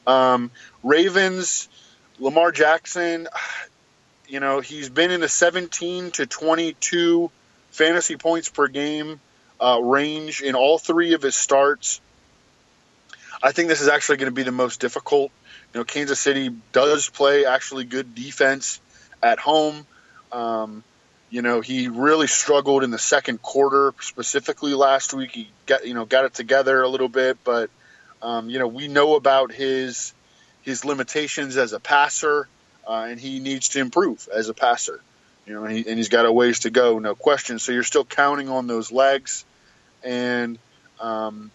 Um, 0.06 0.50
Ravens, 0.82 1.68
Lamar 2.18 2.50
Jackson. 2.50 3.28
You 4.26 4.40
know, 4.40 4.60
he's 4.60 4.88
been 4.88 5.10
in 5.10 5.20
the 5.20 5.28
17 5.28 6.12
to 6.12 6.24
22 6.24 7.30
fantasy 7.72 8.16
points 8.16 8.48
per 8.48 8.68
game 8.68 9.20
uh, 9.60 9.80
range 9.82 10.40
in 10.40 10.54
all 10.54 10.78
three 10.78 11.14
of 11.14 11.22
his 11.22 11.36
starts. 11.36 12.00
I 13.42 13.52
think 13.52 13.68
this 13.68 13.80
is 13.80 13.88
actually 13.88 14.18
going 14.18 14.30
to 14.30 14.34
be 14.34 14.42
the 14.42 14.52
most 14.52 14.80
difficult. 14.80 15.30
You 15.72 15.80
know, 15.80 15.84
Kansas 15.84 16.18
City 16.18 16.50
does 16.72 17.08
play 17.08 17.44
actually 17.44 17.84
good 17.84 18.14
defense 18.14 18.80
at 19.22 19.38
home. 19.38 19.86
Um, 20.32 20.82
you 21.30 21.42
know, 21.42 21.60
he 21.60 21.88
really 21.88 22.26
struggled 22.26 22.84
in 22.84 22.90
the 22.90 22.98
second 22.98 23.42
quarter, 23.42 23.94
specifically 24.00 24.74
last 24.74 25.12
week. 25.12 25.32
He 25.32 25.50
got 25.66 25.86
you 25.86 25.94
know 25.94 26.04
got 26.04 26.24
it 26.24 26.34
together 26.34 26.82
a 26.82 26.88
little 26.88 27.08
bit, 27.08 27.38
but 27.44 27.70
um, 28.22 28.48
you 28.48 28.58
know 28.58 28.66
we 28.66 28.88
know 28.88 29.14
about 29.14 29.52
his 29.52 30.14
his 30.62 30.84
limitations 30.84 31.56
as 31.56 31.72
a 31.72 31.80
passer, 31.80 32.48
uh, 32.86 33.06
and 33.08 33.20
he 33.20 33.40
needs 33.40 33.70
to 33.70 33.80
improve 33.80 34.28
as 34.34 34.48
a 34.48 34.54
passer. 34.54 35.00
You 35.46 35.54
know, 35.54 35.64
and, 35.64 35.76
he, 35.76 35.88
and 35.88 35.96
he's 35.96 36.10
got 36.10 36.26
a 36.26 36.32
ways 36.32 36.60
to 36.60 36.70
go, 36.70 36.98
no 36.98 37.14
question. 37.14 37.58
So 37.58 37.72
you're 37.72 37.82
still 37.82 38.04
counting 38.04 38.50
on 38.50 38.66
those 38.66 38.92
legs, 38.92 39.46
and 40.02 40.58
um, 41.00 41.50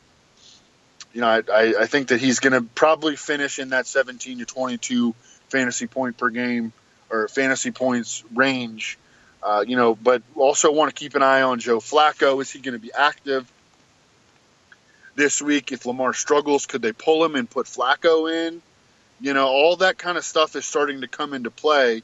you 1.13 1.21
know, 1.21 1.27
I, 1.27 1.73
I 1.79 1.85
think 1.85 2.09
that 2.09 2.19
he's 2.19 2.39
going 2.39 2.53
to 2.53 2.61
probably 2.61 3.15
finish 3.15 3.59
in 3.59 3.69
that 3.69 3.85
17 3.85 4.39
to 4.39 4.45
22 4.45 5.13
fantasy 5.49 5.87
point 5.87 6.17
per 6.17 6.29
game 6.29 6.73
or 7.09 7.27
fantasy 7.27 7.71
points 7.71 8.23
range. 8.33 8.97
Uh, 9.41 9.63
you 9.67 9.75
know, 9.75 9.93
but 9.93 10.23
also 10.35 10.71
want 10.71 10.93
to 10.93 10.95
keep 10.95 11.15
an 11.15 11.21
eye 11.21 11.41
on 11.41 11.59
Joe 11.59 11.79
Flacco. 11.79 12.41
Is 12.41 12.49
he 12.49 12.59
going 12.59 12.73
to 12.73 12.79
be 12.79 12.93
active 12.93 13.51
this 15.15 15.41
week? 15.41 15.71
If 15.71 15.85
Lamar 15.85 16.13
struggles, 16.13 16.65
could 16.65 16.81
they 16.81 16.93
pull 16.93 17.23
him 17.23 17.35
and 17.35 17.49
put 17.49 17.67
Flacco 17.67 18.31
in? 18.31 18.61
You 19.19 19.33
know, 19.33 19.47
all 19.47 19.75
that 19.77 19.97
kind 19.97 20.17
of 20.17 20.23
stuff 20.23 20.55
is 20.55 20.65
starting 20.65 21.01
to 21.01 21.07
come 21.07 21.33
into 21.33 21.51
play. 21.51 22.03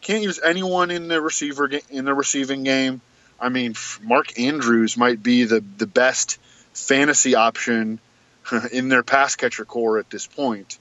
Can't 0.00 0.22
use 0.22 0.40
anyone 0.42 0.90
in 0.90 1.08
the 1.08 1.20
receiver 1.20 1.70
in 1.90 2.04
the 2.04 2.14
receiving 2.14 2.64
game. 2.64 3.00
I 3.40 3.48
mean, 3.48 3.74
Mark 4.02 4.38
Andrews 4.38 4.96
might 4.96 5.22
be 5.22 5.44
the 5.44 5.60
the 5.60 5.86
best 5.86 6.38
fantasy 6.72 7.34
option 7.34 8.00
in 8.72 8.88
their 8.88 9.02
pass 9.02 9.36
catcher 9.36 9.64
corps 9.64 9.98
at 9.98 10.10
this 10.10 10.26
point. 10.26 10.78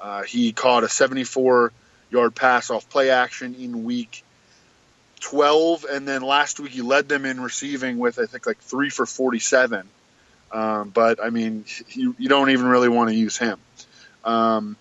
Uh, 0.00 0.22
he 0.22 0.52
caught 0.52 0.84
a 0.84 0.88
74 0.88 1.72
yard 2.10 2.34
pass 2.34 2.70
off 2.70 2.88
play 2.88 3.10
action 3.10 3.54
in 3.54 3.84
week 3.84 4.24
12, 5.20 5.84
and 5.84 6.08
then 6.08 6.22
last 6.22 6.58
week 6.58 6.72
he 6.72 6.82
led 6.82 7.08
them 7.08 7.24
in 7.24 7.40
receiving 7.40 7.98
with 7.98 8.18
I 8.18 8.26
think 8.26 8.46
like 8.46 8.58
three 8.58 8.90
for 8.90 9.06
47. 9.06 9.86
Um, 10.52 10.88
but 10.90 11.22
I 11.22 11.30
mean, 11.30 11.64
you, 11.90 12.16
you, 12.18 12.28
don't 12.28 12.50
even 12.50 12.66
really 12.66 12.88
want 12.88 13.08
to 13.10 13.14
use 13.14 13.38
him. 13.38 13.56
Um, 14.24 14.76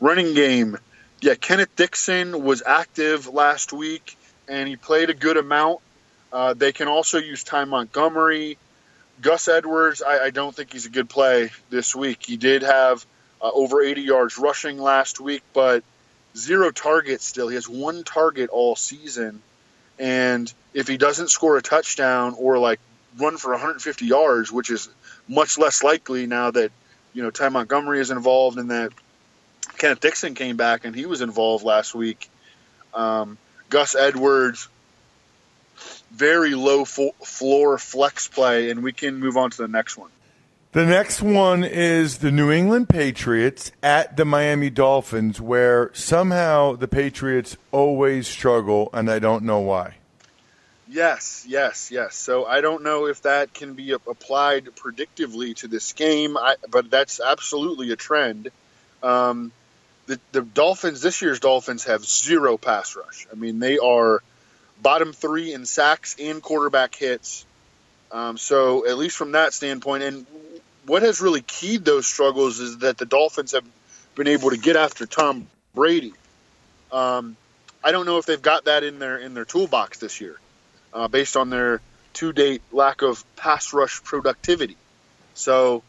running 0.00 0.32
game, 0.32 0.78
yeah, 1.20 1.34
Kenneth 1.34 1.76
Dixon 1.76 2.42
was 2.42 2.62
active 2.64 3.26
last 3.26 3.72
week 3.72 4.16
and 4.48 4.66
he 4.66 4.76
played 4.76 5.10
a 5.10 5.14
good 5.14 5.36
amount. 5.36 5.80
Uh, 6.32 6.54
they 6.54 6.72
can 6.72 6.88
also 6.88 7.18
use 7.18 7.42
Ty 7.42 7.64
Montgomery. 7.64 8.58
Gus 9.20 9.48
Edwards, 9.48 10.02
I, 10.02 10.26
I, 10.26 10.30
don't 10.30 10.54
think 10.54 10.72
he's 10.72 10.86
a 10.86 10.90
good 10.90 11.08
play 11.08 11.50
this 11.70 11.96
week. 11.96 12.24
He 12.24 12.36
did 12.36 12.62
have 12.62 13.04
uh, 13.42 13.50
over 13.52 13.82
80 13.82 14.02
yards 14.02 14.38
rushing 14.38 14.78
last 14.78 15.18
week, 15.18 15.42
but 15.52 15.82
zero 16.36 16.70
targets 16.70 17.24
still. 17.24 17.48
He 17.48 17.56
has 17.56 17.68
one 17.68 18.04
target 18.04 18.50
all 18.50 18.76
season. 18.76 19.42
And 19.98 20.52
if 20.72 20.86
he 20.86 20.96
doesn't 20.96 21.28
score 21.28 21.56
a 21.56 21.62
touchdown 21.62 22.34
or 22.38 22.58
like 22.58 22.78
run 23.18 23.36
for 23.36 23.50
150 23.50 24.06
yards, 24.06 24.52
which 24.52 24.70
is 24.70 24.88
much 25.26 25.58
less 25.58 25.82
likely 25.82 26.26
now 26.26 26.50
that 26.50 26.70
you 27.12 27.22
know 27.22 27.30
Ty 27.30 27.48
Montgomery 27.48 28.00
is 28.00 28.10
involved 28.10 28.58
and 28.58 28.70
that 28.70 28.92
Kenneth 29.78 30.00
Dixon 30.00 30.34
came 30.34 30.56
back 30.56 30.84
and 30.84 30.94
he 30.94 31.06
was 31.06 31.20
involved 31.20 31.64
last 31.64 31.94
week. 31.94 32.30
Um, 32.94 33.38
Gus 33.68 33.94
Edwards, 33.94 34.68
very 36.10 36.54
low 36.54 36.84
fo- 36.84 37.14
floor 37.24 37.78
flex 37.78 38.28
play, 38.28 38.70
and 38.70 38.82
we 38.82 38.92
can 38.92 39.16
move 39.16 39.36
on 39.36 39.50
to 39.50 39.56
the 39.58 39.68
next 39.68 39.96
one. 39.96 40.10
The 40.72 40.84
next 40.84 41.22
one 41.22 41.64
is 41.64 42.18
the 42.18 42.30
New 42.30 42.50
England 42.50 42.90
Patriots 42.90 43.72
at 43.82 44.16
the 44.16 44.26
Miami 44.26 44.68
Dolphins, 44.68 45.40
where 45.40 45.90
somehow 45.94 46.76
the 46.76 46.88
Patriots 46.88 47.56
always 47.72 48.28
struggle, 48.28 48.90
and 48.92 49.10
I 49.10 49.18
don't 49.18 49.44
know 49.44 49.60
why. 49.60 49.94
Yes, 50.86 51.44
yes, 51.48 51.90
yes. 51.90 52.16
So 52.16 52.44
I 52.44 52.60
don't 52.60 52.82
know 52.82 53.06
if 53.06 53.22
that 53.22 53.52
can 53.52 53.74
be 53.74 53.92
applied 53.92 54.66
predictively 54.76 55.54
to 55.56 55.68
this 55.68 55.92
game, 55.92 56.36
I, 56.36 56.56
but 56.70 56.90
that's 56.90 57.20
absolutely 57.20 57.90
a 57.90 57.96
trend. 57.96 58.50
Um, 59.02 59.52
the, 60.06 60.18
the 60.32 60.42
Dolphins, 60.42 61.02
this 61.02 61.20
year's 61.20 61.40
Dolphins, 61.40 61.84
have 61.84 62.04
zero 62.04 62.56
pass 62.56 62.96
rush. 62.96 63.26
I 63.30 63.36
mean, 63.36 63.58
they 63.58 63.78
are 63.78 64.22
bottom 64.82 65.12
three 65.12 65.52
in 65.52 65.66
sacks 65.66 66.16
and 66.18 66.42
quarterback 66.42 66.94
hits. 66.94 67.44
Um, 68.10 68.38
so 68.38 68.86
at 68.86 68.96
least 68.96 69.16
from 69.16 69.32
that 69.32 69.52
standpoint, 69.52 70.02
and 70.02 70.26
what 70.86 71.02
has 71.02 71.20
really 71.20 71.42
keyed 71.42 71.84
those 71.84 72.06
struggles 72.06 72.60
is 72.60 72.78
that 72.78 72.96
the 72.96 73.04
Dolphins 73.04 73.52
have 73.52 73.64
been 74.14 74.28
able 74.28 74.50
to 74.50 74.56
get 74.56 74.76
after 74.76 75.06
Tom 75.06 75.46
Brady. 75.74 76.14
Um, 76.90 77.36
I 77.84 77.92
don't 77.92 78.06
know 78.06 78.18
if 78.18 78.26
they've 78.26 78.40
got 78.40 78.64
that 78.64 78.82
in 78.82 78.98
their 78.98 79.18
in 79.18 79.34
their 79.34 79.44
toolbox 79.44 79.98
this 79.98 80.20
year, 80.20 80.36
uh, 80.92 81.08
based 81.08 81.36
on 81.36 81.50
their 81.50 81.80
to 82.14 82.32
date 82.32 82.62
lack 82.72 83.02
of 83.02 83.24
pass 83.36 83.72
rush 83.72 84.02
productivity. 84.02 84.76
So 85.34 85.82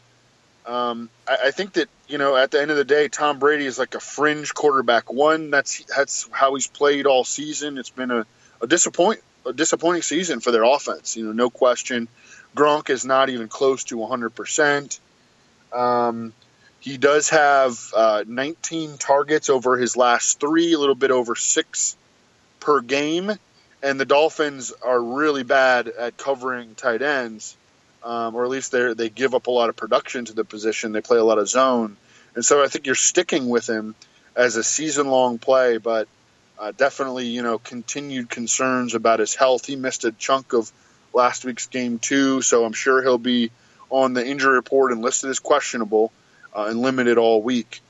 um, 0.66 1.10
I, 1.26 1.38
I, 1.46 1.50
think 1.50 1.72
that 1.72 1.88
you 2.06 2.18
know 2.18 2.36
at 2.36 2.50
the 2.50 2.60
end 2.60 2.70
of 2.70 2.76
the 2.76 2.84
day, 2.84 3.08
Tom 3.08 3.38
Brady 3.38 3.66
is 3.66 3.78
like 3.78 3.94
a 3.94 4.00
fringe 4.00 4.54
quarterback. 4.54 5.12
One 5.12 5.50
that's 5.50 5.82
that's 5.84 6.28
how 6.30 6.54
he's 6.54 6.66
played 6.66 7.06
all 7.06 7.24
season. 7.24 7.78
It's 7.78 7.90
been 7.90 8.10
a, 8.10 8.26
a 8.60 8.66
disappoint 8.66 9.20
a 9.46 9.52
disappointing 9.52 10.02
season 10.02 10.40
for 10.40 10.50
their 10.50 10.64
offense. 10.64 11.16
You 11.16 11.24
know, 11.24 11.32
no 11.32 11.50
question. 11.50 12.08
Gronk 12.54 12.90
is 12.90 13.04
not 13.04 13.30
even 13.30 13.48
close 13.48 13.84
to 13.84 13.96
100%. 13.96 15.00
Um, 15.72 16.32
he 16.80 16.96
does 16.96 17.30
have 17.30 17.78
uh, 17.94 18.24
19 18.26 18.98
targets 18.98 19.50
over 19.50 19.76
his 19.76 19.96
last 19.96 20.40
three, 20.40 20.72
a 20.72 20.78
little 20.78 20.94
bit 20.94 21.10
over 21.10 21.36
six 21.36 21.96
per 22.58 22.80
game. 22.80 23.30
And 23.82 24.00
the 24.00 24.04
Dolphins 24.04 24.72
are 24.82 25.00
really 25.00 25.42
bad 25.42 25.88
at 25.88 26.16
covering 26.16 26.74
tight 26.74 27.02
ends, 27.02 27.56
um, 28.02 28.34
or 28.34 28.44
at 28.44 28.50
least 28.50 28.72
they 28.72 28.92
they 28.92 29.08
give 29.08 29.34
up 29.34 29.46
a 29.46 29.50
lot 29.50 29.70
of 29.70 29.76
production 29.76 30.26
to 30.26 30.34
the 30.34 30.44
position. 30.44 30.92
They 30.92 31.00
play 31.00 31.16
a 31.16 31.24
lot 31.24 31.38
of 31.38 31.48
zone, 31.48 31.96
and 32.34 32.44
so 32.44 32.62
I 32.62 32.68
think 32.68 32.84
you're 32.84 32.94
sticking 32.94 33.48
with 33.48 33.66
him 33.66 33.94
as 34.36 34.56
a 34.56 34.64
season 34.64 35.08
long 35.08 35.38
play. 35.38 35.78
But 35.78 36.08
uh, 36.60 36.72
definitely, 36.76 37.26
you 37.26 37.42
know, 37.42 37.58
continued 37.58 38.28
concerns 38.28 38.94
about 38.94 39.18
his 39.18 39.34
health. 39.34 39.64
He 39.64 39.76
missed 39.76 40.04
a 40.04 40.12
chunk 40.12 40.52
of 40.52 40.70
last 41.14 41.44
week's 41.44 41.66
game 41.66 41.98
too, 41.98 42.42
so 42.42 42.66
I'm 42.66 42.74
sure 42.74 43.02
he'll 43.02 43.16
be 43.16 43.50
on 43.88 44.12
the 44.12 44.24
injury 44.24 44.54
report 44.54 44.92
and 44.92 45.00
listed 45.00 45.30
as 45.30 45.38
questionable 45.38 46.12
uh, 46.54 46.66
and 46.68 46.82
limited 46.82 47.16
all 47.16 47.42
week. 47.42 47.80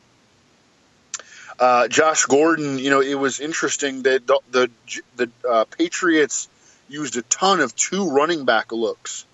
Uh, 1.58 1.88
Josh 1.88 2.24
Gordon, 2.26 2.78
you 2.78 2.90
know, 2.90 3.00
it 3.00 3.16
was 3.16 3.40
interesting 3.40 4.04
that 4.04 4.26
the 4.26 4.38
the, 4.52 4.70
the 5.16 5.30
uh, 5.46 5.64
Patriots 5.64 6.48
used 6.88 7.16
a 7.16 7.22
ton 7.22 7.60
of 7.60 7.74
two 7.74 8.08
running 8.08 8.44
back 8.44 8.70
looks 8.70 9.26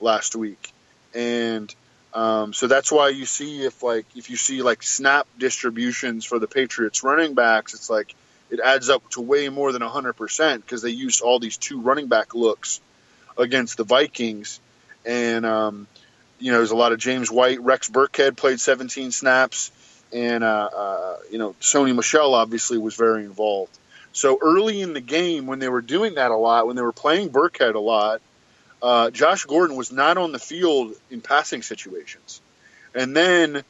last 0.00 0.34
week, 0.34 0.72
and 1.14 1.72
um, 2.14 2.54
so 2.54 2.66
that's 2.66 2.90
why 2.90 3.10
you 3.10 3.26
see 3.26 3.62
if 3.62 3.82
like 3.82 4.06
if 4.16 4.30
you 4.30 4.36
see 4.36 4.62
like 4.62 4.82
snap 4.82 5.28
distributions 5.38 6.24
for 6.24 6.38
the 6.38 6.48
Patriots 6.48 7.04
running 7.04 7.34
backs, 7.34 7.74
it's 7.74 7.90
like 7.90 8.14
it 8.50 8.60
adds 8.60 8.88
up 8.88 9.08
to 9.10 9.20
way 9.20 9.48
more 9.48 9.72
than 9.72 9.82
hundred 9.82 10.14
percent 10.14 10.64
because 10.64 10.82
they 10.82 10.90
used 10.90 11.22
all 11.22 11.38
these 11.38 11.56
two 11.56 11.80
running 11.80 12.08
back 12.08 12.34
looks 12.34 12.80
against 13.38 13.76
the 13.76 13.84
Vikings, 13.84 14.60
and 15.04 15.46
um, 15.46 15.86
you 16.38 16.50
know 16.50 16.58
there's 16.58 16.70
a 16.70 16.76
lot 16.76 16.92
of 16.92 16.98
James 16.98 17.30
White, 17.30 17.60
Rex 17.60 17.88
Burkhead 17.88 18.36
played 18.36 18.60
17 18.60 19.12
snaps, 19.12 19.70
and 20.12 20.44
uh, 20.44 20.68
uh, 20.74 21.16
you 21.30 21.38
know 21.38 21.54
Sony 21.60 21.94
Michel 21.94 22.34
obviously 22.34 22.78
was 22.78 22.94
very 22.94 23.24
involved. 23.24 23.76
So 24.12 24.38
early 24.42 24.80
in 24.80 24.92
the 24.92 25.00
game, 25.00 25.46
when 25.46 25.60
they 25.60 25.68
were 25.68 25.82
doing 25.82 26.14
that 26.14 26.32
a 26.32 26.36
lot, 26.36 26.66
when 26.66 26.74
they 26.76 26.82
were 26.82 26.92
playing 26.92 27.30
Burkhead 27.30 27.74
a 27.74 27.78
lot, 27.78 28.20
uh, 28.82 29.10
Josh 29.10 29.44
Gordon 29.44 29.76
was 29.76 29.92
not 29.92 30.18
on 30.18 30.32
the 30.32 30.38
field 30.38 30.94
in 31.10 31.20
passing 31.20 31.62
situations, 31.62 32.40
And 32.94 33.14
then 33.16 33.62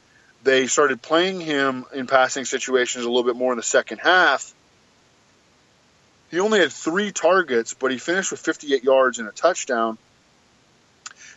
they 0.43 0.67
started 0.67 1.03
playing 1.03 1.41
him 1.41 1.85
in 1.93 2.07
passing 2.07 2.45
situations 2.45 3.05
a 3.05 3.09
little 3.09 3.25
bit 3.25 3.37
more 3.37 3.53
in 3.53 3.57
the 3.57 3.63
second 3.63 3.99
half. 3.99 4.55
He 6.31 6.41
only 6.41 6.61
had 6.61 6.73
three 6.73 7.13
targets, 7.13 7.75
but 7.75 7.91
he 7.91 7.99
finished 7.99 8.31
with 8.31 8.41
58 8.41 8.85
yards 8.85 9.19
and 9.19 9.29
a 9.29 9.33
touchdown. 9.33 9.99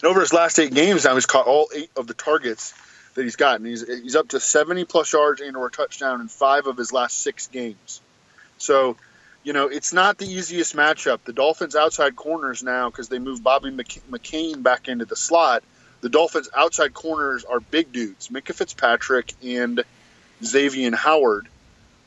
And 0.01 0.03
over 0.03 0.19
his 0.19 0.33
last 0.33 0.59
eight 0.59 0.73
games 0.73 1.05
now, 1.05 1.15
he's 1.15 1.25
caught 1.25 1.47
all 1.47 1.69
eight 1.73 1.89
of 1.95 2.07
the 2.07 2.13
targets 2.13 2.73
that 3.15 3.23
he's 3.23 3.35
gotten. 3.35 3.65
He's, 3.65 3.87
he's 3.87 4.15
up 4.15 4.29
to 4.29 4.39
70 4.39 4.85
plus 4.85 5.11
yards 5.13 5.41
and 5.41 5.55
or 5.55 5.67
a 5.67 5.71
touchdown 5.71 6.21
in 6.21 6.27
five 6.27 6.67
of 6.67 6.77
his 6.77 6.91
last 6.91 7.19
six 7.19 7.47
games. 7.47 8.01
So, 8.57 8.97
you 9.43 9.53
know, 9.53 9.67
it's 9.67 9.93
not 9.93 10.17
the 10.17 10.25
easiest 10.25 10.75
matchup. 10.75 11.19
The 11.25 11.33
Dolphins' 11.33 11.75
outside 11.75 12.15
corners 12.15 12.63
now, 12.63 12.89
because 12.89 13.09
they 13.09 13.19
moved 13.19 13.43
Bobby 13.43 13.71
McCain 13.71 14.61
back 14.61 14.87
into 14.87 15.05
the 15.05 15.15
slot, 15.15 15.63
the 16.01 16.09
Dolphins' 16.09 16.49
outside 16.55 16.93
corners 16.93 17.45
are 17.45 17.59
big 17.59 17.91
dudes, 17.91 18.27
Minkah 18.27 18.53
Fitzpatrick 18.53 19.33
and 19.43 19.83
Xavier 20.43 20.95
Howard. 20.95 21.47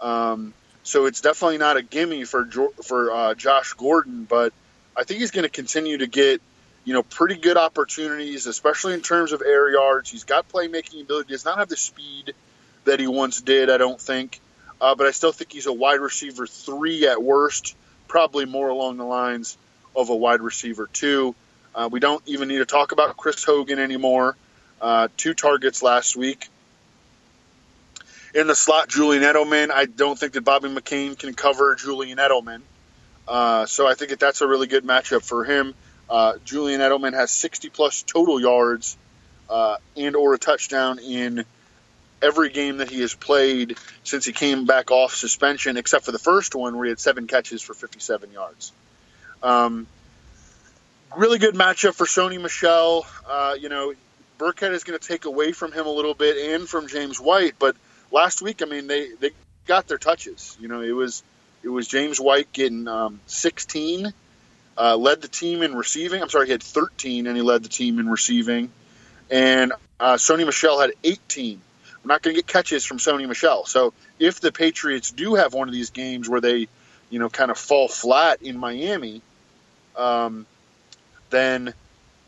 Um, 0.00 0.52
so 0.86 1.06
it's 1.06 1.20
definitely 1.20 1.58
not 1.58 1.76
a 1.76 1.82
gimme 1.82 2.24
for 2.24 2.48
for 2.84 3.10
uh, 3.10 3.34
Josh 3.34 3.72
Gordon, 3.72 4.24
but 4.24 4.52
I 4.96 5.02
think 5.02 5.18
he's 5.18 5.32
going 5.32 5.42
to 5.42 5.48
continue 5.48 5.98
to 5.98 6.06
get 6.06 6.40
you 6.84 6.94
know 6.94 7.02
pretty 7.02 7.34
good 7.34 7.56
opportunities, 7.56 8.46
especially 8.46 8.94
in 8.94 9.00
terms 9.00 9.32
of 9.32 9.42
air 9.42 9.68
yards. 9.68 10.08
He's 10.08 10.22
got 10.22 10.48
playmaking 10.48 11.02
ability. 11.02 11.30
Does 11.30 11.44
not 11.44 11.58
have 11.58 11.68
the 11.68 11.76
speed 11.76 12.34
that 12.84 13.00
he 13.00 13.08
once 13.08 13.40
did, 13.40 13.68
I 13.68 13.78
don't 13.78 14.00
think, 14.00 14.40
uh, 14.80 14.94
but 14.94 15.08
I 15.08 15.10
still 15.10 15.32
think 15.32 15.52
he's 15.52 15.66
a 15.66 15.72
wide 15.72 15.98
receiver 15.98 16.46
three 16.46 17.08
at 17.08 17.20
worst, 17.20 17.74
probably 18.06 18.44
more 18.44 18.68
along 18.68 18.96
the 18.98 19.04
lines 19.04 19.58
of 19.96 20.10
a 20.10 20.14
wide 20.14 20.40
receiver 20.40 20.88
two. 20.92 21.34
Uh, 21.74 21.88
we 21.90 21.98
don't 21.98 22.22
even 22.26 22.46
need 22.46 22.58
to 22.58 22.64
talk 22.64 22.92
about 22.92 23.16
Chris 23.16 23.42
Hogan 23.42 23.80
anymore. 23.80 24.36
Uh, 24.80 25.08
two 25.16 25.34
targets 25.34 25.82
last 25.82 26.16
week 26.16 26.48
in 28.36 28.46
the 28.46 28.54
slot, 28.54 28.88
Julian 28.88 29.22
Edelman. 29.22 29.70
I 29.70 29.86
don't 29.86 30.18
think 30.18 30.34
that 30.34 30.42
Bobby 30.42 30.68
McCain 30.68 31.18
can 31.18 31.32
cover 31.32 31.74
Julian 31.74 32.18
Edelman. 32.18 32.60
Uh, 33.26 33.64
so 33.64 33.86
I 33.86 33.94
think 33.94 34.10
that 34.10 34.20
that's 34.20 34.42
a 34.42 34.46
really 34.46 34.66
good 34.66 34.84
matchup 34.84 35.22
for 35.22 35.42
him. 35.42 35.74
Uh, 36.08 36.34
Julian 36.44 36.80
Edelman 36.80 37.14
has 37.14 37.30
60 37.30 37.70
plus 37.70 38.02
total 38.02 38.38
yards 38.38 38.98
uh, 39.48 39.78
and 39.96 40.14
or 40.14 40.34
a 40.34 40.38
touchdown 40.38 40.98
in 40.98 41.46
every 42.20 42.50
game 42.50 42.76
that 42.76 42.90
he 42.90 43.00
has 43.00 43.14
played 43.14 43.78
since 44.04 44.26
he 44.26 44.32
came 44.32 44.66
back 44.66 44.90
off 44.90 45.14
suspension, 45.14 45.78
except 45.78 46.04
for 46.04 46.12
the 46.12 46.18
first 46.18 46.54
one 46.54 46.76
where 46.76 46.84
he 46.84 46.90
had 46.90 47.00
seven 47.00 47.26
catches 47.26 47.62
for 47.62 47.72
57 47.72 48.32
yards. 48.32 48.70
Um, 49.42 49.86
really 51.16 51.38
good 51.38 51.54
matchup 51.54 51.94
for 51.94 52.04
Sony 52.04 52.40
Michel. 52.40 53.06
Uh, 53.26 53.56
you 53.58 53.70
know, 53.70 53.94
Burkhead 54.38 54.72
is 54.72 54.84
going 54.84 54.98
to 54.98 55.08
take 55.08 55.24
away 55.24 55.52
from 55.52 55.72
him 55.72 55.86
a 55.86 55.90
little 55.90 56.14
bit 56.14 56.52
and 56.52 56.68
from 56.68 56.86
James 56.86 57.18
White, 57.18 57.54
but 57.58 57.76
last 58.10 58.42
week, 58.42 58.62
I 58.62 58.66
mean, 58.66 58.86
they, 58.86 59.12
they 59.14 59.30
got 59.66 59.88
their 59.88 59.98
touches. 59.98 60.56
You 60.60 60.68
know, 60.68 60.80
it 60.80 60.92
was 60.92 61.22
it 61.62 61.68
was 61.68 61.88
James 61.88 62.20
White 62.20 62.52
getting 62.52 62.86
um, 62.86 63.20
16, 63.26 64.12
uh, 64.78 64.96
led 64.96 65.20
the 65.20 65.28
team 65.28 65.62
in 65.62 65.74
receiving. 65.74 66.22
I'm 66.22 66.28
sorry, 66.28 66.46
he 66.46 66.52
had 66.52 66.62
13, 66.62 67.26
and 67.26 67.36
he 67.36 67.42
led 67.42 67.62
the 67.62 67.68
team 67.68 67.98
in 67.98 68.08
receiving. 68.08 68.70
And 69.30 69.72
uh, 69.98 70.14
Sony 70.14 70.46
Michel 70.46 70.78
had 70.78 70.92
18. 71.02 71.60
We're 72.04 72.08
not 72.08 72.22
going 72.22 72.36
to 72.36 72.38
get 72.40 72.46
catches 72.46 72.84
from 72.84 72.98
Sony 72.98 73.26
Michel. 73.26 73.64
So 73.64 73.94
if 74.20 74.40
the 74.40 74.52
Patriots 74.52 75.10
do 75.10 75.34
have 75.34 75.54
one 75.54 75.68
of 75.68 75.74
these 75.74 75.90
games 75.90 76.28
where 76.28 76.40
they, 76.40 76.68
you 77.10 77.18
know, 77.18 77.28
kind 77.28 77.50
of 77.50 77.58
fall 77.58 77.88
flat 77.88 78.42
in 78.42 78.56
Miami, 78.58 79.22
um, 79.96 80.46
then 81.30 81.74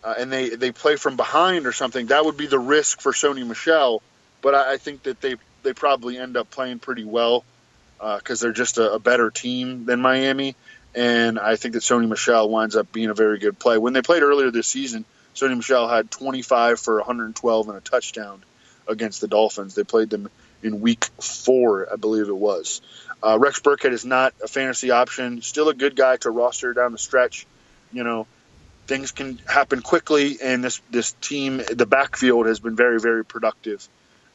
uh, 0.03 0.14
and 0.18 0.33
they 0.33 0.49
they 0.51 0.72
play 0.72 0.97
from 0.97 1.16
behind 1.16 1.66
or 1.66 1.72
something, 1.72 2.07
that 2.07 2.24
would 2.24 2.37
be 2.37 2.47
the 2.47 2.59
risk 2.59 3.01
for 3.01 3.12
Sony 3.12 3.47
Michel. 3.47 4.03
But 4.43 4.55
I, 4.55 4.72
I 4.72 4.76
think 4.79 5.05
that 5.05 5.20
they 5.20 5.37
they 5.63 5.73
probably 5.73 6.19
end 6.19 6.37
up 6.37 6.51
playing 6.51 6.79
pretty 6.79 7.05
well 7.05 7.45
because 7.99 8.43
uh, 8.43 8.47
they're 8.47 8.53
just 8.53 8.79
a, 8.79 8.93
a, 8.93 8.99
better 8.99 9.31
team 9.31 9.85
than 9.85 10.01
Miami. 10.01 10.55
And 10.95 11.39
I 11.39 11.57
think 11.57 11.75
that 11.75 11.83
Sony 11.83 12.09
Michel 12.09 12.49
winds 12.49 12.77
up 12.77 12.93
being 12.93 13.11
a 13.11 13.15
very 13.15 13.39
good 13.39 13.59
play. 13.59 13.77
When 13.77 13.93
they 13.93 14.03
played 14.03 14.23
earlier 14.23 14.51
this 14.51 14.69
season, 14.69 15.05
Sony 15.35 15.57
Michel 15.57 15.89
had 15.89 16.11
25 16.11 16.81
for 16.81 16.97
112 16.97 17.69
and 17.69 17.77
a 17.77 17.81
touchdown 17.81 18.43
against 18.87 19.21
the 19.21 19.29
Dolphins. 19.29 19.75
They 19.75 19.85
played 19.85 20.11
them 20.11 20.31
in 20.63 20.81
week 20.81 21.05
four, 21.21 21.93
I 21.93 21.97
believe 21.97 22.29
it 22.29 22.37
was. 22.37 22.81
Uh, 23.23 23.39
Rex 23.39 23.61
Burkhead 23.61 23.93
is 23.93 24.05
not 24.05 24.35
a 24.43 24.49
fantasy 24.49 24.91
option. 24.91 25.43
Still 25.43 25.69
a 25.69 25.75
good 25.75 25.97
guy 25.97 26.17
to 26.19 26.31
roster 26.31 26.73
down 26.73 26.93
the 26.93 26.99
stretch. 26.99 27.47
You 27.93 28.05
know, 28.05 28.27
things 28.87 29.13
can 29.13 29.39
happen 29.47 29.83
quickly, 29.83 30.39
and 30.43 30.63
this 30.63 30.81
this 30.91 31.13
team, 31.21 31.61
the 31.71 31.87
backfield 31.87 32.47
has 32.47 32.61
been 32.61 32.77
very 32.77 33.01
very 33.01 33.25
productive 33.25 33.87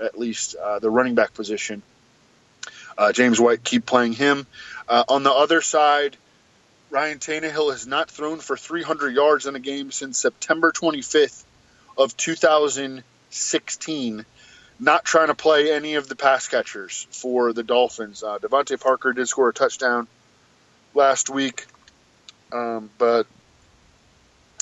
at 0.04 0.18
least 0.18 0.56
uh, 0.56 0.80
the 0.80 0.89
running 0.89 1.14
back 1.16 1.34
position. 1.34 1.82
Uh, 2.97 3.12
James 3.12 3.39
White, 3.39 3.64
keep 3.64 3.86
playing 3.86 4.14
him. 4.14 4.47
Uh, 4.88 5.04
on 5.08 5.24
the 5.24 5.32
other 5.32 5.62
side, 5.62 6.18
Ryan 6.89 7.20
Tannehill 7.20 7.72
has 7.72 7.88
not 7.88 8.12
thrown 8.12 8.39
for 8.39 8.56
300 8.56 9.16
yards 9.16 9.47
in 9.47 9.56
a 9.56 9.60
game 9.60 9.91
since 9.91 10.20
September 10.20 10.72
25th 10.72 11.43
of 11.97 12.16
2016. 12.16 14.26
Not 14.80 15.06
trying 15.06 15.28
to 15.28 15.36
play 15.36 15.74
any 15.74 15.95
of 15.95 16.08
the 16.08 16.16
pass 16.16 16.47
catchers 16.47 17.08
for 17.12 17.54
the 17.54 17.64
Dolphins. 17.64 18.24
Uh, 18.24 18.39
DeVante 18.39 18.80
Parker 18.80 19.14
did 19.14 19.28
score 19.28 19.49
a 19.49 19.54
touchdown 19.54 20.08
last 20.93 21.30
week, 21.30 21.66
um, 22.51 22.89
but 22.97 23.28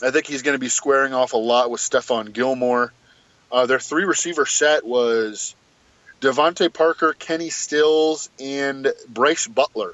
I 0.04 0.12
think 0.12 0.28
he's 0.28 0.42
going 0.42 0.56
to 0.56 0.60
be 0.60 0.70
squaring 0.70 1.14
off 1.14 1.34
a 1.34 1.38
lot 1.38 1.70
with 1.70 1.82
Stephon 1.82 2.32
Gilmore. 2.32 2.94
Uh, 3.52 3.66
their 3.66 3.80
three 3.80 4.06
receiver 4.06 4.46
set 4.46 4.86
was 4.86 5.56
DeVante 6.22 6.72
Parker, 6.72 7.14
Kenny 7.14 7.50
Stills, 7.50 8.30
and 8.40 8.92
Brice 9.10 9.48
Butler. 9.48 9.94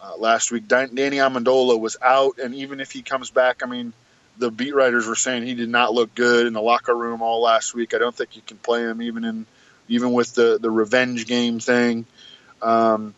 Uh, 0.00 0.16
last 0.16 0.50
week, 0.50 0.66
Danny 0.66 0.90
Amendola 0.90 1.78
was 1.78 1.96
out, 2.02 2.38
and 2.38 2.54
even 2.56 2.80
if 2.80 2.90
he 2.90 3.02
comes 3.02 3.30
back, 3.30 3.62
I 3.62 3.66
mean, 3.66 3.92
the 4.36 4.50
beat 4.50 4.74
writers 4.74 5.06
were 5.06 5.14
saying 5.14 5.44
he 5.44 5.54
did 5.54 5.68
not 5.68 5.94
look 5.94 6.14
good 6.14 6.46
in 6.46 6.52
the 6.52 6.60
locker 6.60 6.94
room 6.94 7.22
all 7.22 7.40
last 7.40 7.74
week. 7.74 7.94
I 7.94 7.98
don't 7.98 8.14
think 8.14 8.34
you 8.34 8.42
can 8.44 8.56
play 8.56 8.82
him 8.82 9.00
even 9.00 9.24
in 9.24 9.46
even 9.88 10.12
with 10.12 10.34
the 10.34 10.58
the 10.60 10.70
revenge 10.70 11.26
game 11.26 11.60
thing. 11.60 12.06
Um, 12.60 13.14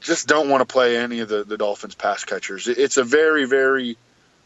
just 0.00 0.26
don't 0.26 0.48
want 0.48 0.66
to 0.66 0.72
play 0.72 0.96
any 0.96 1.20
of 1.20 1.28
the, 1.28 1.44
the 1.44 1.56
Dolphins 1.56 1.94
pass 1.94 2.24
catchers. 2.24 2.66
It's 2.66 2.96
a 2.96 3.04
very 3.04 3.44
very 3.44 3.96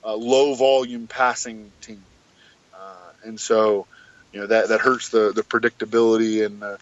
uh, 0.05 0.15
low 0.15 0.55
volume 0.55 1.07
passing 1.07 1.71
team, 1.81 2.03
uh, 2.75 3.13
and 3.25 3.41
so 3.41 3.87
you 4.33 4.41
know 4.41 4.47
that 4.47 4.69
that 4.69 4.81
hurts 4.81 5.11
the 5.11 5.33
the 5.33 5.43
predictability 5.43 6.45
and 6.45 6.61
the, 6.61 6.79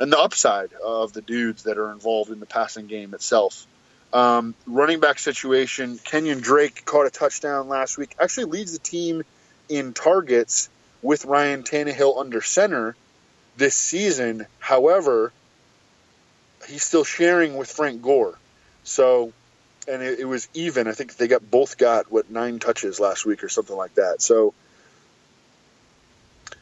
and 0.00 0.12
the 0.12 0.18
upside 0.18 0.72
of 0.72 1.12
the 1.12 1.20
dudes 1.20 1.64
that 1.64 1.78
are 1.78 1.92
involved 1.92 2.30
in 2.30 2.40
the 2.40 2.46
passing 2.46 2.86
game 2.86 3.14
itself. 3.14 3.66
Um, 4.12 4.54
running 4.66 5.00
back 5.00 5.18
situation: 5.18 5.98
Kenyan 5.98 6.40
Drake 6.40 6.84
caught 6.84 7.06
a 7.06 7.10
touchdown 7.10 7.68
last 7.68 7.98
week. 7.98 8.14
Actually, 8.18 8.46
leads 8.46 8.72
the 8.72 8.78
team 8.78 9.22
in 9.68 9.92
targets 9.92 10.68
with 11.02 11.24
Ryan 11.24 11.62
Tannehill 11.62 12.18
under 12.18 12.40
center 12.40 12.96
this 13.56 13.74
season. 13.74 14.46
However, 14.58 15.32
he's 16.68 16.84
still 16.84 17.04
sharing 17.04 17.56
with 17.56 17.70
Frank 17.70 18.02
Gore. 18.02 18.38
So, 18.84 19.32
and 19.88 20.02
it, 20.02 20.20
it 20.20 20.24
was 20.24 20.48
even. 20.54 20.88
I 20.88 20.92
think 20.92 21.16
they 21.16 21.28
got 21.28 21.50
both 21.50 21.76
got 21.76 22.10
what 22.10 22.30
nine 22.30 22.60
touches 22.60 22.98
last 22.98 23.26
week 23.26 23.44
or 23.44 23.48
something 23.48 23.76
like 23.76 23.94
that. 23.96 24.22
So 24.22 24.54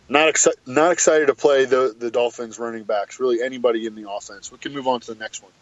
not 0.08 0.32
exci- 0.32 0.54
not 0.66 0.92
excited 0.92 1.26
to 1.26 1.34
play 1.34 1.64
the 1.64 1.94
the 1.98 2.10
Dolphins 2.10 2.58
running 2.58 2.84
backs. 2.84 3.20
Really, 3.20 3.42
anybody 3.42 3.86
in 3.86 3.94
the 3.94 4.10
offense. 4.10 4.52
We 4.52 4.58
can 4.58 4.72
move 4.72 4.86
on 4.86 5.00
to 5.00 5.14
the 5.14 5.18
next 5.18 5.42
one. 5.42 5.52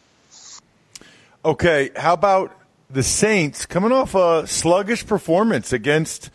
Okay, 1.45 1.91
how 1.97 2.14
about 2.14 2.57
the 2.91 3.03
Saints 3.03 3.66
coming 3.66 3.93
off 3.93 4.14
a 4.14 4.47
sluggish 4.47 5.07
performance 5.07 5.72
against 5.72 6.30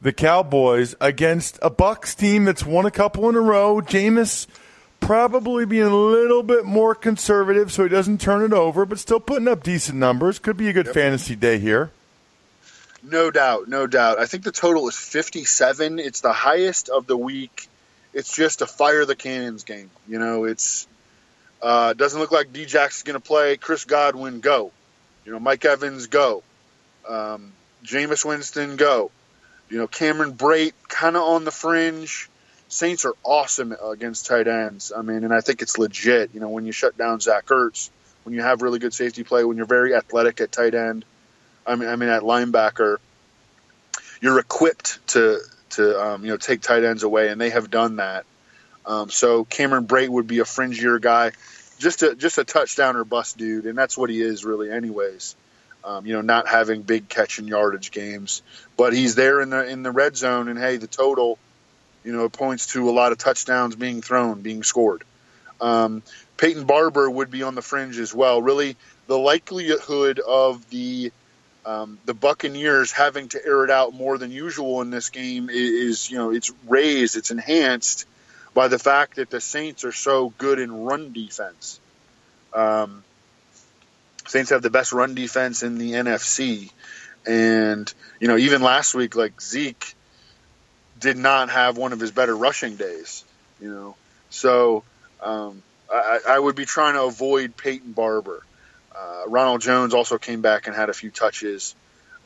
the 0.00 0.12
Cowboys 0.12 0.94
against 1.00 1.58
a 1.62 1.70
Bucks 1.70 2.14
team 2.14 2.44
that's 2.44 2.64
won 2.64 2.86
a 2.86 2.90
couple 2.90 3.28
in 3.28 3.34
a 3.34 3.40
row. 3.40 3.80
Jameis 3.80 4.46
probably 5.00 5.64
being 5.64 5.84
a 5.84 5.96
little 5.96 6.42
bit 6.42 6.64
more 6.64 6.94
conservative 6.94 7.72
so 7.72 7.84
he 7.84 7.88
doesn't 7.88 8.20
turn 8.20 8.42
it 8.42 8.52
over, 8.52 8.84
but 8.84 8.98
still 8.98 9.20
putting 9.20 9.48
up 9.48 9.62
decent 9.62 9.98
numbers. 9.98 10.38
Could 10.38 10.56
be 10.56 10.68
a 10.68 10.72
good 10.72 10.86
yep. 10.86 10.94
fantasy 10.94 11.36
day 11.36 11.58
here. 11.58 11.90
No 13.02 13.30
doubt, 13.30 13.68
no 13.68 13.86
doubt. 13.86 14.18
I 14.18 14.26
think 14.26 14.42
the 14.44 14.52
total 14.52 14.88
is 14.88 14.96
57. 14.96 15.98
It's 15.98 16.20
the 16.20 16.32
highest 16.32 16.88
of 16.88 17.06
the 17.06 17.16
week. 17.16 17.68
It's 18.12 18.34
just 18.34 18.62
a 18.62 18.66
fire 18.66 19.04
the 19.04 19.14
cannons 19.14 19.64
game. 19.64 19.90
You 20.08 20.18
know, 20.18 20.44
it's 20.44 20.88
uh, 21.62 21.92
doesn't 21.92 22.18
look 22.18 22.32
like 22.32 22.52
Djax 22.52 22.96
is 22.96 23.02
going 23.02 23.14
to 23.14 23.24
play. 23.24 23.56
Chris 23.56 23.84
Godwin, 23.84 24.40
go. 24.40 24.72
You 25.24 25.32
know, 25.32 25.40
Mike 25.40 25.64
Evans, 25.64 26.06
go. 26.06 26.42
Um, 27.08 27.52
Jameis 27.84 28.24
Winston, 28.24 28.76
go. 28.76 29.10
You 29.68 29.78
know, 29.78 29.86
Cameron 29.86 30.34
Brate, 30.34 30.72
kind 30.88 31.16
of 31.16 31.22
on 31.22 31.44
the 31.44 31.50
fringe. 31.50 32.28
Saints 32.68 33.04
are 33.04 33.14
awesome 33.24 33.74
against 33.82 34.26
tight 34.26 34.46
ends. 34.46 34.92
I 34.94 35.02
mean, 35.02 35.24
and 35.24 35.32
I 35.32 35.40
think 35.40 35.62
it's 35.62 35.78
legit. 35.78 36.30
You 36.34 36.40
know, 36.40 36.48
when 36.48 36.66
you 36.66 36.72
shut 36.72 36.96
down 36.98 37.20
Zach 37.20 37.46
Ertz, 37.46 37.90
when 38.24 38.34
you 38.34 38.42
have 38.42 38.62
really 38.62 38.78
good 38.78 38.92
safety 38.92 39.24
play, 39.24 39.44
when 39.44 39.56
you're 39.56 39.66
very 39.66 39.94
athletic 39.94 40.40
at 40.40 40.52
tight 40.52 40.74
end, 40.74 41.04
I 41.68 41.76
mean, 41.76 41.88
I 41.88 41.96
mean 41.96 42.08
at 42.08 42.22
linebacker, 42.22 42.96
you're 44.20 44.38
equipped 44.38 45.06
to 45.08 45.40
to 45.70 46.02
um, 46.02 46.24
you 46.24 46.30
know 46.30 46.36
take 46.36 46.62
tight 46.62 46.82
ends 46.82 47.02
away, 47.02 47.28
and 47.28 47.40
they 47.40 47.50
have 47.50 47.70
done 47.70 47.96
that. 47.96 48.24
Um, 48.86 49.10
so 49.10 49.44
Cameron 49.44 49.86
Brate 49.86 50.08
would 50.08 50.26
be 50.26 50.38
a 50.38 50.44
fringier 50.44 51.00
guy, 51.00 51.32
just 51.78 52.02
a 52.02 52.14
just 52.14 52.38
a 52.38 52.44
touchdown 52.44 52.96
or 52.96 53.04
bust 53.04 53.36
dude, 53.36 53.66
and 53.66 53.76
that's 53.76 53.96
what 53.96 54.10
he 54.10 54.20
is 54.20 54.44
really, 54.44 54.70
anyways. 54.70 55.36
Um, 55.84 56.06
you 56.06 56.14
know, 56.14 56.22
not 56.22 56.48
having 56.48 56.82
big 56.82 57.08
catch 57.08 57.38
and 57.38 57.48
yardage 57.48 57.90
games, 57.90 58.42
but 58.76 58.92
he's 58.92 59.14
there 59.14 59.40
in 59.40 59.50
the 59.50 59.66
in 59.66 59.82
the 59.82 59.92
red 59.92 60.16
zone, 60.16 60.48
and 60.48 60.58
hey, 60.58 60.78
the 60.78 60.86
total, 60.86 61.38
you 62.02 62.12
know, 62.12 62.28
points 62.28 62.68
to 62.72 62.88
a 62.88 62.92
lot 62.92 63.12
of 63.12 63.18
touchdowns 63.18 63.76
being 63.76 64.02
thrown, 64.02 64.40
being 64.40 64.62
scored. 64.62 65.04
Um, 65.60 66.02
Peyton 66.36 66.64
Barber 66.64 67.08
would 67.10 67.30
be 67.30 67.42
on 67.42 67.54
the 67.54 67.62
fringe 67.62 67.98
as 67.98 68.14
well. 68.14 68.40
Really, 68.40 68.76
the 69.06 69.18
likelihood 69.18 70.18
of 70.18 70.68
the 70.70 71.12
um, 71.68 71.98
the 72.06 72.14
Buccaneers 72.14 72.92
having 72.92 73.28
to 73.28 73.44
air 73.44 73.62
it 73.62 73.70
out 73.70 73.92
more 73.92 74.16
than 74.16 74.30
usual 74.30 74.80
in 74.80 74.88
this 74.88 75.10
game 75.10 75.50
is, 75.50 76.10
you 76.10 76.16
know, 76.16 76.30
it's 76.30 76.50
raised, 76.66 77.14
it's 77.14 77.30
enhanced 77.30 78.06
by 78.54 78.68
the 78.68 78.78
fact 78.78 79.16
that 79.16 79.28
the 79.28 79.38
Saints 79.38 79.84
are 79.84 79.92
so 79.92 80.32
good 80.38 80.58
in 80.58 80.84
run 80.84 81.12
defense. 81.12 81.78
Um, 82.54 83.04
Saints 84.26 84.48
have 84.48 84.62
the 84.62 84.70
best 84.70 84.92
run 84.92 85.14
defense 85.14 85.62
in 85.62 85.76
the 85.76 85.92
NFC, 85.92 86.70
and 87.26 87.92
you 88.18 88.28
know, 88.28 88.38
even 88.38 88.62
last 88.62 88.94
week, 88.94 89.14
like 89.14 89.38
Zeke 89.38 89.94
did 90.98 91.18
not 91.18 91.50
have 91.50 91.76
one 91.76 91.92
of 91.92 92.00
his 92.00 92.12
better 92.12 92.34
rushing 92.34 92.76
days. 92.76 93.24
You 93.60 93.68
know, 93.68 93.96
so 94.30 94.84
um, 95.22 95.62
I, 95.92 96.20
I, 96.30 96.38
would 96.38 96.56
be 96.56 96.64
trying 96.64 96.94
to 96.94 97.02
avoid 97.02 97.58
Peyton 97.58 97.92
Barber. 97.92 98.42
Uh, 98.98 99.28
Ronald 99.28 99.60
Jones 99.60 99.94
also 99.94 100.18
came 100.18 100.40
back 100.40 100.66
and 100.66 100.74
had 100.74 100.88
a 100.88 100.94
few 100.94 101.10
touches 101.10 101.74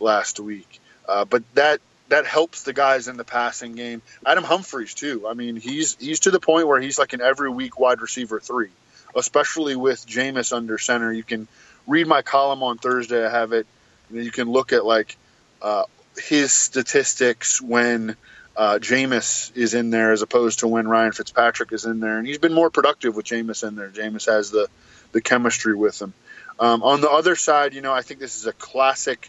last 0.01 0.41
week, 0.41 0.81
uh, 1.09 1.25
but 1.25 1.43
that 1.55 1.81
that 2.09 2.27
helps 2.27 2.63
the 2.63 2.73
guys 2.73 3.09
in 3.09 3.17
the 3.17 3.25
passing 3.25 3.75
game. 3.75 4.03
Adam 4.25 4.45
Humphries 4.45 4.95
too. 4.95 5.27
I 5.29 5.35
mean, 5.35 5.57
he's 5.57 5.97
he's 5.97 6.21
to 6.21 6.31
the 6.31 6.41
point 6.41 6.67
where 6.67 6.81
he's 6.81 6.99
like 6.99 7.13
an 7.13 7.21
every 7.21 7.51
week 7.51 7.79
wide 7.79 8.01
receiver 8.01 8.41
three, 8.41 8.71
especially 9.15 9.77
with 9.77 10.07
Jameis 10.07 10.53
under 10.53 10.79
center. 10.79 11.13
You 11.13 11.23
can 11.23 11.49
read 11.87 12.07
my 12.07 12.23
column 12.23 12.63
on 12.63 12.79
Thursday. 12.79 13.25
I 13.25 13.31
have 13.31 13.53
it. 13.53 13.67
You 14.11 14.31
can 14.31 14.51
look 14.51 14.73
at 14.73 14.85
like 14.85 15.17
uh, 15.61 15.85
his 16.17 16.53
statistics 16.53 17.61
when 17.61 18.17
uh, 18.57 18.79
Jameis 18.81 19.55
is 19.57 19.75
in 19.75 19.91
there 19.91 20.13
as 20.13 20.23
opposed 20.23 20.61
to 20.61 20.69
when 20.69 20.87
Ryan 20.87 21.13
Fitzpatrick 21.13 21.73
is 21.73 21.85
in 21.85 22.01
there, 22.01 22.19
and 22.19 22.27
he's 22.27 22.39
been 22.39 22.53
more 22.53 22.71
productive 22.71 23.17
with 23.17 23.27
Jameis 23.27 23.67
in 23.67 23.77
there. 23.77 23.89
Jameis 23.89 24.27
has 24.27 24.51
the 24.51 24.69
the 25.13 25.21
chemistry 25.21 25.75
with 25.75 26.01
him. 26.01 26.15
Um, 26.63 26.85
on 26.85 27.01
the 27.01 27.11
other 27.11 27.35
side, 27.35 27.75
you 27.75 27.81
know, 27.81 27.93
I 27.93 28.03
think 28.03 28.21
this 28.21 28.37
is 28.37 28.47
a 28.47 28.53
classic 28.53 29.29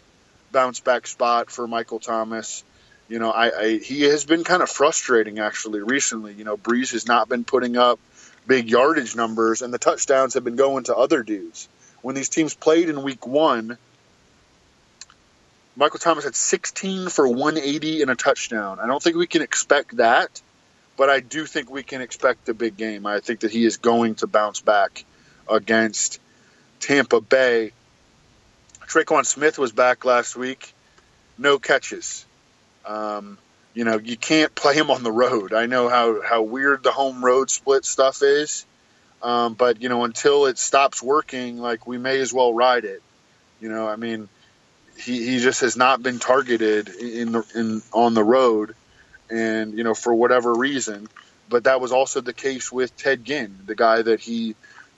bounce 0.52 0.78
back 0.78 1.08
spot 1.08 1.50
for 1.50 1.66
Michael 1.66 1.98
Thomas. 1.98 2.62
You 3.08 3.18
know, 3.18 3.32
I, 3.32 3.60
I 3.60 3.78
he 3.78 4.02
has 4.02 4.24
been 4.24 4.44
kind 4.44 4.62
of 4.62 4.70
frustrating 4.70 5.40
actually 5.40 5.80
recently. 5.80 6.32
You 6.34 6.44
know, 6.44 6.56
Brees 6.56 6.92
has 6.92 7.08
not 7.08 7.28
been 7.28 7.42
putting 7.42 7.76
up 7.76 7.98
big 8.46 8.70
yardage 8.70 9.16
numbers, 9.16 9.62
and 9.62 9.74
the 9.74 9.78
touchdowns 9.78 10.34
have 10.34 10.44
been 10.44 10.54
going 10.54 10.84
to 10.84 10.94
other 10.94 11.24
dudes. 11.24 11.68
When 12.02 12.14
these 12.14 12.28
teams 12.28 12.54
played 12.54 12.88
in 12.88 13.02
Week 13.02 13.26
One, 13.26 13.78
Michael 15.74 15.98
Thomas 15.98 16.22
had 16.22 16.36
16 16.36 17.08
for 17.08 17.26
180 17.26 18.02
and 18.02 18.12
a 18.12 18.14
touchdown. 18.14 18.78
I 18.78 18.86
don't 18.86 19.02
think 19.02 19.16
we 19.16 19.26
can 19.26 19.42
expect 19.42 19.96
that, 19.96 20.40
but 20.96 21.10
I 21.10 21.18
do 21.18 21.46
think 21.46 21.68
we 21.68 21.82
can 21.82 22.00
expect 22.00 22.48
a 22.48 22.54
big 22.54 22.76
game. 22.76 23.06
I 23.06 23.18
think 23.18 23.40
that 23.40 23.50
he 23.50 23.64
is 23.64 23.78
going 23.78 24.14
to 24.16 24.28
bounce 24.28 24.60
back 24.60 25.04
against 25.50 26.20
Tampa 26.84 27.22
Bay. 27.22 27.72
Tre'Quan 28.86 29.24
Smith 29.24 29.58
was 29.58 29.72
back 29.72 30.04
last 30.04 30.36
week, 30.36 30.74
no 31.38 31.58
catches. 31.58 32.26
Um, 32.84 33.38
you 33.72 33.84
know, 33.84 33.98
you 33.98 34.18
can't 34.18 34.54
play 34.54 34.74
him 34.74 34.90
on 34.90 35.02
the 35.02 35.10
road. 35.10 35.54
I 35.54 35.64
know 35.64 35.88
how, 35.88 36.20
how 36.20 36.42
weird 36.42 36.82
the 36.82 36.92
home 36.92 37.24
road 37.24 37.48
split 37.48 37.86
stuff 37.86 38.22
is, 38.22 38.66
um, 39.22 39.54
but 39.54 39.80
you 39.80 39.88
know, 39.88 40.04
until 40.04 40.44
it 40.44 40.58
stops 40.58 41.02
working, 41.02 41.56
like 41.56 41.86
we 41.86 41.96
may 41.96 42.20
as 42.20 42.34
well 42.34 42.52
ride 42.52 42.84
it. 42.84 43.02
You 43.62 43.70
know, 43.70 43.88
I 43.88 43.96
mean, 43.96 44.28
he, 44.98 45.24
he 45.24 45.38
just 45.40 45.62
has 45.62 45.78
not 45.78 46.02
been 46.02 46.18
targeted 46.18 46.88
in 46.90 47.32
the 47.32 47.44
in 47.54 47.82
on 47.94 48.12
the 48.12 48.22
road, 48.22 48.74
and 49.30 49.72
you 49.72 49.84
know 49.84 49.94
for 49.94 50.14
whatever 50.14 50.52
reason. 50.52 51.08
But 51.48 51.64
that 51.64 51.80
was 51.80 51.92
also 51.92 52.20
the 52.20 52.34
case 52.34 52.70
with 52.70 52.94
Ted 52.96 53.24
Ginn, 53.24 53.60
the 53.64 53.74
guy 53.74 54.02
that 54.02 54.20
he 54.20 54.54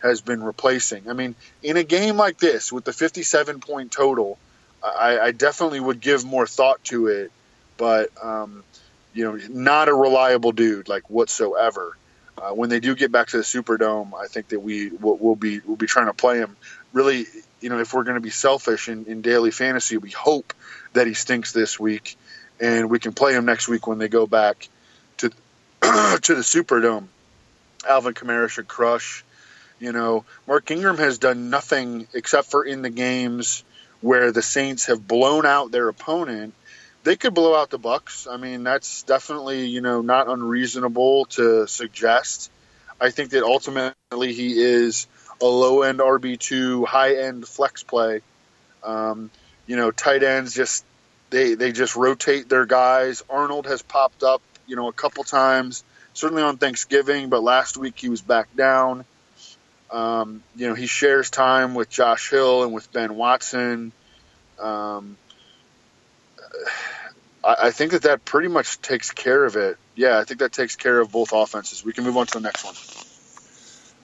has 0.08 0.20
been 0.20 0.42
replacing. 0.42 1.08
I 1.08 1.12
mean, 1.12 1.34
in 1.62 1.76
a 1.76 1.84
game 1.84 2.16
like 2.16 2.38
this 2.38 2.72
with 2.72 2.84
the 2.84 2.92
57 2.92 3.60
point 3.60 3.92
total, 3.92 4.38
I, 4.82 5.18
I 5.18 5.32
definitely 5.32 5.80
would 5.80 6.00
give 6.00 6.24
more 6.24 6.46
thought 6.46 6.82
to 6.84 7.08
it, 7.08 7.32
but 7.76 8.10
um, 8.22 8.62
you 9.14 9.24
know, 9.24 9.38
not 9.48 9.88
a 9.88 9.94
reliable 9.94 10.52
dude 10.52 10.88
like 10.88 11.08
whatsoever. 11.10 11.96
Uh, 12.38 12.50
when 12.50 12.68
they 12.68 12.80
do 12.80 12.94
get 12.94 13.10
back 13.10 13.28
to 13.28 13.38
the 13.38 13.42
Superdome, 13.42 14.12
I 14.14 14.26
think 14.26 14.48
that 14.48 14.60
we 14.60 14.90
will 14.90 15.16
we'll 15.16 15.36
be 15.36 15.60
we'll 15.60 15.76
be 15.76 15.86
trying 15.86 16.06
to 16.06 16.12
play 16.12 16.38
him. 16.38 16.56
Really, 16.92 17.26
you 17.60 17.70
know, 17.70 17.78
if 17.78 17.94
we're 17.94 18.04
going 18.04 18.16
to 18.16 18.20
be 18.20 18.30
selfish 18.30 18.88
in, 18.88 19.06
in 19.06 19.22
daily 19.22 19.50
fantasy, 19.50 19.96
we 19.96 20.10
hope 20.10 20.52
that 20.92 21.06
he 21.06 21.14
stinks 21.14 21.52
this 21.52 21.80
week, 21.80 22.16
and 22.60 22.90
we 22.90 22.98
can 22.98 23.12
play 23.12 23.32
him 23.34 23.46
next 23.46 23.68
week 23.68 23.86
when 23.86 23.98
they 23.98 24.08
go 24.08 24.26
back 24.26 24.68
to 25.18 25.30
to 25.80 26.34
the 26.34 26.42
Superdome. 26.42 27.06
Alvin 27.88 28.14
Kamara 28.14 28.48
should 28.48 28.68
crush. 28.68 29.24
You 29.78 29.92
know, 29.92 30.24
Mark 30.46 30.70
Ingram 30.70 30.98
has 30.98 31.18
done 31.18 31.50
nothing 31.50 32.08
except 32.14 32.50
for 32.50 32.64
in 32.64 32.82
the 32.82 32.90
games 32.90 33.62
where 34.00 34.32
the 34.32 34.42
Saints 34.42 34.86
have 34.86 35.06
blown 35.06 35.44
out 35.44 35.70
their 35.70 35.88
opponent. 35.88 36.54
They 37.04 37.16
could 37.16 37.34
blow 37.34 37.54
out 37.54 37.70
the 37.70 37.78
Bucks. 37.78 38.26
I 38.26 38.36
mean, 38.36 38.64
that's 38.64 39.02
definitely 39.02 39.66
you 39.66 39.80
know 39.80 40.00
not 40.00 40.28
unreasonable 40.28 41.26
to 41.36 41.66
suggest. 41.66 42.50
I 43.00 43.10
think 43.10 43.30
that 43.30 43.42
ultimately 43.42 44.32
he 44.32 44.58
is 44.58 45.06
a 45.40 45.46
low 45.46 45.82
end 45.82 45.98
RB 45.98 46.38
two, 46.38 46.84
high 46.84 47.16
end 47.16 47.46
flex 47.46 47.82
play. 47.82 48.22
Um, 48.82 49.30
you 49.66 49.76
know, 49.76 49.90
tight 49.90 50.22
ends 50.22 50.54
just 50.54 50.84
they 51.30 51.54
they 51.54 51.72
just 51.72 51.96
rotate 51.96 52.48
their 52.48 52.66
guys. 52.66 53.22
Arnold 53.28 53.66
has 53.66 53.82
popped 53.82 54.22
up, 54.22 54.42
you 54.66 54.76
know, 54.76 54.88
a 54.88 54.92
couple 54.92 55.24
times, 55.24 55.84
certainly 56.14 56.42
on 56.42 56.56
Thanksgiving, 56.56 57.28
but 57.28 57.42
last 57.42 57.76
week 57.76 57.98
he 57.98 58.08
was 58.08 58.22
back 58.22 58.54
down. 58.56 59.04
Um, 59.90 60.42
you 60.56 60.68
know, 60.68 60.74
he 60.74 60.86
shares 60.86 61.30
time 61.30 61.74
with 61.74 61.88
Josh 61.88 62.30
Hill 62.30 62.64
and 62.64 62.72
with 62.72 62.90
Ben 62.92 63.14
Watson. 63.14 63.92
Um, 64.58 65.16
I, 67.44 67.56
I, 67.64 67.70
think 67.70 67.92
that 67.92 68.02
that 68.02 68.24
pretty 68.24 68.48
much 68.48 68.80
takes 68.80 69.10
care 69.10 69.44
of 69.44 69.56
it. 69.56 69.76
Yeah, 69.94 70.18
I 70.18 70.24
think 70.24 70.40
that 70.40 70.52
takes 70.52 70.76
care 70.76 70.98
of 70.98 71.12
both 71.12 71.32
offenses. 71.32 71.84
We 71.84 71.92
can 71.92 72.04
move 72.04 72.16
on 72.16 72.26
to 72.26 72.34
the 72.34 72.40
next 72.40 72.64
one. 72.64 72.74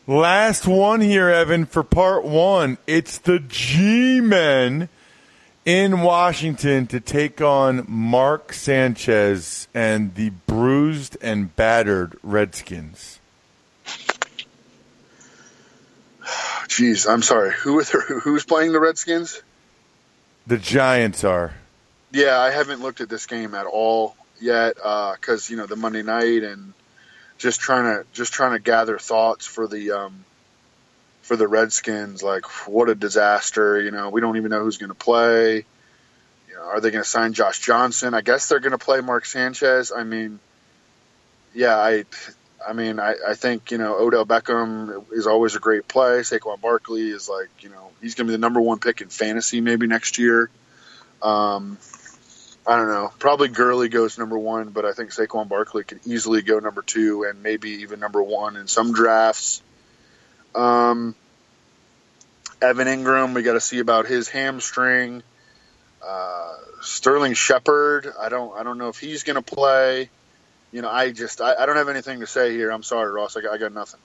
Last 0.07 0.67
one 0.67 1.01
here, 1.01 1.29
Evan, 1.29 1.67
for 1.67 1.83
part 1.83 2.25
one. 2.25 2.79
It's 2.87 3.19
the 3.19 3.39
G 3.39 4.21
Men 4.21 4.89
in 5.65 6.01
Washington 6.01 6.87
to 6.89 7.01
take 7.01 7.41
on 7.41 7.85
Mark 7.89 8.53
Sanchez 8.53 9.69
and 9.73 10.15
the 10.15 10.31
bruised 10.47 11.17
and 11.23 11.55
battered 11.55 12.19
Redskins. 12.23 13.21
Jeez, 16.73 17.07
I'm 17.07 17.21
sorry. 17.21 17.53
Who 17.53 17.83
who's 17.83 18.47
playing 18.47 18.73
the 18.73 18.81
Redskins? 18.81 19.43
The 20.47 20.57
Giants 20.57 21.23
are. 21.23 21.53
Yeah, 22.13 22.39
I 22.39 22.51
haven't 22.51 22.81
looked 22.81 23.03
at 23.03 23.11
this 23.11 23.27
game 23.27 23.55
at 23.55 23.67
all 23.67 24.17
yet 24.41 24.77
because 24.77 25.51
uh, 25.51 25.51
you 25.51 25.59
know 25.59 25.67
the 25.67 25.77
Monday 25.77 26.03
night 26.03 26.43
and 26.43 26.73
just 27.37 27.61
trying 27.61 27.85
to 27.85 28.07
just 28.15 28.33
trying 28.33 28.53
to 28.53 28.59
gather 28.59 28.99
thoughts 28.99 29.45
for 29.45 29.69
the 29.69 29.91
um, 29.91 30.25
for 31.21 31.37
the 31.37 31.47
Redskins. 31.47 32.23
Like, 32.23 32.47
what 32.67 32.89
a 32.89 32.95
disaster! 32.95 33.79
You 33.79 33.91
know, 33.91 34.09
we 34.09 34.23
don't 34.23 34.39
even 34.39 34.51
know 34.51 34.65
who's 34.65 34.79
going 34.79 34.89
to 34.89 34.95
play. 34.95 35.67
You 36.49 36.55
know, 36.55 36.63
are 36.63 36.81
they 36.81 36.91
going 36.91 37.05
to 37.05 37.09
sign 37.09 37.35
Josh 37.35 37.59
Johnson? 37.59 38.15
I 38.15 38.23
guess 38.23 38.49
they're 38.49 38.61
going 38.61 38.73
to 38.73 38.79
play 38.79 39.03
Mark 39.03 39.27
Sanchez. 39.27 39.93
I 39.95 40.05
mean, 40.05 40.41
yeah, 41.53 41.77
I 41.77 42.07
I 42.67 42.73
mean, 42.73 43.01
I, 43.01 43.15
I 43.29 43.35
think 43.35 43.71
you 43.71 43.79
know 43.79 43.97
Odell 43.99 44.27
Beckham 44.27 45.05
is 45.13 45.27
always 45.27 45.55
a 45.55 45.59
great 45.59 45.89
play. 45.89 46.21
Saquon 46.21 46.61
Barkley 46.61 47.09
is 47.11 47.29
like 47.29 47.49
you 47.61 47.69
know 47.69 47.91
he's 48.01 48.15
going 48.15 48.27
to 48.27 48.31
be 48.31 48.35
the 48.35 48.41
number 48.41 48.61
one 48.61 48.79
pick 48.79 49.01
in 49.01 49.09
fantasy 49.09 49.61
maybe 49.61 49.87
next 49.87 50.19
year. 50.19 50.51
Um, 51.23 51.79
I 52.67 52.77
don't 52.77 52.89
know. 52.89 53.11
Probably 53.19 53.49
Gurley 53.49 53.89
goes 53.89 54.19
number 54.19 54.39
one, 54.39 54.71
but 54.71 54.85
I 54.85 54.93
think 54.93 55.11
Saquon 55.11 55.49
Barkley 55.49 55.85
could 55.85 56.01
easily 56.07 56.43
go 56.43 56.59
number 56.61 56.83
two 56.83 57.25
and 57.25 57.43
maybe 57.43 57.71
even 57.83 57.99
number 57.99 58.23
one 58.23 58.57
in 58.57 58.69
some 58.69 58.93
drafts. 58.93 59.63
Um, 60.55 61.15
Evan 62.61 62.87
Engram, 62.87 63.35
we 63.35 63.43
got 63.43 63.55
to 63.55 63.61
see 63.61 63.81
about 63.81 64.07
his 64.07 64.29
hamstring. 64.29 65.23
Uh, 66.05 66.55
Sterling 66.83 67.35
Shepard, 67.35 68.13
I 68.21 68.29
don't, 68.29 68.57
I 68.57 68.63
don't 68.63 68.79
know 68.79 68.89
if 68.89 68.99
he's 68.99 69.25
going 69.25 69.37
to 69.37 69.43
play 69.43 70.11
you 70.73 70.83
know, 70.83 70.91
I 70.91 71.13
just 71.13 71.41
I, 71.41 71.55
I, 71.55 71.67
don't 71.67 71.77
have 71.77 71.89
anything 71.89 72.21
to 72.21 72.27
say 72.27 72.53
here. 72.53 72.71
I'm 72.71 72.83
sorry, 72.83 73.13
Ross. 73.13 73.37
I 73.37 73.43
got, 73.43 73.53
I 73.53 73.59
got 73.59 73.73
nothing. 73.73 74.01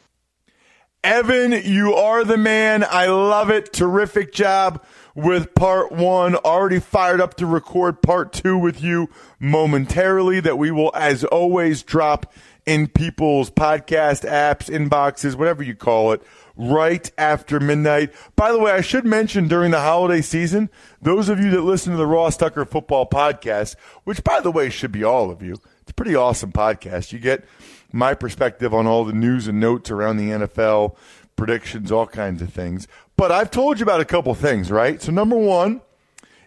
Evan, 1.03 1.53
you 1.63 1.93
are 1.93 2.23
the 2.23 2.37
man. 2.37 2.83
I 2.83 3.07
love 3.07 3.49
it. 3.49 3.71
Terrific 3.71 4.33
job 4.33 4.83
with 5.15 5.55
part 5.55 5.91
one. 5.91 6.35
Already 6.35 6.79
fired 6.79 7.21
up 7.21 7.35
to 7.35 7.45
record 7.45 8.01
part 8.01 8.33
two 8.33 8.57
with 8.57 8.83
you 8.83 9.09
momentarily. 9.39 10.41
That 10.41 10.57
we 10.57 10.69
will, 10.69 10.91
as 10.93 11.23
always, 11.23 11.83
drop 11.83 12.33
in 12.65 12.87
people's 12.87 13.49
podcast 13.49 14.27
apps, 14.29 14.69
inboxes, 14.69 15.35
whatever 15.35 15.63
you 15.63 15.73
call 15.73 16.11
it, 16.11 16.21
right 16.57 17.09
after 17.17 17.61
midnight. 17.61 18.13
By 18.35 18.51
the 18.51 18.59
way, 18.59 18.73
I 18.73 18.81
should 18.81 19.05
mention 19.05 19.47
during 19.47 19.71
the 19.71 19.79
holiday 19.79 20.21
season, 20.21 20.69
those 21.01 21.29
of 21.29 21.39
you 21.39 21.49
that 21.51 21.61
listen 21.61 21.93
to 21.93 21.97
the 21.97 22.05
Ross 22.05 22.35
Tucker 22.35 22.65
Football 22.65 23.07
Podcast, 23.07 23.77
which 24.03 24.23
by 24.23 24.41
the 24.41 24.51
way 24.51 24.69
should 24.69 24.91
be 24.91 25.05
all 25.05 25.31
of 25.31 25.41
you, 25.41 25.55
pretty 25.97 26.15
awesome 26.15 26.53
podcast. 26.53 27.11
You 27.11 27.19
get 27.19 27.43
my 27.91 28.13
perspective 28.13 28.73
on 28.73 28.87
all 28.87 29.03
the 29.03 29.11
news 29.11 29.49
and 29.49 29.59
notes 29.59 29.91
around 29.91 30.17
the 30.17 30.29
NFL, 30.29 30.95
predictions, 31.35 31.91
all 31.91 32.07
kinds 32.07 32.41
of 32.41 32.53
things. 32.53 32.87
But 33.17 33.31
I've 33.31 33.51
told 33.51 33.79
you 33.79 33.83
about 33.83 33.99
a 33.99 34.05
couple 34.05 34.33
things, 34.35 34.71
right? 34.71 35.01
So, 35.01 35.11
number 35.11 35.35
one, 35.35 35.81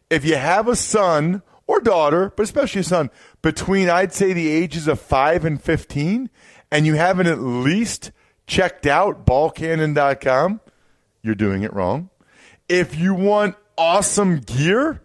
if 0.08 0.24
you 0.24 0.36
have 0.36 0.68
a 0.68 0.76
son 0.76 1.42
or 1.66 1.80
daughter, 1.80 2.32
but 2.34 2.44
especially 2.44 2.80
a 2.80 2.84
son, 2.84 3.10
between, 3.42 3.90
I'd 3.90 4.12
say, 4.12 4.32
the 4.32 4.48
ages 4.48 4.88
of 4.88 5.00
5 5.00 5.44
and 5.44 5.60
15, 5.60 6.30
and 6.70 6.86
you 6.86 6.94
haven't 6.94 7.26
at 7.26 7.40
least 7.40 8.12
checked 8.46 8.86
out 8.86 9.26
ballcannon.com, 9.26 10.60
you're 11.22 11.34
doing 11.34 11.62
it 11.62 11.72
wrong. 11.72 12.10
If 12.68 12.96
you 12.96 13.14
want 13.14 13.56
awesome 13.76 14.38
gear 14.38 15.02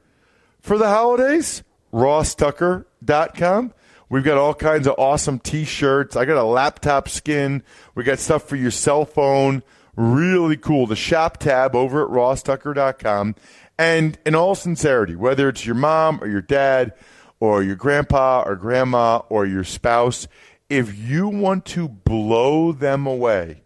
for 0.59 0.77
the 0.77 0.87
holidays, 0.87 1.63
rosstucker.com. 1.91 3.73
We've 4.09 4.23
got 4.23 4.37
all 4.37 4.53
kinds 4.53 4.87
of 4.87 4.95
awesome 4.97 5.39
t-shirts. 5.39 6.15
I 6.15 6.25
got 6.25 6.37
a 6.37 6.43
laptop 6.43 7.09
skin. 7.09 7.63
We 7.95 8.03
got 8.03 8.19
stuff 8.19 8.43
for 8.43 8.55
your 8.55 8.71
cell 8.71 9.05
phone. 9.05 9.63
Really 9.95 10.57
cool. 10.57 10.85
The 10.87 10.95
shop 10.95 11.37
tab 11.37 11.75
over 11.75 12.03
at 12.03 12.11
rosstucker.com. 12.11 13.35
And 13.77 14.17
in 14.25 14.35
all 14.35 14.55
sincerity, 14.55 15.15
whether 15.15 15.49
it's 15.49 15.65
your 15.65 15.75
mom 15.75 16.19
or 16.21 16.27
your 16.27 16.41
dad 16.41 16.93
or 17.39 17.63
your 17.63 17.75
grandpa 17.75 18.43
or 18.45 18.55
grandma 18.55 19.21
or 19.29 19.45
your 19.45 19.63
spouse, 19.63 20.27
if 20.69 20.97
you 20.97 21.27
want 21.27 21.65
to 21.65 21.87
blow 21.87 22.71
them 22.71 23.05
away 23.05 23.63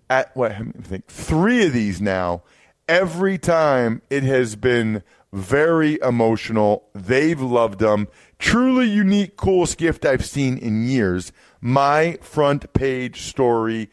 at 0.08 0.34
what 0.36 0.52
I 0.52 0.62
think 0.82 1.08
three 1.08 1.66
of 1.66 1.72
these 1.72 2.00
now. 2.00 2.44
Every 2.88 3.36
time 3.38 4.02
it 4.10 4.22
has 4.22 4.54
been 4.56 5.02
very 5.32 5.98
emotional. 6.02 6.88
They've 6.94 7.40
loved 7.40 7.78
them. 7.78 8.08
Truly 8.38 8.86
unique, 8.86 9.36
coolest 9.36 9.78
gift 9.78 10.04
I've 10.04 10.26
seen 10.26 10.58
in 10.58 10.86
years. 10.86 11.32
MyFrontPageStory.com. 11.62 13.88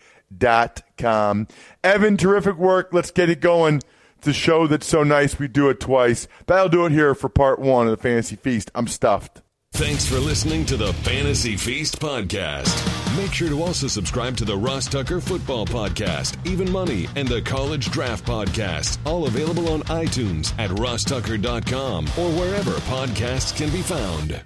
Evan, 1.84 2.18
terrific 2.18 2.58
work. 2.58 2.90
Let's 2.94 3.12
get 3.12 3.30
it 3.30 3.42
going. 3.42 3.82
It's 4.18 4.28
a 4.28 4.34
show 4.34 4.68
that's 4.68 4.86
so 4.88 5.04
nice 5.04 5.40
we 5.40 5.48
do 5.48 5.70
it 5.70 5.80
twice. 5.80 6.28
That'll 6.46 6.68
do 6.70 6.86
it 6.86 6.92
here 6.92 7.16
for 7.16 7.30
part 7.30 7.60
one 7.60 7.88
of 7.88 7.92
the 7.92 8.02
Fantasy 8.02 8.36
Feast. 8.36 8.70
I'm 8.76 8.88
stuffed. 8.88 9.42
Thanks 9.72 10.06
for 10.06 10.18
listening 10.20 10.66
to 10.66 10.78
the 10.78 10.92
Fantasy 10.94 11.56
Feast 11.56 12.00
podcast. 12.00 12.76
Make 13.16 13.32
sure 13.32 13.50
to 13.50 13.62
also 13.62 13.88
subscribe 13.88 14.36
to 14.38 14.46
the 14.46 14.58
Ross 14.58 14.88
Tucker 14.88 15.22
Football 15.22 15.66
Podcast, 15.66 16.36
Even 16.46 16.70
Money, 16.72 17.08
and 17.16 17.28
the 17.28 17.42
College 17.42 17.90
Draft 17.92 18.26
Podcast, 18.26 18.98
all 19.06 19.28
available 19.28 19.70
on 19.70 19.84
iTunes 19.84 20.54
at 20.60 20.70
rosstucker.com 20.72 22.06
or 22.08 22.30
wherever 22.40 22.72
podcasts 22.82 23.56
can 23.56 23.70
be 23.70 23.82
found. 23.82 24.42